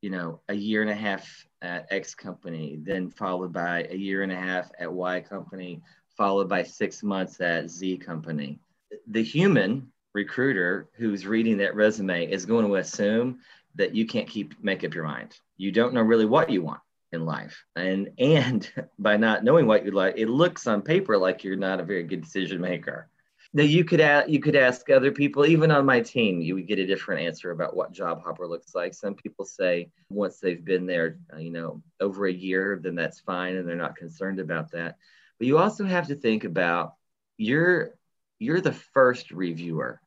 you 0.00 0.10
know, 0.10 0.40
a 0.48 0.54
year 0.54 0.82
and 0.82 0.90
a 0.90 0.94
half 0.94 1.46
at 1.60 1.86
X 1.90 2.14
company, 2.14 2.78
then 2.82 3.10
followed 3.10 3.52
by 3.52 3.86
a 3.90 3.96
year 3.96 4.22
and 4.22 4.32
a 4.32 4.36
half 4.36 4.70
at 4.78 4.92
Y 4.92 5.20
company, 5.20 5.82
followed 6.16 6.48
by 6.48 6.62
six 6.62 7.02
months 7.02 7.40
at 7.40 7.70
Z 7.70 7.98
company, 7.98 8.60
the 9.08 9.22
human 9.22 9.90
recruiter 10.14 10.88
who's 10.94 11.26
reading 11.26 11.58
that 11.58 11.74
resume 11.74 12.30
is 12.30 12.46
going 12.46 12.66
to 12.66 12.76
assume 12.76 13.40
that 13.74 13.94
you 13.94 14.06
can't 14.06 14.28
keep 14.28 14.62
make 14.62 14.84
up 14.84 14.94
your 14.94 15.04
mind. 15.04 15.38
You 15.56 15.72
don't 15.72 15.94
know 15.94 16.02
really 16.02 16.26
what 16.26 16.50
you 16.50 16.62
want. 16.62 16.80
in 17.12 17.24
life. 17.24 17.64
And 17.76 18.10
and 18.18 18.70
by 18.98 19.16
not 19.16 19.44
knowing 19.44 19.66
what 19.66 19.84
you 19.84 19.92
like, 19.92 20.14
it 20.16 20.28
looks 20.28 20.66
on 20.66 20.82
paper 20.82 21.16
like 21.18 21.44
you're 21.44 21.56
not 21.56 21.80
a 21.80 21.84
very 21.84 22.04
good 22.04 22.22
decision 22.22 22.60
maker. 22.60 23.08
Now 23.54 23.62
you 23.62 23.84
could 23.84 24.00
ask, 24.00 24.28
you 24.28 24.40
could 24.40 24.56
ask 24.56 24.90
other 24.90 25.10
people, 25.10 25.46
even 25.46 25.70
on 25.70 25.86
my 25.86 26.00
team, 26.00 26.40
you 26.40 26.54
would 26.54 26.66
get 26.68 26.78
a 26.78 26.86
different 26.86 27.22
answer 27.22 27.50
about 27.50 27.74
what 27.74 27.92
job 27.92 28.22
hopper 28.22 28.46
looks 28.46 28.74
like. 28.74 28.92
Some 28.92 29.14
people 29.14 29.46
say 29.46 29.90
once 30.10 30.38
they've 30.38 30.64
been 30.64 30.86
there, 30.86 31.18
uh, 31.32 31.38
you 31.38 31.50
know, 31.50 31.82
over 31.98 32.26
a 32.26 32.32
year, 32.32 32.78
then 32.82 32.94
that's 32.94 33.20
fine, 33.20 33.56
and 33.56 33.66
they're 33.66 33.74
not 33.74 33.96
concerned 33.96 34.38
about 34.38 34.70
that. 34.72 34.98
But 35.38 35.46
you 35.46 35.58
also 35.58 35.84
have 35.84 36.08
to 36.08 36.14
think 36.14 36.44
about 36.44 36.94
you're 37.38 37.94
you're 38.38 38.60
the 38.60 38.72
first 38.72 39.30
reviewer 39.30 40.00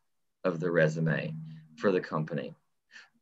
of 0.44 0.60
the 0.60 0.70
resume 0.70 1.34
for 1.78 1.92
the 1.92 2.00
company. 2.00 2.54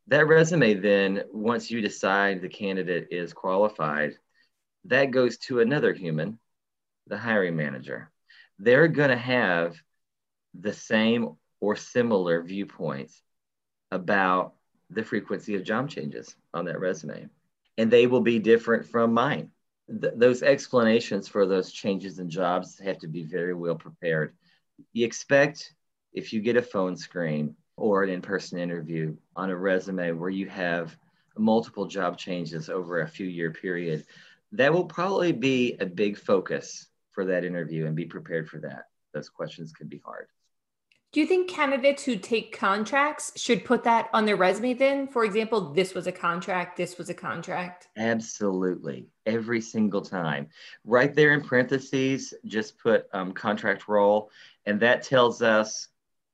That 0.08 0.28
resume 0.28 0.74
then, 0.76 1.24
once 1.32 1.72
you 1.72 1.82
decide 1.82 2.42
the 2.42 2.50
candidate 2.50 3.08
is 3.12 3.32
qualified, 3.32 4.18
that 4.86 5.12
goes 5.12 5.38
to 5.38 5.60
another 5.60 5.94
human, 5.94 6.40
the 7.08 7.18
hiring 7.18 7.56
manager. 7.56 8.12
They're 8.58 8.88
going 8.88 9.10
to 9.10 9.18
have 9.18 9.76
the 10.54 10.74
same 10.74 11.36
or 11.60 11.76
similar 11.76 12.42
viewpoints 12.42 13.22
about 13.92 14.54
the 14.90 15.04
frequency 15.04 15.56
of 15.56 15.64
job 15.64 15.90
changes 15.90 16.36
on 16.54 16.66
that 16.66 16.80
resume. 16.80 17.30
And 17.78 17.92
they 17.92 18.08
will 18.08 18.22
be 18.22 18.40
different 18.40 18.86
from 18.86 19.14
mine. 19.14 19.52
Th- 19.90 20.14
those 20.16 20.44
explanations 20.44 21.28
for 21.28 21.46
those 21.46 21.72
changes 21.72 22.20
in 22.20 22.30
jobs 22.30 22.80
have 22.80 22.98
to 23.00 23.08
be 23.08 23.24
very 23.24 23.54
well 23.54 23.76
prepared. 23.76 24.36
You 24.94 25.06
expect 25.06 25.74
if 26.14 26.34
you 26.34 26.42
get 26.42 26.58
a 26.58 26.62
phone 26.62 26.98
screen 26.98 27.56
or 27.78 28.04
an 28.04 28.10
in 28.10 28.22
person 28.22 28.60
interview 28.60 29.16
on 29.36 29.50
a 29.50 29.56
resume 29.56 30.12
where 30.12 30.30
you 30.30 30.48
have 30.48 30.98
multiple 31.38 31.86
job 31.86 32.18
changes 32.18 32.70
over 32.70 33.02
a 33.02 33.08
few 33.08 33.28
year 33.28 33.52
period, 33.52 34.06
that 34.52 34.74
will 34.74 34.86
probably 34.86 35.32
be 35.32 35.78
a 35.80 35.86
big 35.86 36.18
focus 36.18 36.88
for 37.12 37.26
that 37.26 37.46
interview 37.46 37.86
and 37.86 37.96
be 37.96 38.06
prepared 38.06 38.50
for 38.50 38.60
that. 38.60 38.86
Those 39.14 39.30
questions 39.30 39.72
can 39.72 39.88
be 39.88 40.02
hard. 40.04 40.28
Do 41.12 41.20
you 41.20 41.26
think 41.26 41.50
candidates 41.50 42.04
who 42.04 42.18
take 42.18 42.56
contracts 42.56 43.32
should 43.36 43.66
put 43.66 43.84
that 43.86 44.10
on 44.14 44.26
their 44.26 44.36
resume 44.36 44.76
then? 44.76 45.08
For 45.08 45.26
example, 45.26 45.74
this 45.74 45.96
was 45.96 46.06
a 46.06 46.12
contract, 46.12 46.78
this 46.78 47.00
was 47.00 47.10
a 47.10 47.16
contract. 47.16 47.88
Absolutely. 47.98 49.08
Every 49.26 49.60
single 49.60 50.02
time. 50.02 50.50
Right 50.86 51.16
there 51.16 51.34
in 51.34 51.42
parentheses, 51.42 52.36
just 52.46 52.78
put 52.78 53.08
um, 53.12 53.32
contract 53.32 53.88
role. 53.88 54.30
And 54.68 54.80
that 54.82 55.02
tells 55.02 55.42
us, 55.42 55.88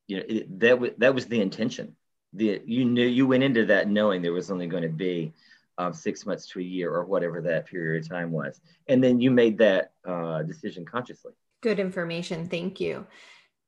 you 0.07 0.17
know, 0.17 0.23
it, 0.27 0.59
that, 0.59 0.71
w- 0.71 0.93
that 0.97 1.15
was 1.15 1.27
the 1.27 1.39
intention. 1.39 1.95
The, 2.33 2.61
you 2.65 2.83
knew 2.83 3.07
you 3.07 3.27
went 3.27 3.43
into 3.43 3.65
that 3.67 3.87
knowing 3.87 4.21
there 4.21 4.33
was 4.33 4.51
only 4.51 4.67
going 4.67 4.83
to 4.83 4.89
be 4.89 5.31
um, 5.77 5.93
six 5.93 6.25
months 6.25 6.47
to 6.47 6.59
a 6.59 6.63
year 6.63 6.93
or 6.93 7.05
whatever 7.05 7.39
that 7.39 7.65
period 7.65 8.03
of 8.03 8.09
time 8.09 8.29
was. 8.29 8.59
And 8.87 9.01
then 9.01 9.21
you 9.21 9.31
made 9.31 9.57
that 9.59 9.93
uh, 10.05 10.43
decision 10.43 10.83
consciously. 10.83 11.31
Good 11.61 11.79
information. 11.79 12.49
Thank 12.49 12.81
you. 12.81 13.07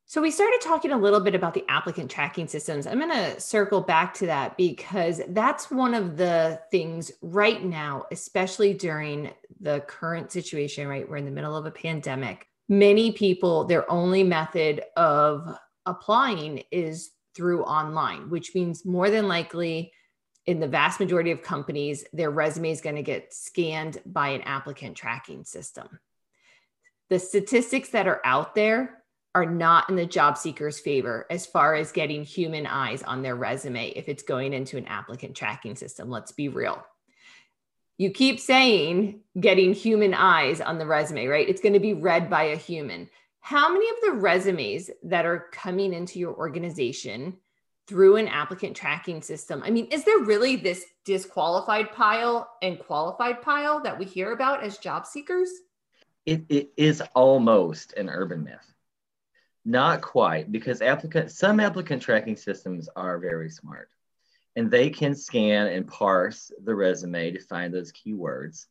So 0.09 0.21
we 0.21 0.31
started 0.31 0.61
talking 0.61 0.93
a 0.93 0.97
little 0.97 1.19
bit 1.19 1.35
about 1.35 1.53
the 1.53 1.65
applicant 1.67 2.09
tracking 2.09 2.47
systems. 2.47 2.87
I'm 2.87 2.97
going 2.97 3.11
to 3.11 3.41
circle 3.41 3.81
back 3.81 4.13
to 4.15 4.27
that 4.27 4.55
because 4.55 5.21
that's 5.27 5.69
one 5.69 5.93
of 5.93 6.15
the 6.15 6.61
things 6.71 7.11
right 7.21 7.61
now, 7.61 8.05
especially 8.09 8.73
during 8.73 9.31
the 9.59 9.81
current 9.81 10.31
situation, 10.31 10.87
right? 10.87 11.07
We're 11.07 11.17
in 11.17 11.25
the 11.25 11.31
middle 11.31 11.57
of 11.57 11.65
a 11.65 11.71
pandemic. 11.71 12.47
Many 12.69 13.11
people, 13.11 13.65
their 13.65 13.89
only 13.91 14.23
method 14.23 14.81
of 14.95 15.57
applying 15.85 16.63
is 16.71 17.11
through 17.35 17.63
online, 17.63 18.29
which 18.29 18.55
means 18.55 18.85
more 18.85 19.09
than 19.09 19.27
likely 19.27 19.91
in 20.45 20.61
the 20.61 20.69
vast 20.69 21.01
majority 21.01 21.31
of 21.31 21.41
companies, 21.41 22.05
their 22.13 22.31
resume 22.31 22.71
is 22.71 22.79
going 22.79 22.95
to 22.95 23.03
get 23.03 23.33
scanned 23.33 23.97
by 24.05 24.29
an 24.29 24.41
applicant 24.43 24.95
tracking 24.95 25.43
system. 25.43 25.99
The 27.09 27.19
statistics 27.19 27.89
that 27.89 28.07
are 28.07 28.21
out 28.23 28.55
there 28.55 29.03
are 29.35 29.45
not 29.45 29.89
in 29.89 29.95
the 29.95 30.05
job 30.05 30.37
seeker's 30.37 30.79
favor 30.79 31.25
as 31.29 31.45
far 31.45 31.75
as 31.75 31.91
getting 31.91 32.23
human 32.23 32.65
eyes 32.65 33.03
on 33.03 33.21
their 33.21 33.35
resume 33.35 33.89
if 33.89 34.09
it's 34.09 34.23
going 34.23 34.53
into 34.53 34.77
an 34.77 34.85
applicant 34.87 35.35
tracking 35.35 35.75
system. 35.75 36.09
Let's 36.09 36.31
be 36.31 36.49
real. 36.49 36.83
You 37.97 38.11
keep 38.11 38.39
saying 38.39 39.21
getting 39.39 39.73
human 39.73 40.13
eyes 40.13 40.61
on 40.61 40.77
the 40.77 40.85
resume, 40.85 41.27
right? 41.27 41.47
It's 41.47 41.61
going 41.61 41.73
to 41.73 41.79
be 41.79 41.93
read 41.93 42.29
by 42.29 42.43
a 42.43 42.55
human. 42.55 43.09
How 43.39 43.71
many 43.71 43.89
of 43.89 43.95
the 44.03 44.11
resumes 44.13 44.89
that 45.03 45.25
are 45.25 45.47
coming 45.51 45.93
into 45.93 46.19
your 46.19 46.35
organization 46.35 47.37
through 47.87 48.17
an 48.17 48.27
applicant 48.27 48.75
tracking 48.75 49.21
system? 49.21 49.63
I 49.63 49.71
mean, 49.71 49.85
is 49.85 50.03
there 50.03 50.19
really 50.19 50.57
this 50.57 50.83
disqualified 51.05 51.91
pile 51.91 52.49
and 52.61 52.79
qualified 52.79 53.41
pile 53.41 53.81
that 53.81 53.97
we 53.97 54.05
hear 54.05 54.31
about 54.31 54.63
as 54.63 54.77
job 54.77 55.07
seekers? 55.07 55.49
It, 56.25 56.45
it 56.49 56.71
is 56.75 57.01
almost 57.15 57.93
an 57.93 58.09
urban 58.09 58.43
myth 58.43 58.73
not 59.67 60.01
quite, 60.01 60.49
because 60.49 60.81
applicant 60.81 61.29
some 61.29 61.59
applicant 61.59 62.01
tracking 62.01 62.37
systems 62.37 62.87
are 62.95 63.19
very 63.19 63.49
smart, 63.49 63.89
and 64.55 64.71
they 64.71 64.89
can 64.89 65.13
scan 65.13 65.67
and 65.67 65.85
parse 65.85 66.51
the 66.63 66.73
resume 66.73 67.31
to 67.31 67.39
find 67.41 67.73
those 67.73 67.91
keywords, 67.91 68.67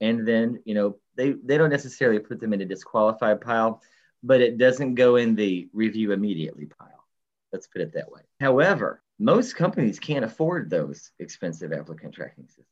and 0.00 0.26
then 0.26 0.58
you 0.64 0.74
know 0.74 0.96
they 1.16 1.32
they 1.32 1.58
don't 1.58 1.68
necessarily 1.68 2.18
put 2.18 2.40
them 2.40 2.54
in 2.54 2.62
a 2.62 2.64
disqualified 2.64 3.42
pile, 3.42 3.82
but 4.22 4.40
it 4.40 4.56
doesn't 4.56 4.94
go 4.94 5.16
in 5.16 5.34
the 5.34 5.68
review 5.74 6.12
immediately 6.12 6.64
pile. 6.64 7.06
Let's 7.52 7.66
put 7.66 7.82
it 7.82 7.92
that 7.92 8.10
way. 8.10 8.22
However, 8.40 9.02
most 9.18 9.54
companies 9.54 9.98
can't 9.98 10.24
afford 10.24 10.70
those 10.70 11.10
expensive 11.18 11.74
applicant 11.74 12.14
tracking 12.14 12.46
systems. 12.46 12.66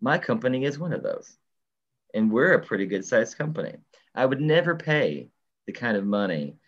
My 0.00 0.18
company 0.18 0.64
is 0.64 0.78
one 0.78 0.92
of 0.92 1.02
those, 1.02 1.36
and 2.14 2.30
we're 2.30 2.52
a 2.52 2.64
pretty 2.64 2.86
good 2.86 3.04
sized 3.04 3.36
company. 3.36 3.74
I 4.14 4.24
would 4.24 4.40
never 4.40 4.76
pay 4.76 5.30
the 5.66 5.72
kind 5.72 5.96
of 5.96 6.06
money 6.06 6.58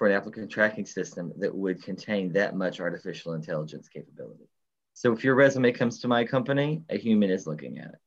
for 0.00 0.06
an 0.06 0.16
applicant 0.16 0.50
tracking 0.50 0.86
system 0.86 1.30
that 1.36 1.54
would 1.54 1.82
contain 1.82 2.32
that 2.32 2.56
much 2.56 2.80
artificial 2.80 3.34
intelligence 3.34 3.86
capability. 3.86 4.48
So 4.94 5.12
if 5.12 5.22
your 5.22 5.34
resume 5.34 5.72
comes 5.72 6.00
to 6.00 6.08
my 6.08 6.24
company, 6.24 6.82
a 6.88 6.96
human 6.96 7.28
is 7.28 7.46
looking 7.46 7.76
at 7.76 7.88
it. 7.88 7.98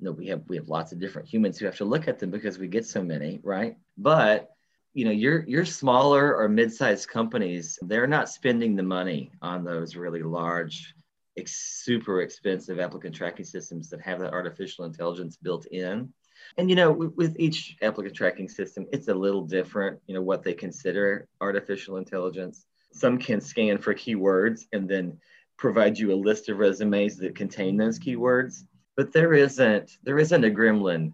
No, 0.00 0.12
we 0.12 0.28
have 0.28 0.44
we 0.48 0.56
have 0.56 0.70
lots 0.70 0.92
of 0.92 0.98
different 0.98 1.28
humans 1.28 1.58
who 1.58 1.66
have 1.66 1.76
to 1.76 1.84
look 1.84 2.08
at 2.08 2.18
them 2.18 2.30
because 2.30 2.58
we 2.58 2.68
get 2.68 2.86
so 2.86 3.02
many, 3.02 3.38
right? 3.42 3.76
But 3.98 4.48
you 4.94 5.04
know, 5.04 5.10
your 5.10 5.44
your 5.46 5.66
smaller 5.66 6.34
or 6.34 6.48
mid-sized 6.48 7.06
companies, 7.10 7.78
they're 7.82 8.06
not 8.06 8.30
spending 8.30 8.74
the 8.74 8.82
money 8.82 9.30
on 9.42 9.62
those 9.62 9.94
really 9.94 10.22
large, 10.22 10.94
ex- 11.36 11.82
super 11.84 12.22
expensive 12.22 12.80
applicant 12.80 13.14
tracking 13.14 13.44
systems 13.44 13.90
that 13.90 14.00
have 14.00 14.20
that 14.20 14.32
artificial 14.32 14.86
intelligence 14.86 15.36
built 15.36 15.66
in. 15.66 16.14
And 16.56 16.70
you 16.70 16.76
know, 16.76 16.92
with 16.92 17.36
each 17.38 17.76
applicant 17.82 18.14
tracking 18.14 18.48
system, 18.48 18.86
it's 18.92 19.08
a 19.08 19.14
little 19.14 19.42
different. 19.42 20.00
You 20.06 20.14
know 20.14 20.22
what 20.22 20.42
they 20.42 20.54
consider 20.54 21.28
artificial 21.40 21.96
intelligence. 21.96 22.66
Some 22.92 23.18
can 23.18 23.40
scan 23.40 23.78
for 23.78 23.94
keywords 23.94 24.62
and 24.72 24.88
then 24.88 25.18
provide 25.56 25.98
you 25.98 26.12
a 26.12 26.14
list 26.14 26.48
of 26.48 26.58
resumes 26.58 27.16
that 27.18 27.34
contain 27.34 27.76
those 27.76 27.98
keywords. 27.98 28.64
But 28.96 29.12
there 29.12 29.34
isn't 29.34 29.98
there 30.02 30.18
isn't 30.18 30.44
a 30.44 30.50
gremlin 30.50 31.12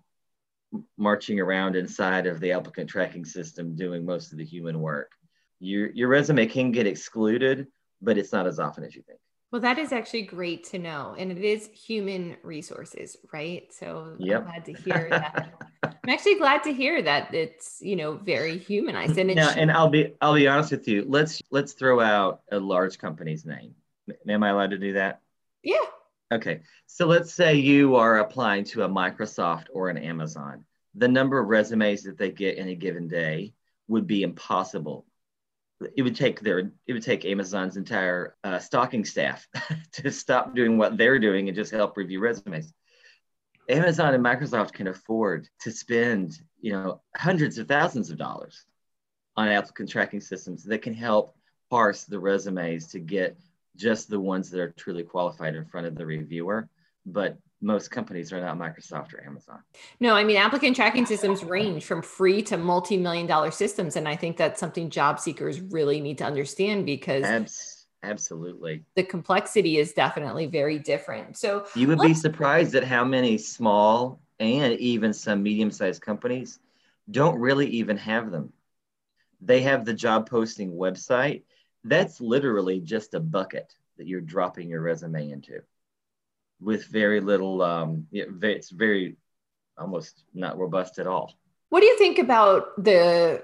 marching 0.97 1.41
around 1.41 1.77
inside 1.77 2.27
of 2.27 2.41
the 2.41 2.53
applicant 2.53 2.89
tracking 2.89 3.25
system 3.25 3.77
doing 3.77 4.05
most 4.05 4.33
of 4.33 4.39
the 4.39 4.45
human 4.45 4.81
work. 4.81 5.13
Your 5.61 5.91
your 5.93 6.09
resume 6.09 6.47
can 6.47 6.73
get 6.73 6.87
excluded, 6.87 7.67
but 8.01 8.19
it's 8.19 8.33
not 8.33 8.47
as 8.47 8.59
often 8.59 8.85
as 8.85 8.95
you 8.95 9.03
think. 9.03 9.21
Well, 9.53 9.61
that 9.61 9.79
is 9.79 9.93
actually 9.93 10.23
great 10.23 10.65
to 10.71 10.79
know. 10.79 11.15
And 11.19 11.31
it 11.31 11.45
is 11.45 11.69
human 11.69 12.39
resources, 12.43 13.19
right? 13.35 13.71
So 13.71 14.17
yep. 14.19 14.41
I'm 14.41 14.47
glad 14.47 14.65
to 14.65 14.73
hear 14.73 15.09
that. 15.11 15.53
I'm 15.83 16.09
actually 16.09 16.37
glad 16.37 16.63
to 16.65 16.73
hear 16.73 17.03
that 17.03 17.35
it's, 17.35 17.79
you 17.83 17.95
know, 17.95 18.15
very 18.15 18.57
humanized. 18.57 19.19
And 19.19 19.31
yeah, 19.31 19.55
and 19.55 19.71
I'll 19.71 19.91
be 19.91 20.15
I'll 20.23 20.35
be 20.35 20.49
honest 20.49 20.71
with 20.71 20.89
you. 20.89 21.05
Let's 21.07 21.43
let's 21.51 21.75
throw 21.75 22.01
out 22.01 22.41
a 22.51 22.59
large 22.59 22.99
company's 22.99 23.45
name. 23.45 23.75
Am 24.27 24.43
I 24.43 24.49
allowed 24.49 24.71
to 24.71 24.79
do 24.79 24.95
that? 24.95 25.21
Yeah. 25.63 25.85
Okay. 26.33 26.63
So 26.87 27.07
let's 27.07 27.33
say 27.33 27.57
you 27.57 27.97
are 27.97 28.21
applying 28.21 28.65
to 28.65 28.85
a 28.85 28.89
Microsoft 28.89 29.67
or 29.71 29.91
an 29.91 29.99
Amazon. 29.99 30.65
The 30.95 31.09
number 31.09 31.39
of 31.39 31.49
resumes 31.49 32.05
that 32.05 32.17
they 32.17 32.31
get 32.31 32.57
in 32.57 32.69
a 32.69 32.75
given 32.75 33.07
day 33.07 33.53
would 33.87 34.07
be 34.07 34.23
impossible 34.23 35.05
it 35.97 36.03
would 36.03 36.17
take 36.17 36.41
their 36.41 36.59
it 36.87 36.93
would 36.93 37.03
take 37.03 37.25
Amazon's 37.25 37.77
entire 37.77 38.37
uh, 38.45 38.59
stocking 38.59 39.05
staff 39.05 39.47
to 39.93 40.11
stop 40.11 40.55
doing 40.55 40.79
what 40.79 40.97
they're 40.97 41.19
doing 41.19 41.49
and 41.49 41.57
just 41.57 41.73
help 41.73 41.97
review 41.97 42.21
resumes. 42.21 42.73
Amazon 43.69 44.15
and 44.15 44.25
Microsoft 44.25 44.73
can 44.73 44.89
afford 44.89 45.49
to 45.61 45.71
spend 45.71 46.41
you 46.61 46.73
know 46.73 47.01
hundreds 47.17 47.59
of 47.59 47.69
thousands 47.69 48.11
of 48.11 48.19
dollars 48.19 48.65
on 49.37 49.49
applicant 49.49 49.89
tracking 49.89 50.21
systems 50.21 50.65
that 50.65 50.83
can 50.83 50.95
help 50.95 51.37
parse 51.71 52.05
the 52.05 52.19
resumes 52.19 52.89
to 52.89 52.99
get 52.99 53.37
just 53.77 54.11
the 54.11 54.21
ones 54.21 54.51
that 54.51 54.61
are 54.61 54.71
truly 54.73 55.03
qualified 55.03 55.55
in 55.55 55.65
front 55.65 55.87
of 55.87 55.95
the 55.95 56.05
reviewer. 56.05 56.69
But 57.07 57.39
most 57.63 57.91
companies 57.91 58.33
are 58.33 58.41
not 58.41 58.59
Microsoft 58.59 59.15
or 59.15 59.25
Amazon. 59.25 59.61
No, 60.01 60.15
I 60.15 60.25
mean, 60.25 60.37
applicant 60.37 60.75
tracking 60.77 61.07
systems 61.07 61.45
range 61.45 61.85
from 61.85 62.03
free 62.03 62.43
to 62.43 62.57
multi 62.57 62.97
million 62.97 63.27
dollar 63.27 63.51
systems. 63.51 63.97
And 63.97 64.09
I 64.09 64.17
think 64.17 64.37
that's 64.37 64.59
something 64.59 64.91
job 64.91 65.21
seekers 65.21 65.61
really 65.61 66.01
need 66.01 66.19
to 66.19 66.25
understand 66.25 66.85
because. 66.85 67.25
Abs- 67.25 67.79
Absolutely. 68.05 68.83
The 68.97 69.05
complexity 69.05 69.79
is 69.79 69.93
definitely 69.93 70.47
very 70.47 70.77
different. 70.81 71.37
So 71.37 71.67
you 71.77 71.87
would 71.87 72.01
be 72.01 72.15
surprised 72.15 72.75
at 72.75 72.83
how 72.83 73.05
many 73.05 73.39
small 73.39 74.21
and 74.41 74.73
even 74.81 75.13
some 75.13 75.41
medium 75.41 75.71
sized 75.71 76.03
companies 76.03 76.59
don't 77.09 77.39
really 77.39 77.69
even 77.69 77.97
have 77.99 78.33
them. 78.33 78.53
They 79.41 79.63
have 79.63 79.85
the 79.85 79.95
job 79.95 80.29
posting 80.29 80.73
website. 80.73 81.43
That's 81.85 82.21
literally 82.21 82.81
just 82.81 83.15
a 83.15 83.21
bucket 83.21 83.73
that 83.99 84.09
you're 84.09 84.21
dropping 84.21 84.69
your 84.69 84.81
resume 84.81 85.31
into 85.31 85.61
with 86.63 86.87
very 86.87 87.21
little, 87.21 87.63
um, 87.63 88.07
it's 88.13 88.71
very 88.71 89.17
almost 89.79 90.25
not 90.35 90.59
robust 90.59 90.99
at 90.99 91.07
all. 91.07 91.35
What 91.71 91.81
do 91.81 91.87
you 91.87 91.99
think 91.99 92.19
about 92.19 92.83
the 92.83 93.43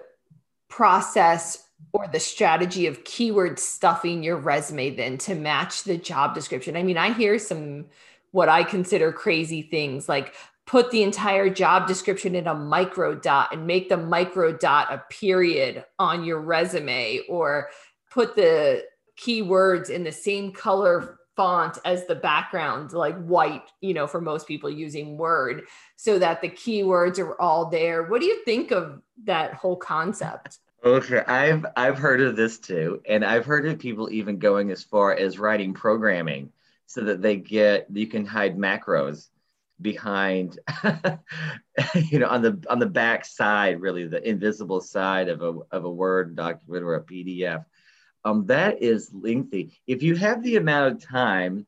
process 0.68 1.64
or 1.92 2.06
the 2.08 2.20
strategy 2.20 2.86
of 2.86 3.04
keyword 3.04 3.58
stuffing 3.58 4.22
your 4.22 4.36
resume 4.36 4.90
then 4.90 5.18
to 5.18 5.34
match 5.34 5.84
the 5.84 5.96
job 5.96 6.34
description? 6.34 6.76
I 6.76 6.82
mean, 6.82 6.98
I 6.98 7.12
hear 7.12 7.38
some 7.38 7.86
what 8.30 8.48
I 8.48 8.62
consider 8.62 9.10
crazy 9.10 9.62
things 9.62 10.08
like 10.08 10.34
put 10.66 10.90
the 10.90 11.02
entire 11.02 11.48
job 11.48 11.88
description 11.88 12.34
in 12.34 12.46
a 12.46 12.54
micro 12.54 13.14
dot 13.14 13.54
and 13.54 13.66
make 13.66 13.88
the 13.88 13.96
micro 13.96 14.52
dot 14.52 14.92
a 14.92 15.02
period 15.08 15.82
on 15.98 16.24
your 16.24 16.40
resume 16.40 17.20
or 17.28 17.70
put 18.10 18.36
the 18.36 18.84
keywords 19.18 19.88
in 19.88 20.04
the 20.04 20.12
same 20.12 20.52
color 20.52 21.18
font 21.38 21.78
as 21.84 22.04
the 22.06 22.16
background 22.16 22.92
like 22.92 23.16
white 23.24 23.62
you 23.80 23.94
know 23.94 24.08
for 24.08 24.20
most 24.20 24.48
people 24.48 24.68
using 24.68 25.16
word 25.16 25.62
so 25.94 26.18
that 26.18 26.42
the 26.42 26.50
keywords 26.50 27.20
are 27.20 27.40
all 27.40 27.70
there. 27.70 28.02
What 28.02 28.20
do 28.20 28.26
you 28.26 28.44
think 28.44 28.72
of 28.72 29.00
that 29.24 29.54
whole 29.54 29.76
concept? 29.76 30.58
Okay 30.84 31.24
i've 31.26 31.66
i've 31.76 31.98
heard 31.98 32.20
of 32.20 32.36
this 32.36 32.58
too 32.60 33.00
and 33.08 33.24
i've 33.24 33.44
heard 33.44 33.66
of 33.66 33.80
people 33.80 34.08
even 34.12 34.38
going 34.38 34.70
as 34.70 34.84
far 34.84 35.12
as 35.12 35.36
writing 35.36 35.74
programming 35.74 36.52
so 36.86 37.00
that 37.02 37.20
they 37.20 37.36
get 37.36 37.86
you 37.92 38.06
can 38.06 38.24
hide 38.24 38.56
macros 38.56 39.26
behind 39.80 40.58
you 42.10 42.20
know 42.20 42.28
on 42.28 42.42
the 42.42 42.64
on 42.70 42.78
the 42.78 42.86
back 42.86 43.24
side 43.24 43.80
really 43.80 44.06
the 44.06 44.28
invisible 44.28 44.80
side 44.80 45.28
of 45.28 45.42
a, 45.42 45.58
of 45.72 45.84
a 45.84 45.90
word 45.90 46.36
document 46.36 46.84
or 46.84 46.94
a 46.94 47.02
pdf 47.02 47.64
um, 48.28 48.46
that 48.46 48.82
is 48.82 49.10
lengthy 49.12 49.80
if 49.86 50.02
you 50.02 50.14
have 50.16 50.42
the 50.42 50.56
amount 50.56 50.92
of 50.92 51.02
time 51.02 51.66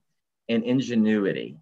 and 0.49 0.65
ingenuity 0.65 1.57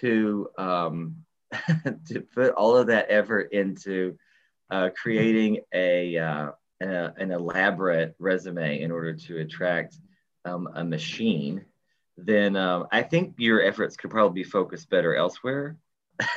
to 0.00 0.48
um, 0.58 1.16
to 2.06 2.20
put 2.34 2.52
all 2.52 2.76
of 2.76 2.88
that 2.88 3.06
effort 3.08 3.52
into 3.52 4.18
uh, 4.70 4.90
creating 4.94 5.60
a, 5.72 6.18
uh, 6.18 6.50
a, 6.82 7.12
an 7.16 7.30
elaborate 7.30 8.14
resume 8.18 8.82
in 8.82 8.90
order 8.90 9.14
to 9.14 9.38
attract 9.38 9.96
um, 10.44 10.68
a 10.74 10.84
machine 10.84 11.64
then 12.18 12.56
um, 12.56 12.88
I 12.90 13.02
think 13.02 13.34
your 13.38 13.62
efforts 13.62 13.96
could 13.96 14.10
probably 14.10 14.42
be 14.42 14.48
focused 14.48 14.90
better 14.90 15.14
elsewhere. 15.14 15.76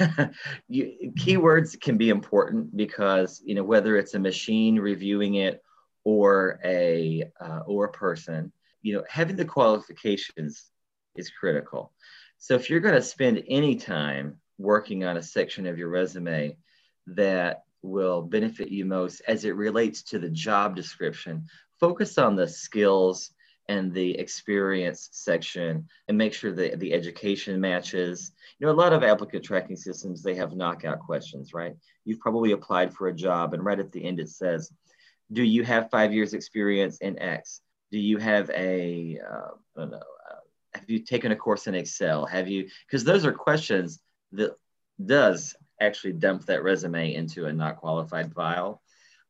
you, 0.68 1.12
keywords 1.18 1.80
can 1.80 1.98
be 1.98 2.10
important 2.10 2.78
because 2.78 3.42
you 3.44 3.56
know 3.56 3.64
whether 3.64 3.98
it's 3.98 4.14
a 4.14 4.20
machine 4.20 4.80
reviewing 4.80 5.36
it 5.36 5.64
or 6.04 6.60
a 6.64 7.24
uh, 7.40 7.62
or 7.66 7.86
a 7.86 7.92
person, 7.92 8.52
you 8.82 8.94
know 8.94 9.04
having 9.08 9.36
the 9.36 9.46
qualifications 9.46 10.72
is 11.16 11.30
critical. 11.30 11.92
So 12.38 12.56
if 12.56 12.70
you're 12.70 12.80
going 12.80 12.96
to 12.96 13.02
spend 13.02 13.44
any 13.48 13.76
time 13.76 14.38
working 14.58 15.04
on 15.04 15.18
a 15.18 15.24
section 15.24 15.68
of 15.68 15.78
your 15.78 15.90
resume 15.90 16.58
that 17.08 17.64
will 17.84 18.22
benefit 18.22 18.70
you 18.70 18.86
most 18.86 19.22
as 19.28 19.46
it 19.46 19.56
relates 19.56 20.04
to 20.04 20.20
the 20.20 20.30
job 20.30 20.76
description, 20.76 21.46
focus 21.80 22.18
on 22.18 22.36
the 22.36 22.48
skills 22.48 23.32
and 23.68 23.94
the 23.94 24.18
experience 24.18 25.10
section 25.12 25.88
and 26.08 26.18
make 26.18 26.34
sure 26.34 26.52
that 26.52 26.80
the 26.80 26.94
education 26.94 27.60
matches. 27.60 28.32
You 28.60 28.68
know, 28.68 28.74
a 28.74 28.76
lot 28.76 28.94
of 28.94 29.04
applicant 29.04 29.46
tracking 29.46 29.76
systems, 29.76 30.22
they 30.22 30.36
have 30.36 30.56
knockout 30.56 31.00
questions, 31.00 31.54
right? 31.54 31.76
You've 32.04 32.20
probably 32.20 32.52
applied 32.52 32.94
for 32.94 33.08
a 33.08 33.14
job 33.14 33.54
and 33.54 33.64
right 33.64 33.80
at 33.80 33.92
the 33.92 34.04
end 34.04 34.20
it 34.20 34.30
says, 34.30 34.72
do 35.32 35.44
you 35.44 35.64
have 35.64 35.90
five 35.90 36.14
years 36.14 36.34
experience 36.34 36.98
in 36.98 37.20
X? 37.20 37.62
Do 37.92 38.00
you 38.00 38.18
have 38.18 38.50
a, 38.52 39.20
uh, 39.20 39.52
I 39.78 39.80
don't 39.80 39.92
know, 39.92 39.98
uh, 39.98 40.36
have 40.74 40.90
you 40.90 41.00
taken 41.00 41.32
a 41.32 41.36
course 41.36 41.68
in 41.68 41.76
Excel? 41.76 42.26
Have 42.26 42.48
you, 42.48 42.70
because 42.88 43.04
those 43.04 43.26
are 43.26 43.34
questions 43.34 44.00
that 44.34 44.52
does 45.06 45.56
actually 45.80 46.14
dump 46.14 46.46
that 46.46 46.64
resume 46.64 47.14
into 47.14 47.48
a 47.48 47.54
not 47.54 47.78
qualified 47.78 48.34
file. 48.34 48.82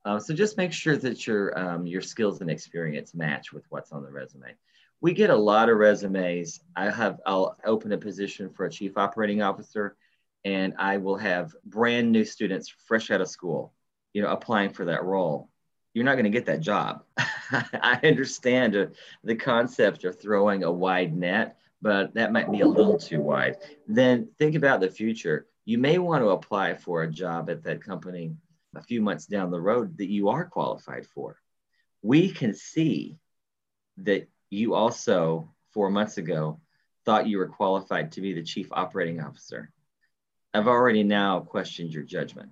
Uh, 0.04 0.20
so 0.20 0.34
just 0.34 0.58
make 0.58 0.74
sure 0.74 0.98
that 0.98 1.26
your, 1.26 1.58
um, 1.58 1.86
your 1.86 2.02
skills 2.02 2.42
and 2.42 2.50
experience 2.50 3.14
match 3.14 3.54
with 3.54 3.64
what's 3.70 3.92
on 3.92 4.04
the 4.04 4.12
resume. 4.12 4.54
We 5.00 5.14
get 5.14 5.30
a 5.30 5.36
lot 5.36 5.70
of 5.70 5.78
resumes. 5.78 6.60
I 6.76 6.90
have, 6.90 7.20
I'll 7.26 7.58
open 7.66 7.92
a 7.92 7.98
position 7.98 8.50
for 8.50 8.66
a 8.66 8.72
chief 8.72 8.98
operating 8.98 9.42
officer 9.42 9.96
and 10.44 10.74
I 10.78 10.98
will 10.98 11.18
have 11.18 11.56
brand 11.66 12.12
new 12.12 12.26
students 12.26 12.74
fresh 12.88 13.12
out 13.12 13.22
of 13.22 13.30
school, 13.30 13.74
you 14.14 14.22
know, 14.22 14.30
applying 14.30 14.72
for 14.72 14.86
that 14.86 15.04
role. 15.04 15.51
You're 15.94 16.06
not 16.06 16.14
going 16.14 16.26
to 16.26 16.30
get 16.30 16.46
that 16.46 16.62
job. 16.62 17.04
I 17.18 18.00
understand 18.04 18.76
uh, 18.76 18.86
the 19.24 19.36
concept 19.36 20.06
of 20.06 20.20
throwing 20.20 20.64
a 20.64 20.72
wide 20.72 21.16
net, 21.16 21.58
but 21.82 22.14
that 22.14 22.32
might 22.32 22.52
be 22.52 22.62
a 22.62 22.68
little 22.68 22.98
too 22.98 23.20
wide. 23.20 23.58
Then 23.88 24.30
think 24.38 24.56
about 24.56 24.80
the 24.80 24.90
future. 24.90 25.48
You 25.66 25.78
may 25.78 25.98
want 25.98 26.24
to 26.24 26.30
apply 26.30 26.76
for 26.76 27.04
a 27.04 27.12
job 27.12 27.50
at 27.50 27.64
that 27.64 27.84
company 27.84 28.36
a 28.76 28.82
few 28.82 29.02
months 29.02 29.26
down 29.26 29.52
the 29.52 29.60
road 29.60 29.98
that 29.98 30.10
you 30.10 30.30
are 30.30 30.46
qualified 30.46 31.06
for. 31.06 31.38
We 32.02 32.32
can 32.32 32.54
see 32.54 33.18
that 33.98 34.30
you 34.50 34.74
also, 34.74 35.52
four 35.74 35.90
months 35.90 36.18
ago, 36.18 36.60
thought 37.06 37.28
you 37.28 37.38
were 37.38 37.48
qualified 37.48 38.14
to 38.14 38.22
be 38.22 38.34
the 38.34 38.44
chief 38.44 38.68
operating 38.72 39.22
officer. 39.22 39.72
I've 40.54 40.68
already 40.68 41.04
now 41.04 41.42
questioned 41.42 41.94
your 41.94 42.04
judgment. 42.04 42.50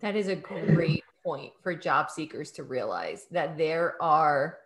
That 0.00 0.16
is 0.16 0.28
a 0.28 0.36
great 0.36 1.04
point 1.24 1.52
for 1.62 1.74
job 1.74 2.10
seekers 2.10 2.52
to 2.52 2.62
realize 2.62 3.26
that 3.30 3.56
there 3.56 4.00
are 4.02 4.58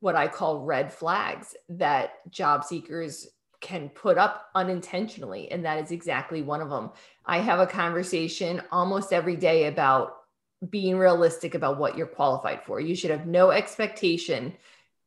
what 0.00 0.16
I 0.16 0.28
call 0.28 0.64
red 0.64 0.92
flags 0.92 1.54
that 1.68 2.28
job 2.30 2.64
seekers 2.64 3.28
can 3.60 3.88
put 3.88 4.18
up 4.18 4.48
unintentionally. 4.54 5.50
And 5.50 5.64
that 5.64 5.82
is 5.82 5.92
exactly 5.92 6.42
one 6.42 6.60
of 6.60 6.70
them. 6.70 6.90
I 7.24 7.38
have 7.38 7.60
a 7.60 7.66
conversation 7.66 8.60
almost 8.72 9.12
every 9.12 9.36
day 9.36 9.66
about 9.66 10.16
being 10.68 10.96
realistic 10.96 11.54
about 11.54 11.78
what 11.78 11.96
you're 11.96 12.06
qualified 12.06 12.64
for. 12.64 12.80
You 12.80 12.94
should 12.94 13.10
have 13.10 13.26
no 13.26 13.50
expectation 13.50 14.54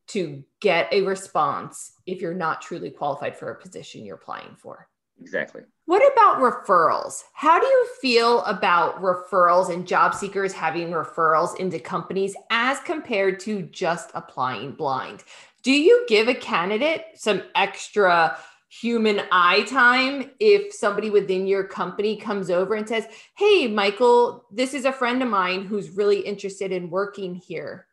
to 0.08 0.44
get 0.60 0.92
a 0.92 1.02
response 1.02 1.92
if 2.06 2.20
you're 2.20 2.34
not 2.34 2.62
truly 2.62 2.90
qualified 2.90 3.36
for 3.36 3.50
a 3.50 3.60
position 3.60 4.04
you're 4.04 4.16
applying 4.16 4.56
for. 4.56 4.88
Exactly. 5.20 5.62
What 5.86 6.02
about 6.12 6.38
referrals? 6.38 7.22
How 7.32 7.58
do 7.58 7.66
you 7.66 7.88
feel 8.00 8.42
about 8.42 9.00
referrals 9.00 9.72
and 9.72 9.86
job 9.86 10.14
seekers 10.14 10.52
having 10.52 10.90
referrals 10.90 11.58
into 11.58 11.78
companies 11.78 12.34
as 12.50 12.80
compared 12.80 13.40
to 13.40 13.62
just 13.62 14.10
applying 14.14 14.72
blind? 14.72 15.22
Do 15.62 15.72
you 15.72 16.04
give 16.08 16.28
a 16.28 16.34
candidate 16.34 17.04
some 17.14 17.42
extra 17.54 18.36
human 18.68 19.22
eye 19.32 19.62
time 19.62 20.30
if 20.38 20.72
somebody 20.72 21.08
within 21.08 21.46
your 21.46 21.64
company 21.64 22.16
comes 22.16 22.50
over 22.50 22.74
and 22.74 22.88
says, 22.88 23.06
Hey, 23.36 23.66
Michael, 23.68 24.44
this 24.50 24.74
is 24.74 24.84
a 24.84 24.92
friend 24.92 25.22
of 25.22 25.28
mine 25.28 25.64
who's 25.64 25.90
really 25.90 26.20
interested 26.20 26.72
in 26.72 26.90
working 26.90 27.34
here? 27.34 27.86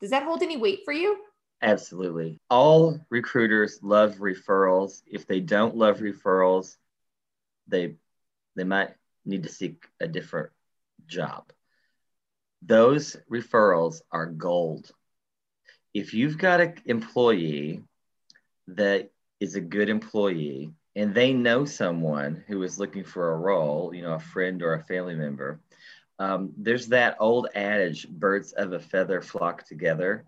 Does 0.00 0.10
that 0.10 0.22
hold 0.22 0.42
any 0.42 0.56
weight 0.56 0.80
for 0.84 0.92
you? 0.92 1.18
Absolutely. 1.62 2.40
All 2.50 2.98
recruiters 3.08 3.78
love 3.82 4.16
referrals. 4.16 5.02
If 5.06 5.26
they 5.26 5.38
don't 5.40 5.76
love 5.76 5.98
referrals, 5.98 6.76
they 7.68 7.96
they 8.56 8.64
might 8.64 8.90
need 9.24 9.44
to 9.44 9.48
seek 9.48 9.86
a 10.00 10.08
different 10.08 10.50
job. 11.06 11.52
Those 12.62 13.16
referrals 13.30 14.02
are 14.10 14.26
gold. 14.26 14.90
If 15.94 16.14
you've 16.14 16.38
got 16.38 16.60
an 16.60 16.74
employee 16.84 17.82
that 18.68 19.10
is 19.38 19.54
a 19.54 19.60
good 19.60 19.88
employee 19.88 20.72
and 20.96 21.14
they 21.14 21.32
know 21.32 21.64
someone 21.64 22.42
who 22.48 22.62
is 22.62 22.78
looking 22.78 23.04
for 23.04 23.32
a 23.32 23.36
role, 23.36 23.94
you 23.94 24.02
know, 24.02 24.14
a 24.14 24.18
friend 24.20 24.62
or 24.62 24.74
a 24.74 24.84
family 24.84 25.14
member, 25.14 25.60
um, 26.18 26.52
there's 26.56 26.88
that 26.88 27.16
old 27.20 27.48
adage 27.54 28.08
birds 28.08 28.52
of 28.52 28.72
a 28.72 28.80
feather 28.80 29.20
flock 29.22 29.64
together. 29.66 30.24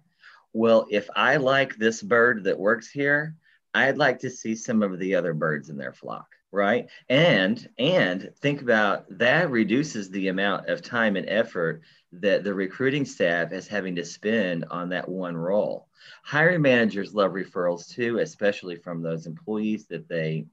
Well, 0.54 0.86
if 0.90 1.10
I 1.14 1.36
like 1.36 1.76
this 1.76 2.02
bird 2.02 2.44
that 2.44 2.58
works 2.58 2.88
here, 2.88 3.36
I'd 3.74 3.98
like 3.98 4.20
to 4.20 4.30
see 4.30 4.54
some 4.54 4.82
of 4.82 4.98
the 4.98 5.16
other 5.16 5.34
birds 5.34 5.68
in 5.68 5.76
their 5.76 5.92
flock 5.92 6.28
right? 6.54 6.88
And 7.08 7.68
and 7.78 8.30
think 8.40 8.62
about 8.62 9.06
that 9.18 9.50
reduces 9.50 10.08
the 10.08 10.28
amount 10.28 10.68
of 10.68 10.82
time 10.82 11.16
and 11.16 11.28
effort 11.28 11.82
that 12.12 12.44
the 12.44 12.54
recruiting 12.54 13.04
staff 13.04 13.52
is 13.52 13.66
having 13.66 13.96
to 13.96 14.04
spend 14.04 14.64
on 14.70 14.90
that 14.90 15.08
one 15.08 15.36
role. 15.36 15.88
Hiring 16.22 16.62
managers 16.62 17.12
love 17.12 17.32
referrals 17.32 17.88
too 17.92 18.18
especially 18.20 18.76
from 18.76 19.02
those 19.02 19.26
employees 19.26 19.86
that 19.88 20.08
they 20.08 20.46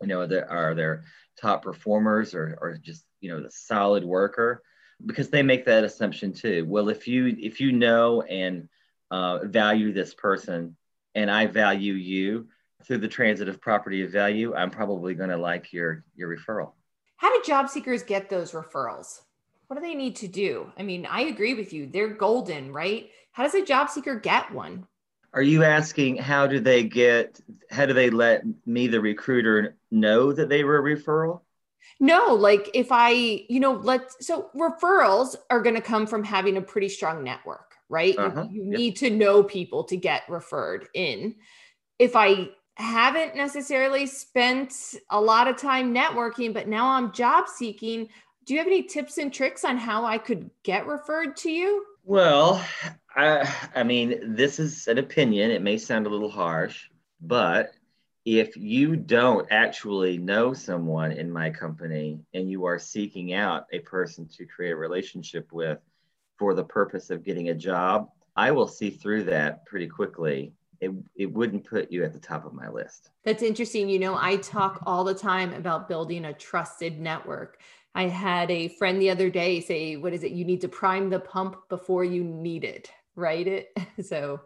you 0.00 0.06
know 0.06 0.24
that 0.26 0.48
are 0.48 0.74
their 0.74 1.02
top 1.40 1.62
performers 1.64 2.32
or, 2.34 2.56
or 2.60 2.78
just 2.80 3.04
you 3.20 3.28
know 3.30 3.42
the 3.42 3.50
solid 3.50 4.04
worker 4.04 4.62
because 5.04 5.30
they 5.30 5.42
make 5.42 5.64
that 5.64 5.82
assumption 5.82 6.32
too. 6.32 6.64
Well 6.68 6.88
if 6.88 7.08
you 7.08 7.36
if 7.40 7.60
you 7.60 7.72
know 7.72 8.22
and 8.22 8.68
uh, 9.14 9.46
value 9.46 9.92
this 9.92 10.12
person 10.12 10.76
and 11.14 11.30
I 11.30 11.46
value 11.46 11.94
you 11.94 12.48
through 12.84 12.98
the 12.98 13.08
transitive 13.08 13.60
property 13.60 14.02
of 14.02 14.10
value, 14.10 14.54
I'm 14.54 14.70
probably 14.70 15.14
going 15.14 15.30
to 15.30 15.36
like 15.36 15.72
your 15.72 16.04
your 16.16 16.36
referral. 16.36 16.72
How 17.16 17.30
do 17.30 17.40
job 17.46 17.68
seekers 17.68 18.02
get 18.02 18.28
those 18.28 18.50
referrals? 18.50 19.20
What 19.68 19.76
do 19.76 19.82
they 19.82 19.94
need 19.94 20.16
to 20.16 20.28
do? 20.28 20.72
I 20.76 20.82
mean, 20.82 21.06
I 21.06 21.22
agree 21.22 21.54
with 21.54 21.72
you. 21.72 21.86
They're 21.86 22.08
golden, 22.08 22.72
right? 22.72 23.08
How 23.30 23.44
does 23.44 23.54
a 23.54 23.64
job 23.64 23.88
seeker 23.88 24.16
get 24.18 24.52
one? 24.52 24.86
Are 25.32 25.42
you 25.42 25.62
asking 25.62 26.16
how 26.16 26.48
do 26.48 26.58
they 26.58 26.82
get 26.82 27.40
how 27.70 27.86
do 27.86 27.92
they 27.92 28.10
let 28.10 28.42
me 28.66 28.88
the 28.88 29.00
recruiter 29.00 29.76
know 29.92 30.32
that 30.32 30.48
they 30.48 30.64
were 30.64 30.78
a 30.78 30.96
referral? 30.96 31.42
No, 32.00 32.34
like 32.34 32.68
if 32.74 32.88
I, 32.90 33.10
you 33.48 33.60
know, 33.60 33.74
let's 33.74 34.26
so 34.26 34.50
referrals 34.56 35.36
are 35.50 35.62
going 35.62 35.76
to 35.76 35.80
come 35.80 36.08
from 36.08 36.24
having 36.24 36.56
a 36.56 36.62
pretty 36.62 36.88
strong 36.88 37.22
network, 37.22 37.73
right? 37.88 38.16
Uh-huh. 38.18 38.46
You, 38.50 38.64
you 38.64 38.70
yep. 38.70 38.78
need 38.78 38.96
to 38.96 39.10
know 39.10 39.42
people 39.42 39.84
to 39.84 39.96
get 39.96 40.22
referred 40.28 40.88
in. 40.94 41.36
If 41.98 42.16
I 42.16 42.50
haven't 42.76 43.36
necessarily 43.36 44.06
spent 44.06 44.74
a 45.10 45.20
lot 45.20 45.48
of 45.48 45.56
time 45.56 45.94
networking, 45.94 46.52
but 46.52 46.68
now 46.68 46.88
I'm 46.88 47.12
job 47.12 47.48
seeking, 47.48 48.08
do 48.46 48.54
you 48.54 48.58
have 48.58 48.66
any 48.66 48.82
tips 48.82 49.18
and 49.18 49.32
tricks 49.32 49.64
on 49.64 49.76
how 49.76 50.04
I 50.04 50.18
could 50.18 50.50
get 50.62 50.86
referred 50.86 51.36
to 51.38 51.50
you? 51.50 51.84
Well, 52.04 52.64
I, 53.14 53.48
I 53.74 53.82
mean, 53.84 54.34
this 54.34 54.58
is 54.58 54.88
an 54.88 54.98
opinion. 54.98 55.50
It 55.50 55.62
may 55.62 55.78
sound 55.78 56.06
a 56.06 56.10
little 56.10 56.30
harsh, 56.30 56.88
but 57.20 57.72
if 58.24 58.56
you 58.56 58.96
don't 58.96 59.46
actually 59.50 60.18
know 60.18 60.52
someone 60.52 61.12
in 61.12 61.30
my 61.30 61.50
company 61.50 62.20
and 62.32 62.50
you 62.50 62.64
are 62.64 62.78
seeking 62.78 63.34
out 63.34 63.66
a 63.72 63.80
person 63.80 64.26
to 64.36 64.46
create 64.46 64.72
a 64.72 64.76
relationship 64.76 65.52
with 65.52 65.78
for 66.38 66.54
the 66.54 66.64
purpose 66.64 67.10
of 67.10 67.24
getting 67.24 67.48
a 67.48 67.54
job, 67.54 68.08
I 68.36 68.50
will 68.50 68.68
see 68.68 68.90
through 68.90 69.24
that 69.24 69.64
pretty 69.66 69.86
quickly. 69.86 70.52
It, 70.80 70.90
it 71.16 71.32
wouldn't 71.32 71.64
put 71.64 71.90
you 71.90 72.04
at 72.04 72.12
the 72.12 72.18
top 72.18 72.44
of 72.44 72.52
my 72.52 72.68
list. 72.68 73.10
That's 73.24 73.42
interesting. 73.42 73.88
You 73.88 73.98
know, 73.98 74.16
I 74.20 74.36
talk 74.36 74.82
all 74.86 75.04
the 75.04 75.14
time 75.14 75.54
about 75.54 75.88
building 75.88 76.26
a 76.26 76.32
trusted 76.32 77.00
network. 77.00 77.58
I 77.94 78.08
had 78.08 78.50
a 78.50 78.68
friend 78.68 79.00
the 79.00 79.10
other 79.10 79.30
day 79.30 79.60
say, 79.60 79.96
What 79.96 80.12
is 80.12 80.24
it? 80.24 80.32
You 80.32 80.44
need 80.44 80.60
to 80.62 80.68
prime 80.68 81.10
the 81.10 81.20
pump 81.20 81.56
before 81.68 82.04
you 82.04 82.24
need 82.24 82.64
it, 82.64 82.90
right? 83.14 83.46
It 83.46 83.78
so 84.04 84.40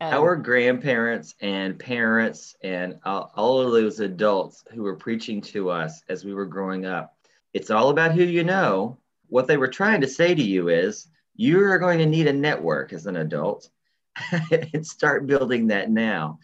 um, 0.00 0.14
Our 0.14 0.36
grandparents 0.36 1.34
and 1.40 1.78
parents 1.78 2.54
and 2.62 2.98
all 3.04 3.60
of 3.60 3.72
those 3.72 4.00
adults 4.00 4.62
who 4.72 4.82
were 4.82 4.96
preaching 4.96 5.40
to 5.40 5.70
us 5.70 6.02
as 6.08 6.24
we 6.24 6.34
were 6.34 6.46
growing 6.46 6.86
up, 6.86 7.16
it's 7.52 7.70
all 7.70 7.88
about 7.88 8.12
who 8.12 8.22
you 8.22 8.44
know. 8.44 8.98
What 9.28 9.46
they 9.46 9.56
were 9.56 9.68
trying 9.68 10.00
to 10.00 10.08
say 10.08 10.34
to 10.34 10.42
you 10.42 10.68
is, 10.68 11.08
you're 11.34 11.78
going 11.78 11.98
to 11.98 12.06
need 12.06 12.26
a 12.26 12.32
network 12.32 12.92
as 12.92 13.06
an 13.06 13.16
adult 13.16 13.68
and 14.72 14.86
start 14.86 15.26
building 15.26 15.68
that 15.68 15.90
now. 15.90 16.38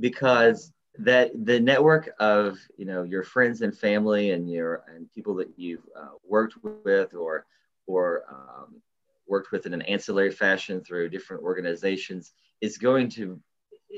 Because 0.00 0.72
that 0.98 1.30
the 1.44 1.60
network 1.60 2.10
of 2.18 2.58
you 2.76 2.84
know 2.84 3.02
your 3.04 3.22
friends 3.22 3.62
and 3.62 3.76
family 3.76 4.32
and 4.32 4.50
your 4.50 4.82
and 4.88 5.10
people 5.12 5.34
that 5.36 5.48
you've 5.56 5.86
uh, 5.96 6.08
worked 6.26 6.54
with 6.84 7.14
or 7.14 7.46
or 7.86 8.24
um, 8.30 8.80
worked 9.26 9.52
with 9.52 9.66
in 9.66 9.74
an 9.74 9.82
ancillary 9.82 10.30
fashion 10.30 10.80
through 10.80 11.08
different 11.08 11.42
organizations 11.42 12.32
is 12.60 12.78
going 12.78 13.08
to 13.08 13.38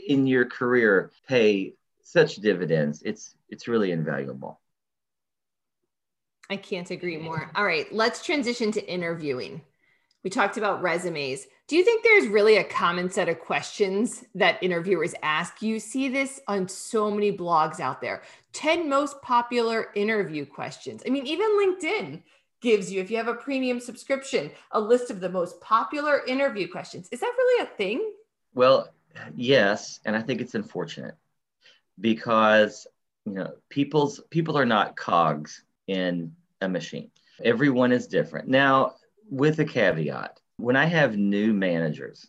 in 0.09 0.26
your 0.26 0.44
career 0.44 1.11
pay 1.26 1.72
such 2.03 2.37
dividends. 2.37 3.03
It's 3.03 3.35
it's 3.48 3.68
really 3.68 3.92
invaluable 3.92 4.61
i 6.50 6.56
can't 6.56 6.90
agree 6.90 7.16
more. 7.16 7.50
All 7.54 7.64
right 7.64 7.90
let's 7.92 8.24
transition 8.24 8.72
to 8.72 8.86
interviewing. 8.86 9.62
We 10.22 10.28
talked 10.28 10.58
about 10.58 10.82
resumes. 10.82 11.46
Do 11.66 11.76
you 11.76 11.84
think 11.84 12.04
there's 12.04 12.26
really 12.26 12.56
a 12.58 12.64
common 12.64 13.08
set 13.08 13.30
of 13.30 13.40
questions 13.40 14.24
that 14.34 14.62
interviewers 14.62 15.14
ask? 15.22 15.62
You 15.62 15.80
see 15.80 16.08
this 16.08 16.40
on 16.46 16.68
so 16.68 17.10
many 17.10 17.34
blogs 17.34 17.80
out 17.80 18.02
there. 18.02 18.22
10 18.52 18.88
most 18.88 19.22
popular 19.22 19.90
interview 19.94 20.44
questions. 20.44 21.02
I 21.06 21.10
mean 21.10 21.26
even 21.26 21.48
linkedin 21.58 22.22
gives 22.60 22.92
you 22.92 23.00
if 23.00 23.10
you 23.10 23.16
have 23.16 23.28
a 23.28 23.34
premium 23.34 23.80
subscription 23.80 24.50
a 24.72 24.80
list 24.80 25.10
of 25.10 25.20
the 25.20 25.28
most 25.28 25.60
popular 25.60 26.24
interview 26.26 26.68
questions. 26.68 27.08
Is 27.10 27.20
that 27.20 27.32
really 27.38 27.64
a 27.64 27.76
thing? 27.76 28.12
Well, 28.54 28.88
yes, 29.34 30.00
and 30.04 30.16
I 30.16 30.22
think 30.22 30.40
it's 30.40 30.54
unfortunate 30.54 31.14
because 31.98 32.86
you 33.24 33.32
know 33.32 33.52
people's 33.68 34.20
people 34.30 34.58
are 34.58 34.66
not 34.66 34.96
cogs 34.96 35.62
in 35.86 36.34
a 36.60 36.68
machine. 36.68 37.10
Everyone 37.42 37.92
is 37.92 38.06
different. 38.06 38.48
Now, 38.48 38.94
with 39.28 39.58
a 39.60 39.64
caveat, 39.64 40.40
when 40.56 40.76
I 40.76 40.86
have 40.86 41.16
new 41.16 41.52
managers, 41.52 42.26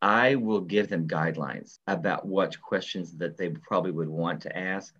I 0.00 0.34
will 0.34 0.60
give 0.60 0.88
them 0.88 1.08
guidelines 1.08 1.78
about 1.86 2.26
what 2.26 2.60
questions 2.60 3.16
that 3.16 3.36
they 3.36 3.50
probably 3.50 3.90
would 3.90 4.08
want 4.08 4.42
to 4.42 4.56
ask 4.56 4.94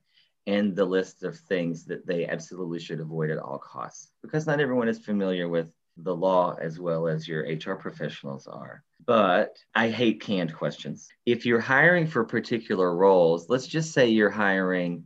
and 0.47 0.75
the 0.75 0.85
list 0.85 1.23
of 1.23 1.39
things 1.39 1.85
that 1.87 2.07
they 2.07 2.27
absolutely 2.27 2.81
should 2.81 3.01
avoid 3.01 3.31
at 3.31 3.39
all 3.39 3.59
costs 3.59 4.11
because 4.23 4.47
not 4.47 4.61
everyone 4.61 4.89
is 4.89 4.99
familiar 4.99 5.49
with 5.49 5.71
the 5.99 6.15
law 6.15 6.57
as 6.61 6.81
well 6.81 7.07
as 7.07 7.29
your 7.29 7.43
HR 7.43 7.75
professionals 7.75 8.47
are. 8.47 8.83
But 9.07 9.57
I 9.75 9.91
hate 9.91 10.21
canned 10.21 10.55
questions. 10.55 11.09
If 11.25 11.47
you're 11.47 11.61
hiring 11.61 12.07
for 12.07 12.25
particular 12.25 12.95
roles, 12.95 13.49
let's 13.49 13.67
just 13.67 13.93
say 13.93 14.09
you're 14.09 14.31
hiring 14.31 15.05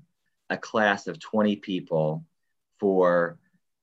a 0.50 0.56
class 0.56 1.06
of 1.06 1.20
20 1.20 1.56
people 1.56 2.24
for 2.78 3.38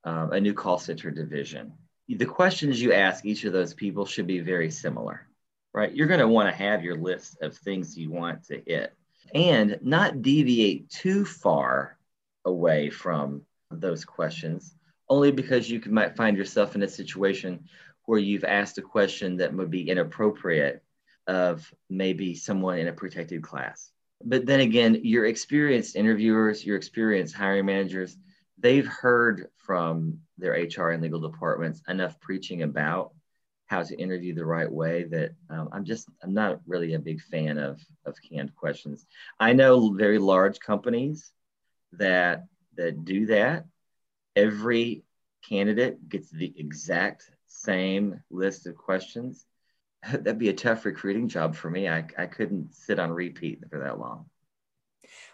um, 0.05 0.31
a 0.31 0.39
new 0.39 0.53
call 0.53 0.79
center 0.79 1.11
division. 1.11 1.73
The 2.07 2.25
questions 2.25 2.81
you 2.81 2.93
ask 2.93 3.25
each 3.25 3.43
of 3.43 3.53
those 3.53 3.73
people 3.73 4.05
should 4.05 4.27
be 4.27 4.39
very 4.39 4.69
similar, 4.69 5.27
right? 5.73 5.93
You're 5.93 6.07
going 6.07 6.19
to 6.19 6.27
want 6.27 6.49
to 6.49 6.55
have 6.55 6.83
your 6.83 6.95
list 6.95 7.41
of 7.41 7.57
things 7.57 7.97
you 7.97 8.11
want 8.11 8.45
to 8.45 8.61
hit 8.65 8.93
and 9.33 9.79
not 9.81 10.21
deviate 10.21 10.89
too 10.89 11.25
far 11.25 11.97
away 12.45 12.91
from 12.91 13.41
those 13.71 14.05
questions 14.05 14.75
only 15.09 15.31
because 15.31 15.69
you 15.69 15.79
can, 15.79 15.93
might 15.93 16.15
find 16.15 16.37
yourself 16.37 16.75
in 16.75 16.83
a 16.83 16.87
situation 16.87 17.65
where 18.05 18.19
you've 18.19 18.43
asked 18.43 18.77
a 18.77 18.83
question 18.83 19.37
that 19.37 19.53
would 19.53 19.71
be 19.71 19.89
inappropriate 19.89 20.83
of 21.27 21.71
maybe 21.89 22.35
someone 22.35 22.77
in 22.77 22.87
a 22.87 22.93
protected 22.93 23.41
class. 23.41 23.91
But 24.23 24.45
then 24.45 24.59
again, 24.59 25.01
your 25.03 25.25
experienced 25.25 25.95
interviewers, 25.95 26.65
your 26.65 26.77
experienced 26.77 27.35
hiring 27.35 27.65
managers, 27.65 28.17
they've 28.57 28.87
heard 28.87 29.47
from 29.57 30.19
their 30.37 30.53
HR 30.53 30.91
and 30.91 31.01
legal 31.01 31.19
departments 31.19 31.81
enough 31.87 32.19
preaching 32.19 32.63
about 32.63 33.13
how 33.67 33.81
to 33.81 33.99
interview 33.99 34.33
the 34.35 34.45
right 34.45 34.71
way 34.71 35.03
that 35.05 35.31
um, 35.49 35.69
I'm 35.71 35.85
just 35.85 36.07
I'm 36.23 36.33
not 36.33 36.61
really 36.67 36.93
a 36.93 36.99
big 36.99 37.21
fan 37.21 37.57
of 37.57 37.81
of 38.05 38.15
canned 38.21 38.55
questions. 38.55 39.05
I 39.39 39.53
know 39.53 39.93
very 39.93 40.19
large 40.19 40.59
companies 40.59 41.31
that 41.93 42.45
that 42.75 43.05
do 43.05 43.25
that 43.27 43.65
every 44.35 45.03
candidate 45.47 46.07
gets 46.09 46.29
the 46.29 46.53
exact 46.57 47.29
same 47.47 48.21
list 48.29 48.67
of 48.67 48.75
questions, 48.75 49.45
that'd 50.11 50.39
be 50.39 50.49
a 50.49 50.53
tough 50.53 50.85
recruiting 50.85 51.27
job 51.27 51.55
for 51.55 51.69
me. 51.69 51.87
I, 51.87 52.05
I 52.17 52.25
couldn't 52.25 52.75
sit 52.75 52.99
on 52.99 53.11
repeat 53.11 53.63
for 53.69 53.79
that 53.79 53.99
long. 53.99 54.25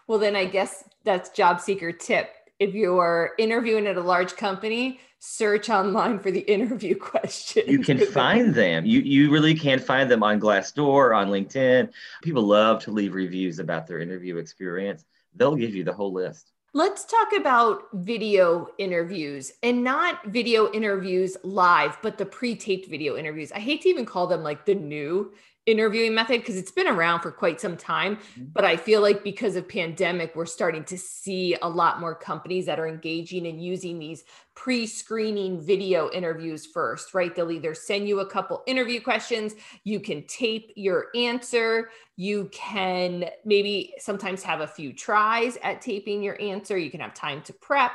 Well, 0.06 0.18
then 0.18 0.36
I 0.36 0.44
guess 0.44 0.84
that's 1.04 1.30
job 1.30 1.60
seeker 1.60 1.92
tip. 1.92 2.30
If 2.62 2.74
you're 2.74 3.32
interviewing 3.38 3.88
at 3.88 3.96
a 3.96 4.00
large 4.00 4.36
company, 4.36 5.00
search 5.18 5.68
online 5.68 6.20
for 6.20 6.30
the 6.30 6.40
interview 6.56 6.94
questions. 6.94 7.68
You 7.68 7.80
can 7.80 7.98
find 7.98 8.54
them. 8.54 8.86
You 8.86 9.00
you 9.00 9.32
really 9.32 9.56
can 9.56 9.80
find 9.80 10.08
them 10.08 10.22
on 10.22 10.38
Glassdoor, 10.38 11.16
on 11.16 11.26
LinkedIn. 11.28 11.90
People 12.22 12.44
love 12.44 12.80
to 12.84 12.92
leave 12.92 13.14
reviews 13.14 13.58
about 13.58 13.88
their 13.88 13.98
interview 13.98 14.36
experience. 14.36 15.04
They'll 15.34 15.56
give 15.56 15.74
you 15.74 15.82
the 15.82 15.92
whole 15.92 16.12
list. 16.12 16.52
Let's 16.72 17.04
talk 17.04 17.32
about 17.36 17.88
video 17.94 18.68
interviews 18.78 19.52
and 19.64 19.82
not 19.82 20.24
video 20.26 20.70
interviews 20.70 21.36
live, 21.42 21.98
but 22.00 22.16
the 22.16 22.26
pre 22.26 22.54
taped 22.54 22.88
video 22.88 23.16
interviews. 23.16 23.50
I 23.50 23.58
hate 23.58 23.82
to 23.82 23.88
even 23.88 24.06
call 24.06 24.28
them 24.28 24.44
like 24.44 24.66
the 24.66 24.76
new 24.76 25.32
interviewing 25.66 26.14
method 26.14 26.40
because 26.40 26.56
it's 26.56 26.72
been 26.72 26.88
around 26.88 27.20
for 27.20 27.30
quite 27.30 27.60
some 27.60 27.76
time 27.76 28.16
mm-hmm. 28.16 28.44
but 28.52 28.64
i 28.64 28.76
feel 28.76 29.00
like 29.00 29.22
because 29.22 29.54
of 29.54 29.68
pandemic 29.68 30.34
we're 30.34 30.44
starting 30.44 30.82
to 30.82 30.98
see 30.98 31.56
a 31.62 31.68
lot 31.68 32.00
more 32.00 32.14
companies 32.14 32.66
that 32.66 32.80
are 32.80 32.88
engaging 32.88 33.46
and 33.46 33.62
using 33.62 33.98
these 33.98 34.24
pre-screening 34.54 35.60
video 35.60 36.10
interviews 36.10 36.66
first 36.66 37.14
right? 37.14 37.34
They'll 37.34 37.50
either 37.50 37.74
send 37.74 38.08
you 38.08 38.20
a 38.20 38.26
couple 38.26 38.62
interview 38.66 39.00
questions 39.00 39.54
you 39.84 40.00
can 40.00 40.26
tape 40.26 40.72
your 40.76 41.06
answer 41.14 41.90
you 42.16 42.50
can 42.52 43.24
maybe 43.44 43.94
sometimes 43.98 44.42
have 44.42 44.60
a 44.60 44.66
few 44.66 44.92
tries 44.92 45.56
at 45.62 45.80
taping 45.80 46.22
your 46.22 46.40
answer 46.40 46.76
you 46.76 46.90
can 46.90 47.00
have 47.00 47.14
time 47.14 47.42
to 47.42 47.52
prep. 47.52 47.92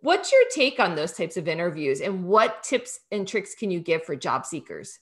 What's 0.00 0.32
your 0.32 0.42
take 0.52 0.78
on 0.80 0.94
those 0.94 1.12
types 1.12 1.36
of 1.36 1.48
interviews 1.48 2.00
and 2.00 2.24
what 2.24 2.62
tips 2.62 3.00
and 3.10 3.26
tricks 3.26 3.54
can 3.54 3.70
you 3.70 3.80
give 3.80 4.04
for 4.04 4.16
job 4.16 4.46
seekers 4.46 4.98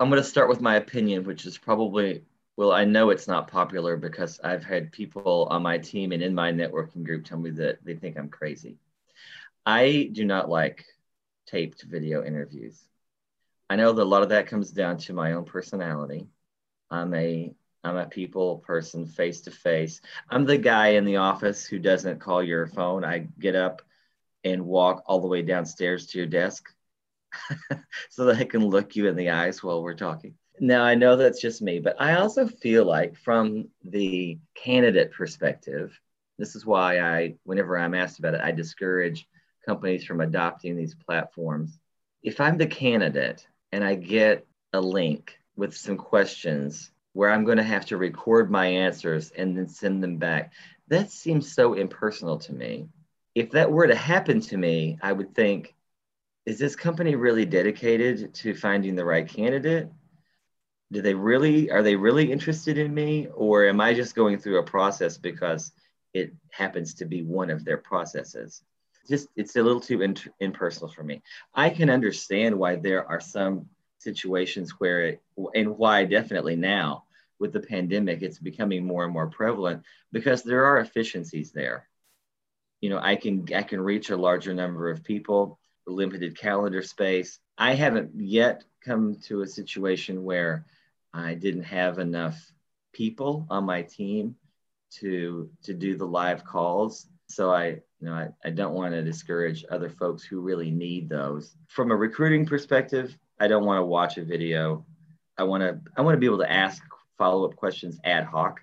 I'm 0.00 0.08
going 0.08 0.22
to 0.22 0.26
start 0.26 0.48
with 0.48 0.62
my 0.62 0.76
opinion, 0.76 1.24
which 1.24 1.44
is 1.44 1.58
probably, 1.58 2.24
well, 2.56 2.72
I 2.72 2.84
know 2.84 3.10
it's 3.10 3.28
not 3.28 3.48
popular 3.48 3.98
because 3.98 4.40
I've 4.42 4.64
had 4.64 4.92
people 4.92 5.46
on 5.50 5.62
my 5.62 5.76
team 5.76 6.12
and 6.12 6.22
in 6.22 6.34
my 6.34 6.50
networking 6.52 7.04
group 7.04 7.26
tell 7.26 7.38
me 7.38 7.50
that 7.50 7.84
they 7.84 7.94
think 7.94 8.16
I'm 8.16 8.30
crazy. 8.30 8.78
I 9.66 10.08
do 10.10 10.24
not 10.24 10.48
like 10.48 10.86
taped 11.46 11.82
video 11.82 12.24
interviews. 12.24 12.82
I 13.68 13.76
know 13.76 13.92
that 13.92 14.02
a 14.02 14.04
lot 14.04 14.22
of 14.22 14.30
that 14.30 14.46
comes 14.46 14.70
down 14.70 14.96
to 14.98 15.12
my 15.12 15.32
own 15.32 15.44
personality. 15.44 16.28
I'm 16.90 17.12
a 17.12 17.54
I'm 17.84 17.96
a 17.96 18.06
people 18.06 18.58
person 18.58 19.06
face 19.06 19.42
to 19.42 19.50
face. 19.50 20.00
I'm 20.28 20.44
the 20.44 20.58
guy 20.58 20.88
in 20.88 21.04
the 21.04 21.16
office 21.16 21.66
who 21.66 21.78
doesn't 21.78 22.20
call 22.20 22.42
your 22.42 22.66
phone. 22.66 23.04
I 23.04 23.26
get 23.38 23.54
up 23.54 23.82
and 24.44 24.66
walk 24.66 25.02
all 25.06 25.20
the 25.20 25.28
way 25.28 25.42
downstairs 25.42 26.06
to 26.08 26.18
your 26.18 26.26
desk 26.26 26.74
so 28.10 28.24
that 28.26 28.36
I 28.36 28.44
can 28.44 28.66
look 28.66 28.96
you 28.96 29.08
in 29.08 29.16
the 29.16 29.30
eyes 29.30 29.62
while 29.62 29.82
we're 29.82 29.94
talking. 29.94 30.34
Now, 30.60 30.82
I 30.82 30.94
know 30.94 31.16
that's 31.16 31.40
just 31.40 31.62
me, 31.62 31.78
but 31.78 31.96
I 31.98 32.16
also 32.16 32.46
feel 32.46 32.84
like 32.84 33.16
from 33.16 33.68
the 33.82 34.38
candidate 34.54 35.12
perspective, 35.12 35.98
this 36.38 36.54
is 36.54 36.66
why 36.66 37.00
I, 37.00 37.36
whenever 37.44 37.78
I'm 37.78 37.94
asked 37.94 38.18
about 38.18 38.34
it, 38.34 38.42
I 38.42 38.52
discourage 38.52 39.26
companies 39.64 40.04
from 40.04 40.20
adopting 40.20 40.76
these 40.76 40.94
platforms. 40.94 41.78
If 42.22 42.40
I'm 42.40 42.58
the 42.58 42.66
candidate 42.66 43.46
and 43.72 43.82
I 43.82 43.94
get 43.94 44.46
a 44.72 44.80
link 44.80 45.38
with 45.56 45.76
some 45.76 45.96
questions 45.96 46.90
where 47.12 47.30
I'm 47.30 47.44
going 47.44 47.58
to 47.58 47.62
have 47.62 47.86
to 47.86 47.96
record 47.96 48.50
my 48.50 48.66
answers 48.66 49.30
and 49.30 49.56
then 49.56 49.68
send 49.68 50.02
them 50.02 50.18
back, 50.18 50.52
that 50.88 51.10
seems 51.10 51.52
so 51.52 51.74
impersonal 51.74 52.38
to 52.38 52.52
me. 52.52 52.88
If 53.34 53.52
that 53.52 53.70
were 53.70 53.86
to 53.86 53.94
happen 53.94 54.40
to 54.42 54.56
me, 54.56 54.98
I 55.02 55.12
would 55.12 55.34
think, 55.34 55.74
is 56.50 56.58
this 56.58 56.74
company 56.74 57.14
really 57.14 57.44
dedicated 57.44 58.34
to 58.34 58.54
finding 58.54 58.96
the 58.96 59.04
right 59.04 59.28
candidate? 59.28 59.88
Do 60.90 61.00
they 61.00 61.14
really, 61.14 61.70
are 61.70 61.84
they 61.84 61.94
really 61.94 62.32
interested 62.32 62.76
in 62.76 62.92
me? 62.92 63.28
Or 63.32 63.66
am 63.66 63.80
I 63.80 63.94
just 63.94 64.16
going 64.16 64.36
through 64.36 64.58
a 64.58 64.64
process 64.64 65.16
because 65.16 65.70
it 66.12 66.34
happens 66.50 66.94
to 66.94 67.04
be 67.04 67.22
one 67.22 67.50
of 67.50 67.64
their 67.64 67.76
processes? 67.76 68.64
Just, 69.08 69.28
it's 69.36 69.54
a 69.54 69.62
little 69.62 69.80
too 69.80 70.02
in, 70.02 70.16
impersonal 70.40 70.90
for 70.90 71.04
me. 71.04 71.22
I 71.54 71.70
can 71.70 71.88
understand 71.88 72.58
why 72.58 72.74
there 72.74 73.06
are 73.06 73.20
some 73.20 73.66
situations 73.98 74.72
where 74.80 75.02
it, 75.02 75.22
and 75.54 75.78
why 75.78 76.04
definitely 76.04 76.56
now 76.56 77.04
with 77.38 77.52
the 77.52 77.60
pandemic, 77.60 78.22
it's 78.22 78.40
becoming 78.40 78.84
more 78.84 79.04
and 79.04 79.12
more 79.12 79.28
prevalent 79.28 79.84
because 80.10 80.42
there 80.42 80.64
are 80.64 80.80
efficiencies 80.80 81.52
there. 81.52 81.88
You 82.80 82.90
know, 82.90 82.98
I 83.00 83.14
can 83.14 83.46
I 83.54 83.62
can 83.62 83.80
reach 83.80 84.10
a 84.10 84.16
larger 84.16 84.52
number 84.52 84.90
of 84.90 85.04
people, 85.04 85.59
limited 85.90 86.38
calendar 86.38 86.82
space. 86.82 87.38
I 87.58 87.74
haven't 87.74 88.12
yet 88.14 88.64
come 88.84 89.16
to 89.26 89.42
a 89.42 89.46
situation 89.46 90.24
where 90.24 90.64
I 91.12 91.34
didn't 91.34 91.64
have 91.64 91.98
enough 91.98 92.38
people 92.92 93.46
on 93.50 93.64
my 93.64 93.82
team 93.82 94.36
to 94.98 95.50
to 95.62 95.74
do 95.74 95.96
the 95.96 96.06
live 96.06 96.44
calls. 96.44 97.06
So 97.28 97.52
I, 97.52 97.66
you 97.66 97.82
know, 98.00 98.12
I, 98.12 98.28
I 98.44 98.50
don't 98.50 98.74
want 98.74 98.92
to 98.92 99.02
discourage 99.02 99.64
other 99.70 99.88
folks 99.88 100.24
who 100.24 100.40
really 100.40 100.70
need 100.70 101.08
those. 101.08 101.54
From 101.68 101.92
a 101.92 101.96
recruiting 101.96 102.44
perspective, 102.44 103.16
I 103.38 103.46
don't 103.46 103.64
want 103.64 103.78
to 103.78 103.84
watch 103.84 104.18
a 104.18 104.24
video. 104.24 104.84
I 105.38 105.44
want 105.44 105.62
to 105.62 105.80
I 105.96 106.02
want 106.02 106.14
to 106.14 106.20
be 106.20 106.26
able 106.26 106.38
to 106.38 106.50
ask 106.50 106.82
follow-up 107.18 107.54
questions 107.56 108.00
ad 108.04 108.24
hoc. 108.24 108.60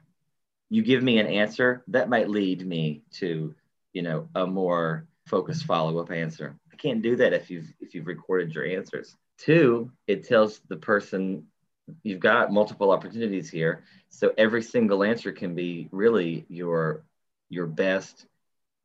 You 0.70 0.82
give 0.82 1.02
me 1.02 1.20
an 1.20 1.28
answer 1.28 1.84
that 1.88 2.10
might 2.10 2.30
lead 2.30 2.66
me 2.66 3.04
to, 3.14 3.56
you 3.94 4.02
know, 4.02 4.28
a 4.36 4.46
more 4.46 5.08
focused 5.26 5.64
follow-up 5.66 6.12
answer. 6.12 6.58
I 6.78 6.82
can't 6.82 7.02
do 7.02 7.16
that 7.16 7.34
if 7.34 7.50
you've 7.50 7.74
if 7.80 7.96
you've 7.96 8.06
recorded 8.06 8.54
your 8.54 8.66
answers. 8.66 9.16
Two, 9.40 9.92
it 10.06 10.28
tells 10.28 10.60
the 10.68 10.76
person 10.76 11.48
you've 12.04 12.20
got 12.20 12.52
multiple 12.52 12.92
opportunities 12.92 13.50
here. 13.50 13.84
So 14.10 14.32
every 14.38 14.62
single 14.62 15.04
answer 15.04 15.32
can 15.32 15.56
be 15.56 15.88
really 15.92 16.46
your 16.50 17.04
your 17.50 17.66
best 17.66 18.28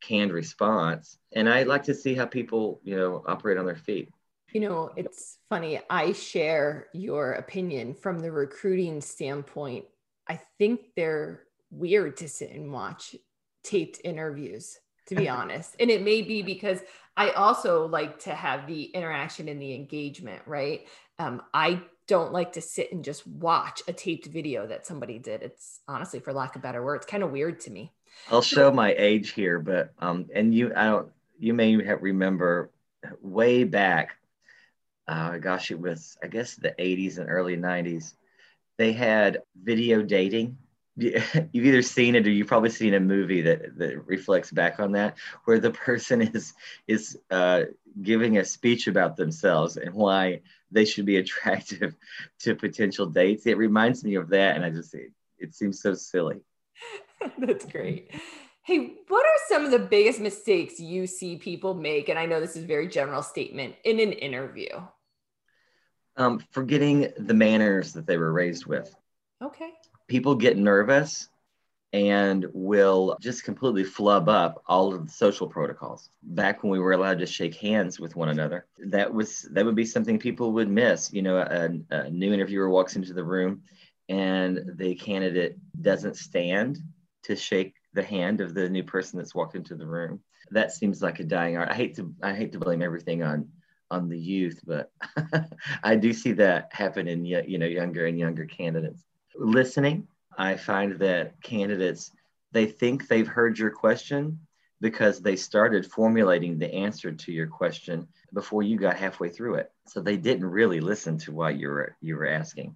canned 0.01 0.33
response. 0.33 1.19
And 1.33 1.49
I 1.49 1.65
like 1.65 1.85
to 1.85 1.95
see 1.95 2.15
how 2.15 2.25
people, 2.25 2.81
you 2.83 2.97
know, 2.97 3.23
operate 3.27 3.59
on 3.59 3.67
their 3.67 3.77
feet. 3.77 4.09
You 4.53 4.61
know, 4.61 4.91
it's 4.97 5.39
funny. 5.49 5.81
I 5.91 6.13
share 6.13 6.89
your 6.95 7.33
opinion 7.33 7.95
from 7.95 8.21
the 8.21 8.33
recruiting 8.33 9.01
standpoint. 9.01 9.85
I 10.29 10.41
think 10.59 10.95
they're 10.97 11.43
weird 11.71 12.17
to 12.19 12.29
sit 12.29 12.53
and 12.53 12.73
watch 12.73 13.17
taped 13.65 14.01
interviews, 14.05 14.79
to 15.07 15.15
be 15.15 15.29
honest. 15.29 15.77
And 15.81 15.91
it 15.91 16.03
may 16.03 16.23
be 16.23 16.43
because 16.43 16.81
I 17.17 17.31
also 17.31 17.87
like 17.87 18.21
to 18.21 18.35
have 18.35 18.67
the 18.67 18.85
interaction 18.85 19.49
and 19.49 19.61
the 19.61 19.75
engagement, 19.75 20.43
right? 20.47 20.87
Um, 21.19 21.43
I 21.53 21.83
don't 22.07 22.33
like 22.33 22.53
to 22.53 22.61
sit 22.61 22.93
and 22.93 23.05
just 23.05 23.27
watch 23.27 23.83
a 23.87 23.93
taped 23.93 24.27
video 24.27 24.67
that 24.67 24.87
somebody 24.87 25.19
did. 25.19 25.43
It's 25.43 25.81
honestly, 25.87 26.21
for 26.21 26.33
lack 26.33 26.57
of 26.57 26.63
better 26.63 26.83
words, 26.83 27.07
kind 27.07 27.23
of 27.23 27.31
weird 27.31 27.61
to 27.61 27.71
me. 27.71 27.93
I'll 28.31 28.43
show 28.43 28.71
my 28.71 28.95
age 28.97 29.31
here, 29.31 29.59
but 29.59 29.93
um, 29.99 30.27
and 30.35 30.55
you, 30.55 30.73
I 30.75 30.85
don't, 30.85 31.09
you 31.39 31.55
may 31.55 31.77
remember 31.77 32.71
way 33.21 33.65
back 33.65 34.17
uh, 35.09 35.39
gosh, 35.39 35.71
it 35.71 35.81
was, 35.81 36.17
I 36.23 36.29
guess, 36.29 36.55
the 36.55 36.75
80s 36.79 37.19
and 37.19 37.29
early 37.29 37.57
90s. 37.57 38.15
They 38.79 38.93
had 38.93 39.43
video 39.63 40.03
dating. 40.03 40.59
You've 40.97 41.55
either 41.55 41.83
seen 41.83 42.15
it 42.17 42.27
or 42.27 42.31
you've 42.31 42.49
probably 42.49 42.69
seen 42.69 42.93
a 42.93 43.01
movie 43.01 43.41
that, 43.43 43.79
that 43.79 44.07
reflects 44.07 44.51
back 44.51 44.79
on 44.79 44.93
that, 44.93 45.17
where 45.45 45.59
the 45.59 45.71
person 45.87 46.21
is 46.23 46.53
is 46.87 47.19
uh, 47.31 47.63
giving 48.03 48.39
a 48.39 48.45
speech 48.45 48.89
about 48.89 49.17
themselves 49.17 49.77
and 49.79 49.95
why 49.95 50.41
they 50.71 50.85
should 50.85 51.07
be 51.07 51.17
attractive 51.19 51.95
to 52.41 52.55
potential 52.55 53.07
dates. 53.07 53.47
It 53.47 53.57
reminds 53.57 54.05
me 54.05 54.17
of 54.17 54.29
that, 54.31 54.57
and 54.57 54.65
I 54.65 54.71
just 54.71 54.95
it, 54.95 55.13
it 55.39 55.55
seems 55.55 55.81
so 55.81 55.95
silly. 55.95 56.41
That's 57.39 57.65
great. 57.65 58.11
Hey, 58.65 58.95
what 59.09 59.25
are 59.25 59.39
some 59.49 59.65
of 59.65 59.71
the 59.71 59.79
biggest 59.79 60.21
mistakes 60.21 60.79
you 60.79 61.07
see 61.07 61.37
people 61.37 61.75
make? 61.75 62.09
And 62.09 62.19
I 62.19 62.27
know 62.27 62.41
this 62.41 62.57
is 62.57 62.65
a 62.65 62.67
very 62.67 62.87
general 62.87 63.23
statement 63.23 63.75
in 63.85 63.99
an 63.99 64.13
interview. 64.13 64.69
Um, 66.17 66.45
forgetting 66.51 67.13
the 67.17 67.35
manners 67.35 67.95
that 67.95 68.07
they 68.07 68.19
were 68.19 68.33
raised 68.33 68.67
with. 68.67 68.95
Okay. 69.43 69.73
People 70.09 70.35
get 70.35 70.57
nervous 70.57 71.29
and 71.93 72.47
will 72.55 73.17
just 73.21 73.45
completely 73.45 73.85
flub 73.85 74.29
up 74.29 74.63
all 74.67 74.95
of 74.95 75.07
the 75.07 75.13
social 75.13 75.47
protocols. 75.47 76.09
Back 76.23 76.63
when 76.63 76.73
we 76.73 76.79
were 76.79 76.93
allowed 76.93 77.19
to 77.19 77.27
shake 77.27 77.55
hands 77.55 78.01
with 78.01 78.17
one 78.17 78.31
another, 78.31 78.67
that 78.87 79.13
was 79.13 79.43
that 79.53 79.65
would 79.65 79.75
be 79.75 79.85
something 79.85 80.19
people 80.19 80.53
would 80.53 80.71
miss. 80.71 81.13
You 81.13 81.23
know, 81.23 81.37
a, 81.37 81.71
a 81.95 82.11
new 82.11 82.33
interviewer 82.33 82.71
walks 82.71 82.97
into 82.97 83.13
the 83.13 83.25
room 83.25 83.63
and 84.09 84.73
the 84.77 84.95
candidate 84.95 85.59
doesn't 85.81 86.17
stand 86.17 86.79
to 87.25 87.37
shake 87.37 87.75
the 87.93 88.03
hand 88.03 88.41
of 88.41 88.55
the 88.55 88.69
new 88.69 88.83
person 88.83 89.19
that's 89.19 89.35
walked 89.35 89.55
into 89.55 89.75
the 89.75 89.87
room. 89.87 90.21
That 90.51 90.73
seems 90.73 91.03
like 91.03 91.21
a 91.21 91.25
dying 91.25 91.57
art. 91.57 91.71
I 91.71 91.75
hate 91.75 91.97
to 91.97 92.15
I 92.23 92.35
hate 92.35 92.53
to 92.53 92.59
blame 92.59 92.83
everything 92.83 93.23
on 93.23 93.49
on 93.91 94.09
the 94.09 94.19
youth, 94.19 94.61
but 94.67 94.91
I 95.83 95.97
do 95.97 96.15
see 96.15 96.33
that 96.33 96.73
happen 96.73 97.07
in 97.07 97.25
you 97.25 97.59
know 97.59 97.67
younger 97.67 98.07
and 98.07 98.19
younger 98.19 98.47
candidates. 98.47 99.05
Listening, 99.37 100.07
I 100.37 100.57
find 100.57 100.99
that 100.99 101.41
candidates 101.43 102.13
they 102.53 102.67
think 102.67 103.09
they've 103.09 103.27
heard 103.27 103.59
your 103.59 103.71
question 103.71 104.39
because 104.81 105.21
they 105.21 105.37
started 105.37 105.87
formulating 105.87 106.59
the 106.59 106.73
answer 106.73 107.13
to 107.13 107.33
your 107.33 107.47
question 107.47 108.07
before 108.35 108.63
you 108.63 108.77
got 108.77 108.97
halfway 108.97 109.29
through 109.29 109.55
it. 109.55 109.71
So 109.87 110.01
they 110.01 110.17
didn't 110.17 110.45
really 110.45 110.81
listen 110.81 111.17
to 111.19 111.33
what 111.33 111.57
you 111.57 111.69
were 111.69 111.97
you 112.01 112.17
were 112.17 112.27
asking. 112.27 112.75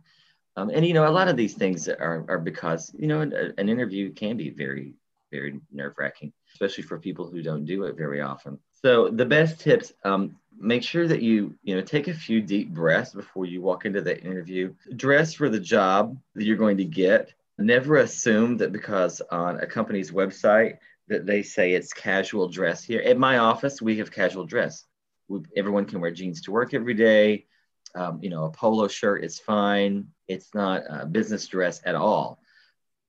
Um, 0.56 0.70
and 0.70 0.86
you 0.86 0.94
know, 0.94 1.06
a 1.06 1.10
lot 1.10 1.28
of 1.28 1.36
these 1.36 1.54
things 1.54 1.88
are, 1.88 2.24
are 2.28 2.38
because 2.38 2.94
you 2.98 3.06
know 3.06 3.20
an, 3.20 3.54
an 3.58 3.68
interview 3.68 4.12
can 4.12 4.36
be 4.36 4.50
very 4.50 4.94
very 5.32 5.60
nerve 5.72 5.94
wracking, 5.98 6.32
especially 6.52 6.84
for 6.84 6.98
people 6.98 7.28
who 7.28 7.42
don't 7.42 7.64
do 7.64 7.84
it 7.84 7.96
very 7.96 8.20
often. 8.20 8.58
So 8.72 9.08
the 9.08 9.26
best 9.26 9.60
tips, 9.60 9.92
um, 10.04 10.36
make 10.58 10.82
sure 10.82 11.06
that 11.06 11.22
you, 11.22 11.54
you 11.62 11.74
know, 11.74 11.82
take 11.82 12.08
a 12.08 12.14
few 12.14 12.40
deep 12.40 12.72
breaths 12.72 13.12
before 13.12 13.46
you 13.46 13.60
walk 13.60 13.84
into 13.84 14.00
the 14.00 14.18
interview. 14.20 14.74
Dress 14.94 15.34
for 15.34 15.48
the 15.48 15.60
job 15.60 16.16
that 16.34 16.44
you're 16.44 16.56
going 16.56 16.78
to 16.78 16.84
get. 16.84 17.32
Never 17.58 17.96
assume 17.96 18.58
that 18.58 18.72
because 18.72 19.20
on 19.30 19.60
a 19.60 19.66
company's 19.66 20.10
website 20.10 20.78
that 21.08 21.26
they 21.26 21.42
say 21.42 21.72
it's 21.72 21.92
casual 21.92 22.48
dress 22.48 22.82
here. 22.82 23.00
At 23.00 23.18
my 23.18 23.38
office, 23.38 23.80
we 23.80 23.98
have 23.98 24.10
casual 24.10 24.44
dress. 24.44 24.84
We, 25.28 25.40
everyone 25.56 25.86
can 25.86 26.00
wear 26.00 26.10
jeans 26.10 26.42
to 26.42 26.52
work 26.52 26.74
every 26.74 26.94
day. 26.94 27.46
Um, 27.94 28.18
you 28.22 28.30
know, 28.30 28.44
a 28.44 28.50
polo 28.50 28.88
shirt 28.88 29.24
is 29.24 29.38
fine. 29.38 30.08
It's 30.28 30.54
not 30.54 30.82
a 30.88 31.06
business 31.06 31.46
dress 31.46 31.80
at 31.84 31.94
all. 31.94 32.40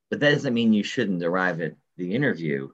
But 0.10 0.22
that 0.22 0.32
doesn't 0.32 0.54
mean 0.54 0.74
you 0.74 0.84
shouldn't 0.84 1.24
arrive 1.24 1.60
at 1.62 1.76
the 1.98 2.16
interview 2.16 2.70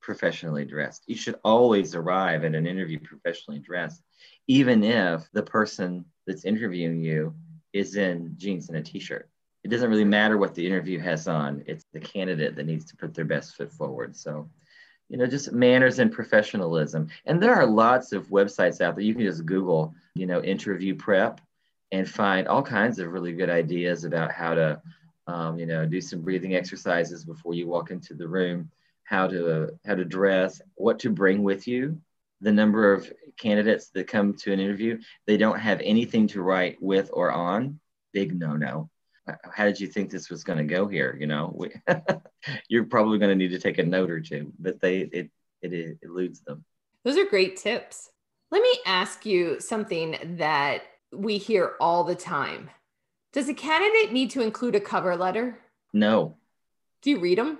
professionally 0.00 0.64
dressed. 0.64 1.04
You 1.06 1.16
should 1.16 1.36
always 1.44 1.94
arrive 1.94 2.44
at 2.44 2.54
an 2.54 2.66
interview 2.66 2.98
professionally 2.98 3.60
dressed, 3.60 4.02
even 4.46 4.82
if 4.82 5.28
the 5.32 5.42
person 5.42 6.04
that's 6.26 6.44
interviewing 6.44 7.02
you 7.02 7.34
is 7.72 7.96
in 7.96 8.34
jeans 8.36 8.68
and 8.68 8.78
a 8.78 8.82
t-shirt. 8.82 9.28
It 9.62 9.68
doesn't 9.68 9.90
really 9.90 10.04
matter 10.04 10.38
what 10.38 10.54
the 10.54 10.66
interview 10.66 10.98
has 11.00 11.28
on. 11.28 11.62
It's 11.66 11.84
the 11.92 12.00
candidate 12.00 12.56
that 12.56 12.66
needs 12.66 12.86
to 12.86 12.96
put 12.96 13.14
their 13.14 13.26
best 13.26 13.56
foot 13.56 13.70
forward. 13.70 14.16
So, 14.16 14.48
you 15.08 15.18
know, 15.18 15.26
just 15.26 15.52
manners 15.52 15.98
and 15.98 16.10
professionalism. 16.10 17.08
And 17.26 17.42
there 17.42 17.54
are 17.54 17.66
lots 17.66 18.12
of 18.12 18.28
websites 18.28 18.80
out 18.80 18.94
there. 18.94 19.04
You 19.04 19.14
can 19.14 19.24
just 19.24 19.44
Google, 19.44 19.94
you 20.14 20.26
know, 20.26 20.42
interview 20.42 20.94
prep 20.94 21.40
and 21.92 22.08
find 22.08 22.48
all 22.48 22.62
kinds 22.62 22.98
of 22.98 23.12
really 23.12 23.32
good 23.32 23.50
ideas 23.50 24.04
about 24.04 24.32
how 24.32 24.54
to 24.54 24.80
um, 25.30 25.58
you 25.58 25.66
know, 25.66 25.86
do 25.86 26.00
some 26.00 26.22
breathing 26.22 26.56
exercises 26.56 27.24
before 27.24 27.54
you 27.54 27.66
walk 27.66 27.90
into 27.90 28.14
the 28.14 28.26
room, 28.26 28.70
how 29.10 29.26
to 29.26 29.70
how 29.84 29.96
to 29.96 30.04
dress, 30.04 30.62
what 30.76 31.00
to 31.00 31.10
bring 31.10 31.42
with 31.42 31.66
you. 31.66 32.00
The 32.42 32.52
number 32.52 32.94
of 32.94 33.12
candidates 33.36 33.90
that 33.90 34.06
come 34.06 34.34
to 34.34 34.52
an 34.52 34.60
interview, 34.60 35.00
they 35.26 35.36
don't 35.36 35.58
have 35.58 35.80
anything 35.82 36.28
to 36.28 36.40
write 36.40 36.80
with 36.80 37.10
or 37.12 37.32
on. 37.32 37.80
Big 38.12 38.38
no 38.38 38.54
no. 38.54 38.88
Uh, 39.28 39.34
how 39.52 39.64
did 39.64 39.80
you 39.80 39.88
think 39.88 40.10
this 40.10 40.30
was 40.30 40.44
going 40.44 40.58
to 40.58 40.64
go 40.64 40.86
here? 40.86 41.16
You 41.20 41.26
know, 41.26 41.52
we, 41.54 41.70
you're 42.68 42.84
probably 42.84 43.18
going 43.18 43.30
to 43.30 43.34
need 43.34 43.50
to 43.50 43.58
take 43.58 43.78
a 43.78 43.82
note 43.82 44.10
or 44.10 44.20
two, 44.20 44.52
but 44.60 44.80
they 44.80 44.98
it, 45.00 45.30
it 45.60 45.72
it 45.72 45.98
eludes 46.02 46.42
them. 46.42 46.64
Those 47.04 47.18
are 47.18 47.24
great 47.24 47.56
tips. 47.56 48.10
Let 48.52 48.62
me 48.62 48.72
ask 48.86 49.26
you 49.26 49.58
something 49.58 50.36
that 50.38 50.82
we 51.12 51.38
hear 51.38 51.72
all 51.80 52.04
the 52.04 52.14
time. 52.14 52.70
Does 53.32 53.48
a 53.48 53.54
candidate 53.54 54.12
need 54.12 54.30
to 54.30 54.40
include 54.40 54.76
a 54.76 54.80
cover 54.80 55.16
letter? 55.16 55.58
No. 55.92 56.36
Do 57.02 57.10
you 57.10 57.18
read 57.18 57.38
them? 57.38 57.58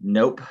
Nope. 0.00 0.42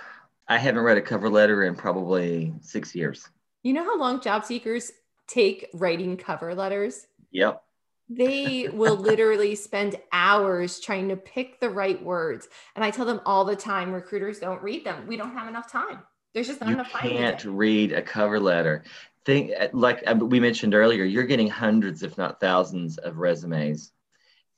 I 0.47 0.57
haven't 0.57 0.83
read 0.83 0.97
a 0.97 1.01
cover 1.01 1.29
letter 1.29 1.63
in 1.63 1.75
probably 1.75 2.53
six 2.61 2.93
years. 2.93 3.27
You 3.63 3.73
know 3.73 3.83
how 3.83 3.97
long 3.97 4.21
job 4.21 4.45
seekers 4.45 4.91
take 5.27 5.69
writing 5.73 6.17
cover 6.17 6.53
letters? 6.53 7.07
Yep. 7.31 7.63
They 8.09 8.67
will 8.73 8.95
literally 8.95 9.55
spend 9.55 9.95
hours 10.11 10.79
trying 10.79 11.09
to 11.09 11.15
pick 11.15 11.59
the 11.59 11.69
right 11.69 12.01
words. 12.03 12.47
And 12.75 12.85
I 12.85 12.91
tell 12.91 13.05
them 13.05 13.21
all 13.25 13.45
the 13.45 13.55
time 13.55 13.91
recruiters 13.91 14.39
don't 14.39 14.61
read 14.61 14.85
them. 14.85 15.07
We 15.07 15.17
don't 15.17 15.33
have 15.33 15.47
enough 15.47 15.71
time. 15.71 15.99
There's 16.33 16.47
just 16.47 16.61
not 16.61 16.69
you 16.69 16.75
enough 16.75 16.91
time. 16.91 17.05
You 17.05 17.17
can't 17.17 17.45
read 17.45 17.93
a 17.93 18.01
cover 18.01 18.39
letter. 18.39 18.83
Think 19.25 19.51
like 19.73 20.03
uh, 20.05 20.13
we 20.13 20.39
mentioned 20.39 20.75
earlier, 20.75 21.03
you're 21.03 21.23
getting 21.23 21.47
hundreds, 21.47 22.03
if 22.03 22.17
not 22.17 22.39
thousands, 22.39 22.99
of 22.99 23.17
resumes. 23.17 23.91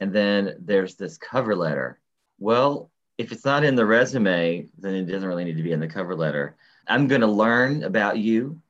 And 0.02 0.12
then 0.12 0.56
there's 0.60 0.96
this 0.96 1.18
cover 1.18 1.56
letter. 1.56 2.00
Well, 2.40 2.92
if 3.18 3.32
it's 3.32 3.46
not 3.46 3.64
in 3.64 3.76
the 3.76 3.86
resume, 3.86 4.68
then 4.78 4.94
it 4.94 5.06
doesn't 5.06 5.28
really 5.28 5.46
need 5.46 5.58
to 5.58 5.64
be 5.64 5.72
in 5.72 5.80
the 5.80 5.88
cover 5.88 6.16
letter. 6.16 6.56
I'm 6.88 7.08
going 7.08 7.22
to 7.22 7.28
learn 7.28 7.84
about 7.84 8.18
you, 8.18 8.62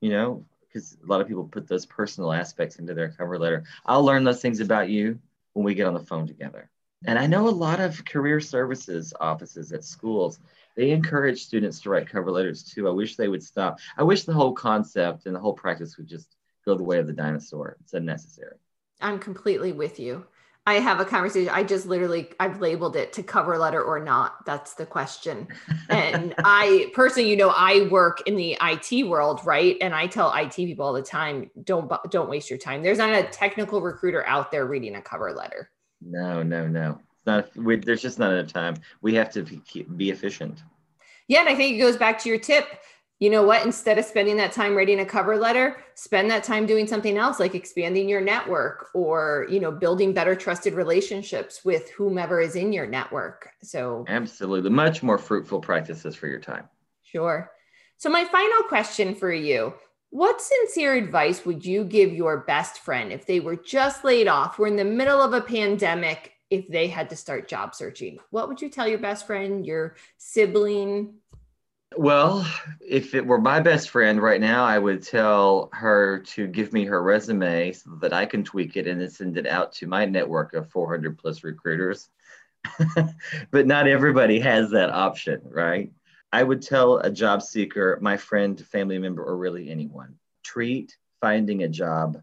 you 0.00 0.10
know, 0.10 0.44
because 0.60 0.96
a 1.02 1.06
lot 1.06 1.20
of 1.20 1.28
people 1.28 1.44
put 1.44 1.66
those 1.66 1.86
personal 1.86 2.32
aspects 2.32 2.76
into 2.76 2.94
their 2.94 3.08
cover 3.08 3.38
letter. 3.38 3.64
I'll 3.84 4.04
learn 4.04 4.24
those 4.24 4.42
things 4.42 4.60
about 4.60 4.88
you 4.88 5.18
when 5.54 5.64
we 5.64 5.74
get 5.74 5.86
on 5.86 5.94
the 5.94 6.00
phone 6.00 6.26
together. 6.26 6.70
And 7.06 7.18
I 7.18 7.26
know 7.26 7.48
a 7.48 7.50
lot 7.50 7.80
of 7.80 8.04
career 8.04 8.40
services 8.40 9.12
offices 9.20 9.72
at 9.72 9.84
schools, 9.84 10.40
they 10.76 10.90
encourage 10.90 11.44
students 11.44 11.80
to 11.80 11.90
write 11.90 12.08
cover 12.08 12.30
letters 12.30 12.62
too. 12.62 12.88
I 12.88 12.90
wish 12.90 13.16
they 13.16 13.28
would 13.28 13.42
stop. 13.42 13.78
I 13.96 14.02
wish 14.02 14.24
the 14.24 14.32
whole 14.32 14.52
concept 14.52 15.26
and 15.26 15.34
the 15.34 15.40
whole 15.40 15.54
practice 15.54 15.96
would 15.96 16.06
just 16.06 16.36
go 16.64 16.74
the 16.74 16.82
way 16.82 16.98
of 16.98 17.06
the 17.06 17.12
dinosaur. 17.12 17.76
It's 17.80 17.94
unnecessary. 17.94 18.56
I'm 19.00 19.18
completely 19.18 19.72
with 19.72 19.98
you. 20.00 20.26
I 20.66 20.74
have 20.74 20.98
a 20.98 21.04
conversation. 21.04 21.48
I 21.54 21.62
just 21.62 21.86
literally 21.86 22.30
I've 22.40 22.60
labeled 22.60 22.96
it 22.96 23.12
to 23.14 23.22
cover 23.22 23.56
letter 23.56 23.82
or 23.82 24.00
not. 24.00 24.44
That's 24.44 24.74
the 24.74 24.84
question. 24.84 25.46
And 25.88 26.34
I 26.38 26.90
personally, 26.92 27.30
you 27.30 27.36
know, 27.36 27.52
I 27.54 27.88
work 27.88 28.22
in 28.26 28.34
the 28.34 28.58
IT 28.60 29.06
world, 29.06 29.40
right? 29.44 29.76
And 29.80 29.94
I 29.94 30.08
tell 30.08 30.34
IT 30.34 30.54
people 30.54 30.84
all 30.84 30.92
the 30.92 31.02
time, 31.02 31.50
don't 31.62 31.90
don't 32.10 32.28
waste 32.28 32.50
your 32.50 32.58
time. 32.58 32.82
There's 32.82 32.98
not 32.98 33.14
a 33.14 33.22
technical 33.24 33.80
recruiter 33.80 34.26
out 34.26 34.50
there 34.50 34.66
reading 34.66 34.96
a 34.96 35.02
cover 35.02 35.32
letter. 35.32 35.70
No, 36.02 36.42
no, 36.42 36.66
no. 36.66 36.98
It's 37.00 37.26
not. 37.26 37.56
We, 37.56 37.76
there's 37.76 38.02
just 38.02 38.18
not 38.18 38.32
enough 38.32 38.52
time. 38.52 38.74
We 39.02 39.14
have 39.14 39.30
to 39.32 39.42
be, 39.42 39.86
be 39.96 40.10
efficient. 40.10 40.62
Yeah, 41.28 41.40
and 41.40 41.48
I 41.48 41.54
think 41.54 41.76
it 41.76 41.80
goes 41.80 41.96
back 41.96 42.18
to 42.20 42.28
your 42.28 42.38
tip 42.38 42.66
you 43.18 43.30
know 43.30 43.42
what? 43.42 43.64
Instead 43.64 43.98
of 43.98 44.04
spending 44.04 44.36
that 44.36 44.52
time 44.52 44.74
writing 44.74 45.00
a 45.00 45.06
cover 45.06 45.36
letter 45.36 45.78
spend 45.94 46.30
that 46.30 46.44
time 46.44 46.66
doing 46.66 46.86
something 46.86 47.16
else 47.16 47.40
like 47.40 47.54
expanding 47.54 48.08
your 48.08 48.20
network 48.20 48.88
or 48.94 49.46
you 49.48 49.58
know 49.58 49.72
building 49.72 50.12
better 50.12 50.34
trusted 50.34 50.74
relationships 50.74 51.64
with 51.64 51.90
whomever 51.90 52.40
is 52.40 52.56
in 52.56 52.72
your 52.72 52.86
network. 52.86 53.48
So 53.62 54.04
absolutely. 54.08 54.70
Much 54.70 55.02
more 55.02 55.18
fruitful 55.18 55.60
practices 55.60 56.14
for 56.14 56.26
your 56.26 56.40
time. 56.40 56.68
Sure. 57.02 57.50
So 57.96 58.10
my 58.10 58.24
final 58.26 58.62
question 58.64 59.14
for 59.14 59.32
you 59.32 59.72
what 60.10 60.40
sincere 60.40 60.94
advice 60.94 61.44
would 61.44 61.64
you 61.64 61.84
give 61.84 62.12
your 62.12 62.38
best 62.38 62.78
friend 62.78 63.12
if 63.12 63.26
they 63.26 63.40
were 63.40 63.56
just 63.56 64.04
laid 64.04 64.28
off 64.28 64.58
we're 64.58 64.68
in 64.68 64.76
the 64.76 64.84
middle 64.84 65.20
of 65.20 65.32
a 65.32 65.40
pandemic 65.40 66.32
if 66.48 66.68
they 66.68 66.86
had 66.86 67.10
to 67.10 67.16
start 67.16 67.48
job 67.48 67.74
searching? 67.74 68.18
What 68.30 68.48
would 68.48 68.62
you 68.62 68.68
tell 68.68 68.86
your 68.86 68.98
best 68.98 69.26
friend 69.26 69.66
your 69.66 69.96
sibling 70.16 71.14
well, 71.96 72.46
if 72.80 73.14
it 73.14 73.26
were 73.26 73.40
my 73.40 73.60
best 73.60 73.90
friend 73.90 74.20
right 74.20 74.40
now, 74.40 74.64
I 74.64 74.78
would 74.78 75.02
tell 75.02 75.70
her 75.72 76.20
to 76.20 76.46
give 76.46 76.72
me 76.72 76.84
her 76.84 77.02
resume 77.02 77.72
so 77.72 77.90
that 78.00 78.12
I 78.12 78.26
can 78.26 78.44
tweak 78.44 78.76
it 78.76 78.86
and 78.86 79.00
then 79.00 79.10
send 79.10 79.36
it 79.36 79.46
out 79.46 79.72
to 79.74 79.86
my 79.86 80.04
network 80.04 80.54
of 80.54 80.70
400 80.70 81.18
plus 81.18 81.42
recruiters. 81.42 82.08
but 83.50 83.66
not 83.66 83.86
everybody 83.86 84.40
has 84.40 84.70
that 84.70 84.90
option, 84.90 85.40
right? 85.44 85.92
I 86.32 86.42
would 86.42 86.62
tell 86.62 86.98
a 86.98 87.10
job 87.10 87.42
seeker, 87.42 87.98
my 88.02 88.16
friend, 88.16 88.60
family 88.66 88.98
member, 88.98 89.24
or 89.24 89.36
really 89.36 89.70
anyone 89.70 90.16
treat 90.44 90.96
finding 91.20 91.62
a 91.62 91.68
job 91.68 92.22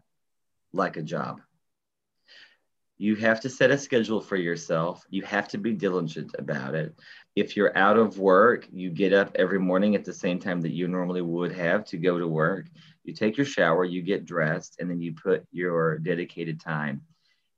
like 0.72 0.96
a 0.96 1.02
job. 1.02 1.40
You 2.96 3.16
have 3.16 3.40
to 3.40 3.50
set 3.50 3.70
a 3.70 3.78
schedule 3.78 4.20
for 4.20 4.36
yourself. 4.36 5.04
You 5.10 5.22
have 5.22 5.48
to 5.48 5.58
be 5.58 5.72
diligent 5.72 6.34
about 6.38 6.74
it 6.74 6.94
if 7.36 7.56
you're 7.56 7.76
out 7.76 7.98
of 7.98 8.18
work, 8.18 8.66
you 8.72 8.90
get 8.90 9.12
up 9.12 9.32
every 9.34 9.58
morning 9.58 9.94
at 9.94 10.04
the 10.04 10.12
same 10.12 10.38
time 10.38 10.60
that 10.60 10.72
you 10.72 10.86
normally 10.86 11.22
would 11.22 11.52
have 11.52 11.84
to 11.86 11.96
go 11.96 12.18
to 12.18 12.28
work. 12.28 12.66
You 13.02 13.12
take 13.12 13.36
your 13.36 13.46
shower, 13.46 13.84
you 13.84 14.02
get 14.02 14.24
dressed, 14.24 14.76
and 14.78 14.88
then 14.88 15.00
you 15.00 15.14
put 15.14 15.44
your 15.50 15.98
dedicated 15.98 16.60
time 16.60 17.02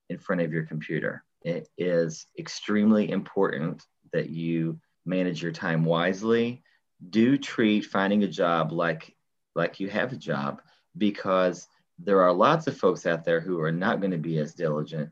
in 0.09 0.19
front 0.19 0.41
of 0.41 0.53
your 0.53 0.65
computer. 0.65 1.25
It 1.43 1.69
is 1.77 2.27
extremely 2.39 3.11
important 3.11 3.85
that 4.13 4.31
you 4.31 4.81
manage 5.05 5.43
your 5.43 5.53
time 5.53 5.85
wisely. 5.85 6.63
Do 7.11 7.37
treat 7.37 7.85
finding 7.85 8.25
a 8.25 8.29
job 8.29 8.73
like 8.73 9.15
like 9.55 9.81
you 9.81 9.89
have 9.89 10.13
a 10.13 10.17
job 10.17 10.61
because 10.97 11.69
there 11.99 12.23
are 12.23 12.33
lots 12.33 12.67
of 12.67 12.77
folks 12.77 13.07
out 13.07 13.25
there 13.25 13.41
who 13.41 13.61
are 13.61 13.73
not 13.73 14.01
going 14.01 14.11
to 14.11 14.19
be 14.19 14.39
as 14.39 14.55
diligent 14.55 15.11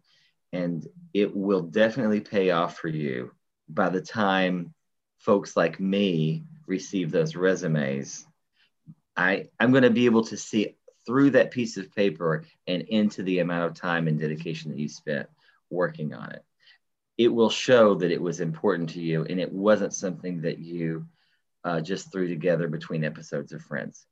and 0.52 0.86
it 1.14 1.34
will 1.34 1.62
definitely 1.62 2.20
pay 2.20 2.50
off 2.50 2.76
for 2.76 2.88
you 2.88 3.30
by 3.68 3.88
the 3.88 4.00
time 4.00 4.74
folks 5.18 5.56
like 5.56 5.80
me 5.80 6.44
receive 6.66 7.10
those 7.10 7.36
resumes, 7.36 8.26
I, 9.16 9.48
I'm 9.58 9.70
going 9.70 9.84
to 9.84 9.90
be 9.90 10.06
able 10.06 10.24
to 10.24 10.36
see 10.36 10.76
through 11.06 11.30
that 11.30 11.50
piece 11.50 11.76
of 11.76 11.94
paper 11.94 12.44
and 12.66 12.82
into 12.82 13.22
the 13.22 13.40
amount 13.40 13.64
of 13.64 13.74
time 13.74 14.08
and 14.08 14.18
dedication 14.18 14.70
that 14.70 14.78
you 14.78 14.88
spent 14.88 15.28
working 15.70 16.14
on 16.14 16.32
it. 16.32 16.44
It 17.16 17.28
will 17.28 17.50
show 17.50 17.94
that 17.96 18.10
it 18.10 18.20
was 18.20 18.40
important 18.40 18.90
to 18.90 19.00
you 19.00 19.24
and 19.24 19.38
it 19.38 19.52
wasn't 19.52 19.94
something 19.94 20.42
that 20.42 20.58
you 20.58 21.06
uh, 21.62 21.80
just 21.80 22.10
threw 22.10 22.28
together 22.28 22.68
between 22.68 23.04
episodes 23.04 23.52
of 23.52 23.62
Friends. 23.62 24.06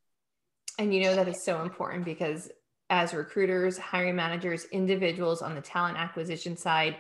And 0.79 0.95
you 0.95 1.03
know 1.03 1.15
that 1.15 1.29
is 1.29 1.43
so 1.43 1.63
important 1.63 2.05
because 2.05 2.51
as 2.89 3.15
recruiters, 3.15 3.79
hiring 3.79 4.17
managers, 4.17 4.67
individuals 4.67 5.43
on 5.43 5.55
the 5.55 5.61
talent 5.61 5.99
acquisition 5.99 6.57
side, 6.57 6.97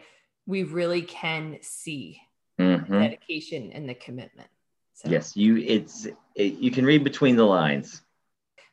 we 0.46 0.64
really 0.64 1.02
can 1.02 1.58
see 1.60 2.20
mm-hmm. 2.62 3.00
dedication 3.00 3.72
and 3.72 3.88
the 3.88 3.94
commitment. 3.94 4.48
So. 4.94 5.08
Yes, 5.08 5.36
you 5.36 5.56
it's 5.56 6.06
it, 6.34 6.54
you 6.54 6.70
can 6.70 6.84
read 6.84 7.04
between 7.04 7.36
the 7.36 7.44
lines. 7.44 8.02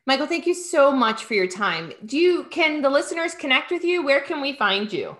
Michael, 0.06 0.26
thank 0.26 0.46
you 0.46 0.54
so 0.54 0.92
much 0.92 1.24
for 1.24 1.34
your 1.34 1.46
time. 1.46 1.92
Do 2.04 2.18
you 2.18 2.44
can 2.44 2.82
the 2.82 2.90
listeners 2.90 3.34
connect 3.34 3.70
with 3.70 3.84
you? 3.84 4.02
Where 4.02 4.20
can 4.20 4.40
we 4.40 4.54
find 4.54 4.92
you? 4.92 5.16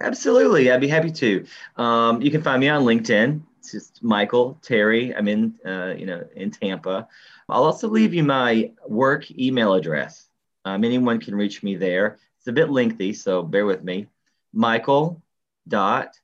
Absolutely, 0.00 0.70
I'd 0.70 0.80
be 0.80 0.88
happy 0.88 1.10
to. 1.10 1.46
Um, 1.76 2.22
you 2.22 2.30
can 2.30 2.42
find 2.42 2.60
me 2.60 2.68
on 2.68 2.84
LinkedIn. 2.84 3.42
It's 3.58 3.72
just 3.72 4.02
Michael 4.02 4.58
Terry. 4.62 5.14
I'm 5.14 5.28
in 5.28 5.54
uh, 5.64 5.94
you 5.96 6.06
know 6.06 6.26
in 6.34 6.50
Tampa. 6.50 7.08
I'll 7.48 7.64
also 7.64 7.88
leave 7.88 8.14
you 8.14 8.22
my 8.22 8.72
work 8.86 9.30
email 9.30 9.74
address. 9.74 10.26
Um, 10.64 10.84
anyone 10.84 11.20
can 11.20 11.34
reach 11.34 11.62
me 11.62 11.76
there. 11.76 12.18
It's 12.38 12.46
a 12.46 12.52
bit 12.52 12.70
lengthy, 12.70 13.12
so 13.12 13.42
bear 13.42 13.66
with 13.66 13.82
me. 13.82 14.06
Michael 14.52 15.22
dot 15.68 16.18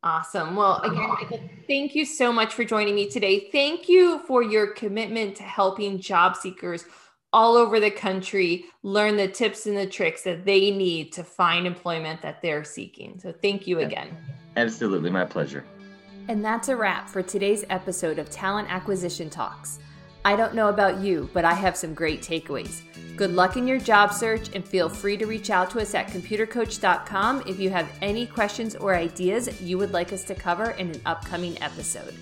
Awesome. 0.00 0.54
Well, 0.54 0.80
again, 0.82 1.08
Michael, 1.08 1.40
thank 1.66 1.96
you 1.96 2.04
so 2.04 2.32
much 2.32 2.54
for 2.54 2.62
joining 2.64 2.94
me 2.94 3.10
today. 3.10 3.48
Thank 3.50 3.88
you 3.88 4.20
for 4.20 4.44
your 4.44 4.68
commitment 4.68 5.34
to 5.36 5.42
helping 5.42 6.00
job 6.00 6.36
seekers 6.36 6.84
all 7.32 7.56
over 7.56 7.80
the 7.80 7.90
country 7.90 8.66
learn 8.82 9.16
the 9.16 9.26
tips 9.26 9.66
and 9.66 9.76
the 9.76 9.86
tricks 9.86 10.22
that 10.22 10.44
they 10.44 10.70
need 10.70 11.10
to 11.12 11.24
find 11.24 11.66
employment 11.66 12.22
that 12.22 12.40
they're 12.42 12.62
seeking. 12.62 13.18
So, 13.18 13.32
thank 13.32 13.66
you 13.66 13.80
again. 13.80 14.16
Absolutely. 14.56 15.10
My 15.10 15.24
pleasure. 15.24 15.64
And 16.28 16.44
that's 16.44 16.68
a 16.68 16.76
wrap 16.76 17.08
for 17.08 17.22
today's 17.22 17.64
episode 17.70 18.18
of 18.18 18.28
Talent 18.28 18.70
Acquisition 18.70 19.30
Talks. 19.30 19.78
I 20.28 20.36
don't 20.36 20.52
know 20.52 20.68
about 20.68 21.00
you, 21.00 21.30
but 21.32 21.46
I 21.46 21.54
have 21.54 21.74
some 21.74 21.94
great 21.94 22.20
takeaways. 22.20 22.82
Good 23.16 23.30
luck 23.30 23.56
in 23.56 23.66
your 23.66 23.78
job 23.78 24.12
search 24.12 24.54
and 24.54 24.62
feel 24.62 24.90
free 24.90 25.16
to 25.16 25.24
reach 25.24 25.48
out 25.48 25.70
to 25.70 25.80
us 25.80 25.94
at 25.94 26.08
computercoach.com 26.08 27.44
if 27.46 27.58
you 27.58 27.70
have 27.70 27.90
any 28.02 28.26
questions 28.26 28.76
or 28.76 28.94
ideas 28.94 29.62
you 29.62 29.78
would 29.78 29.92
like 29.92 30.12
us 30.12 30.24
to 30.24 30.34
cover 30.34 30.72
in 30.72 30.90
an 30.90 31.00
upcoming 31.06 31.56
episode. 31.62 32.14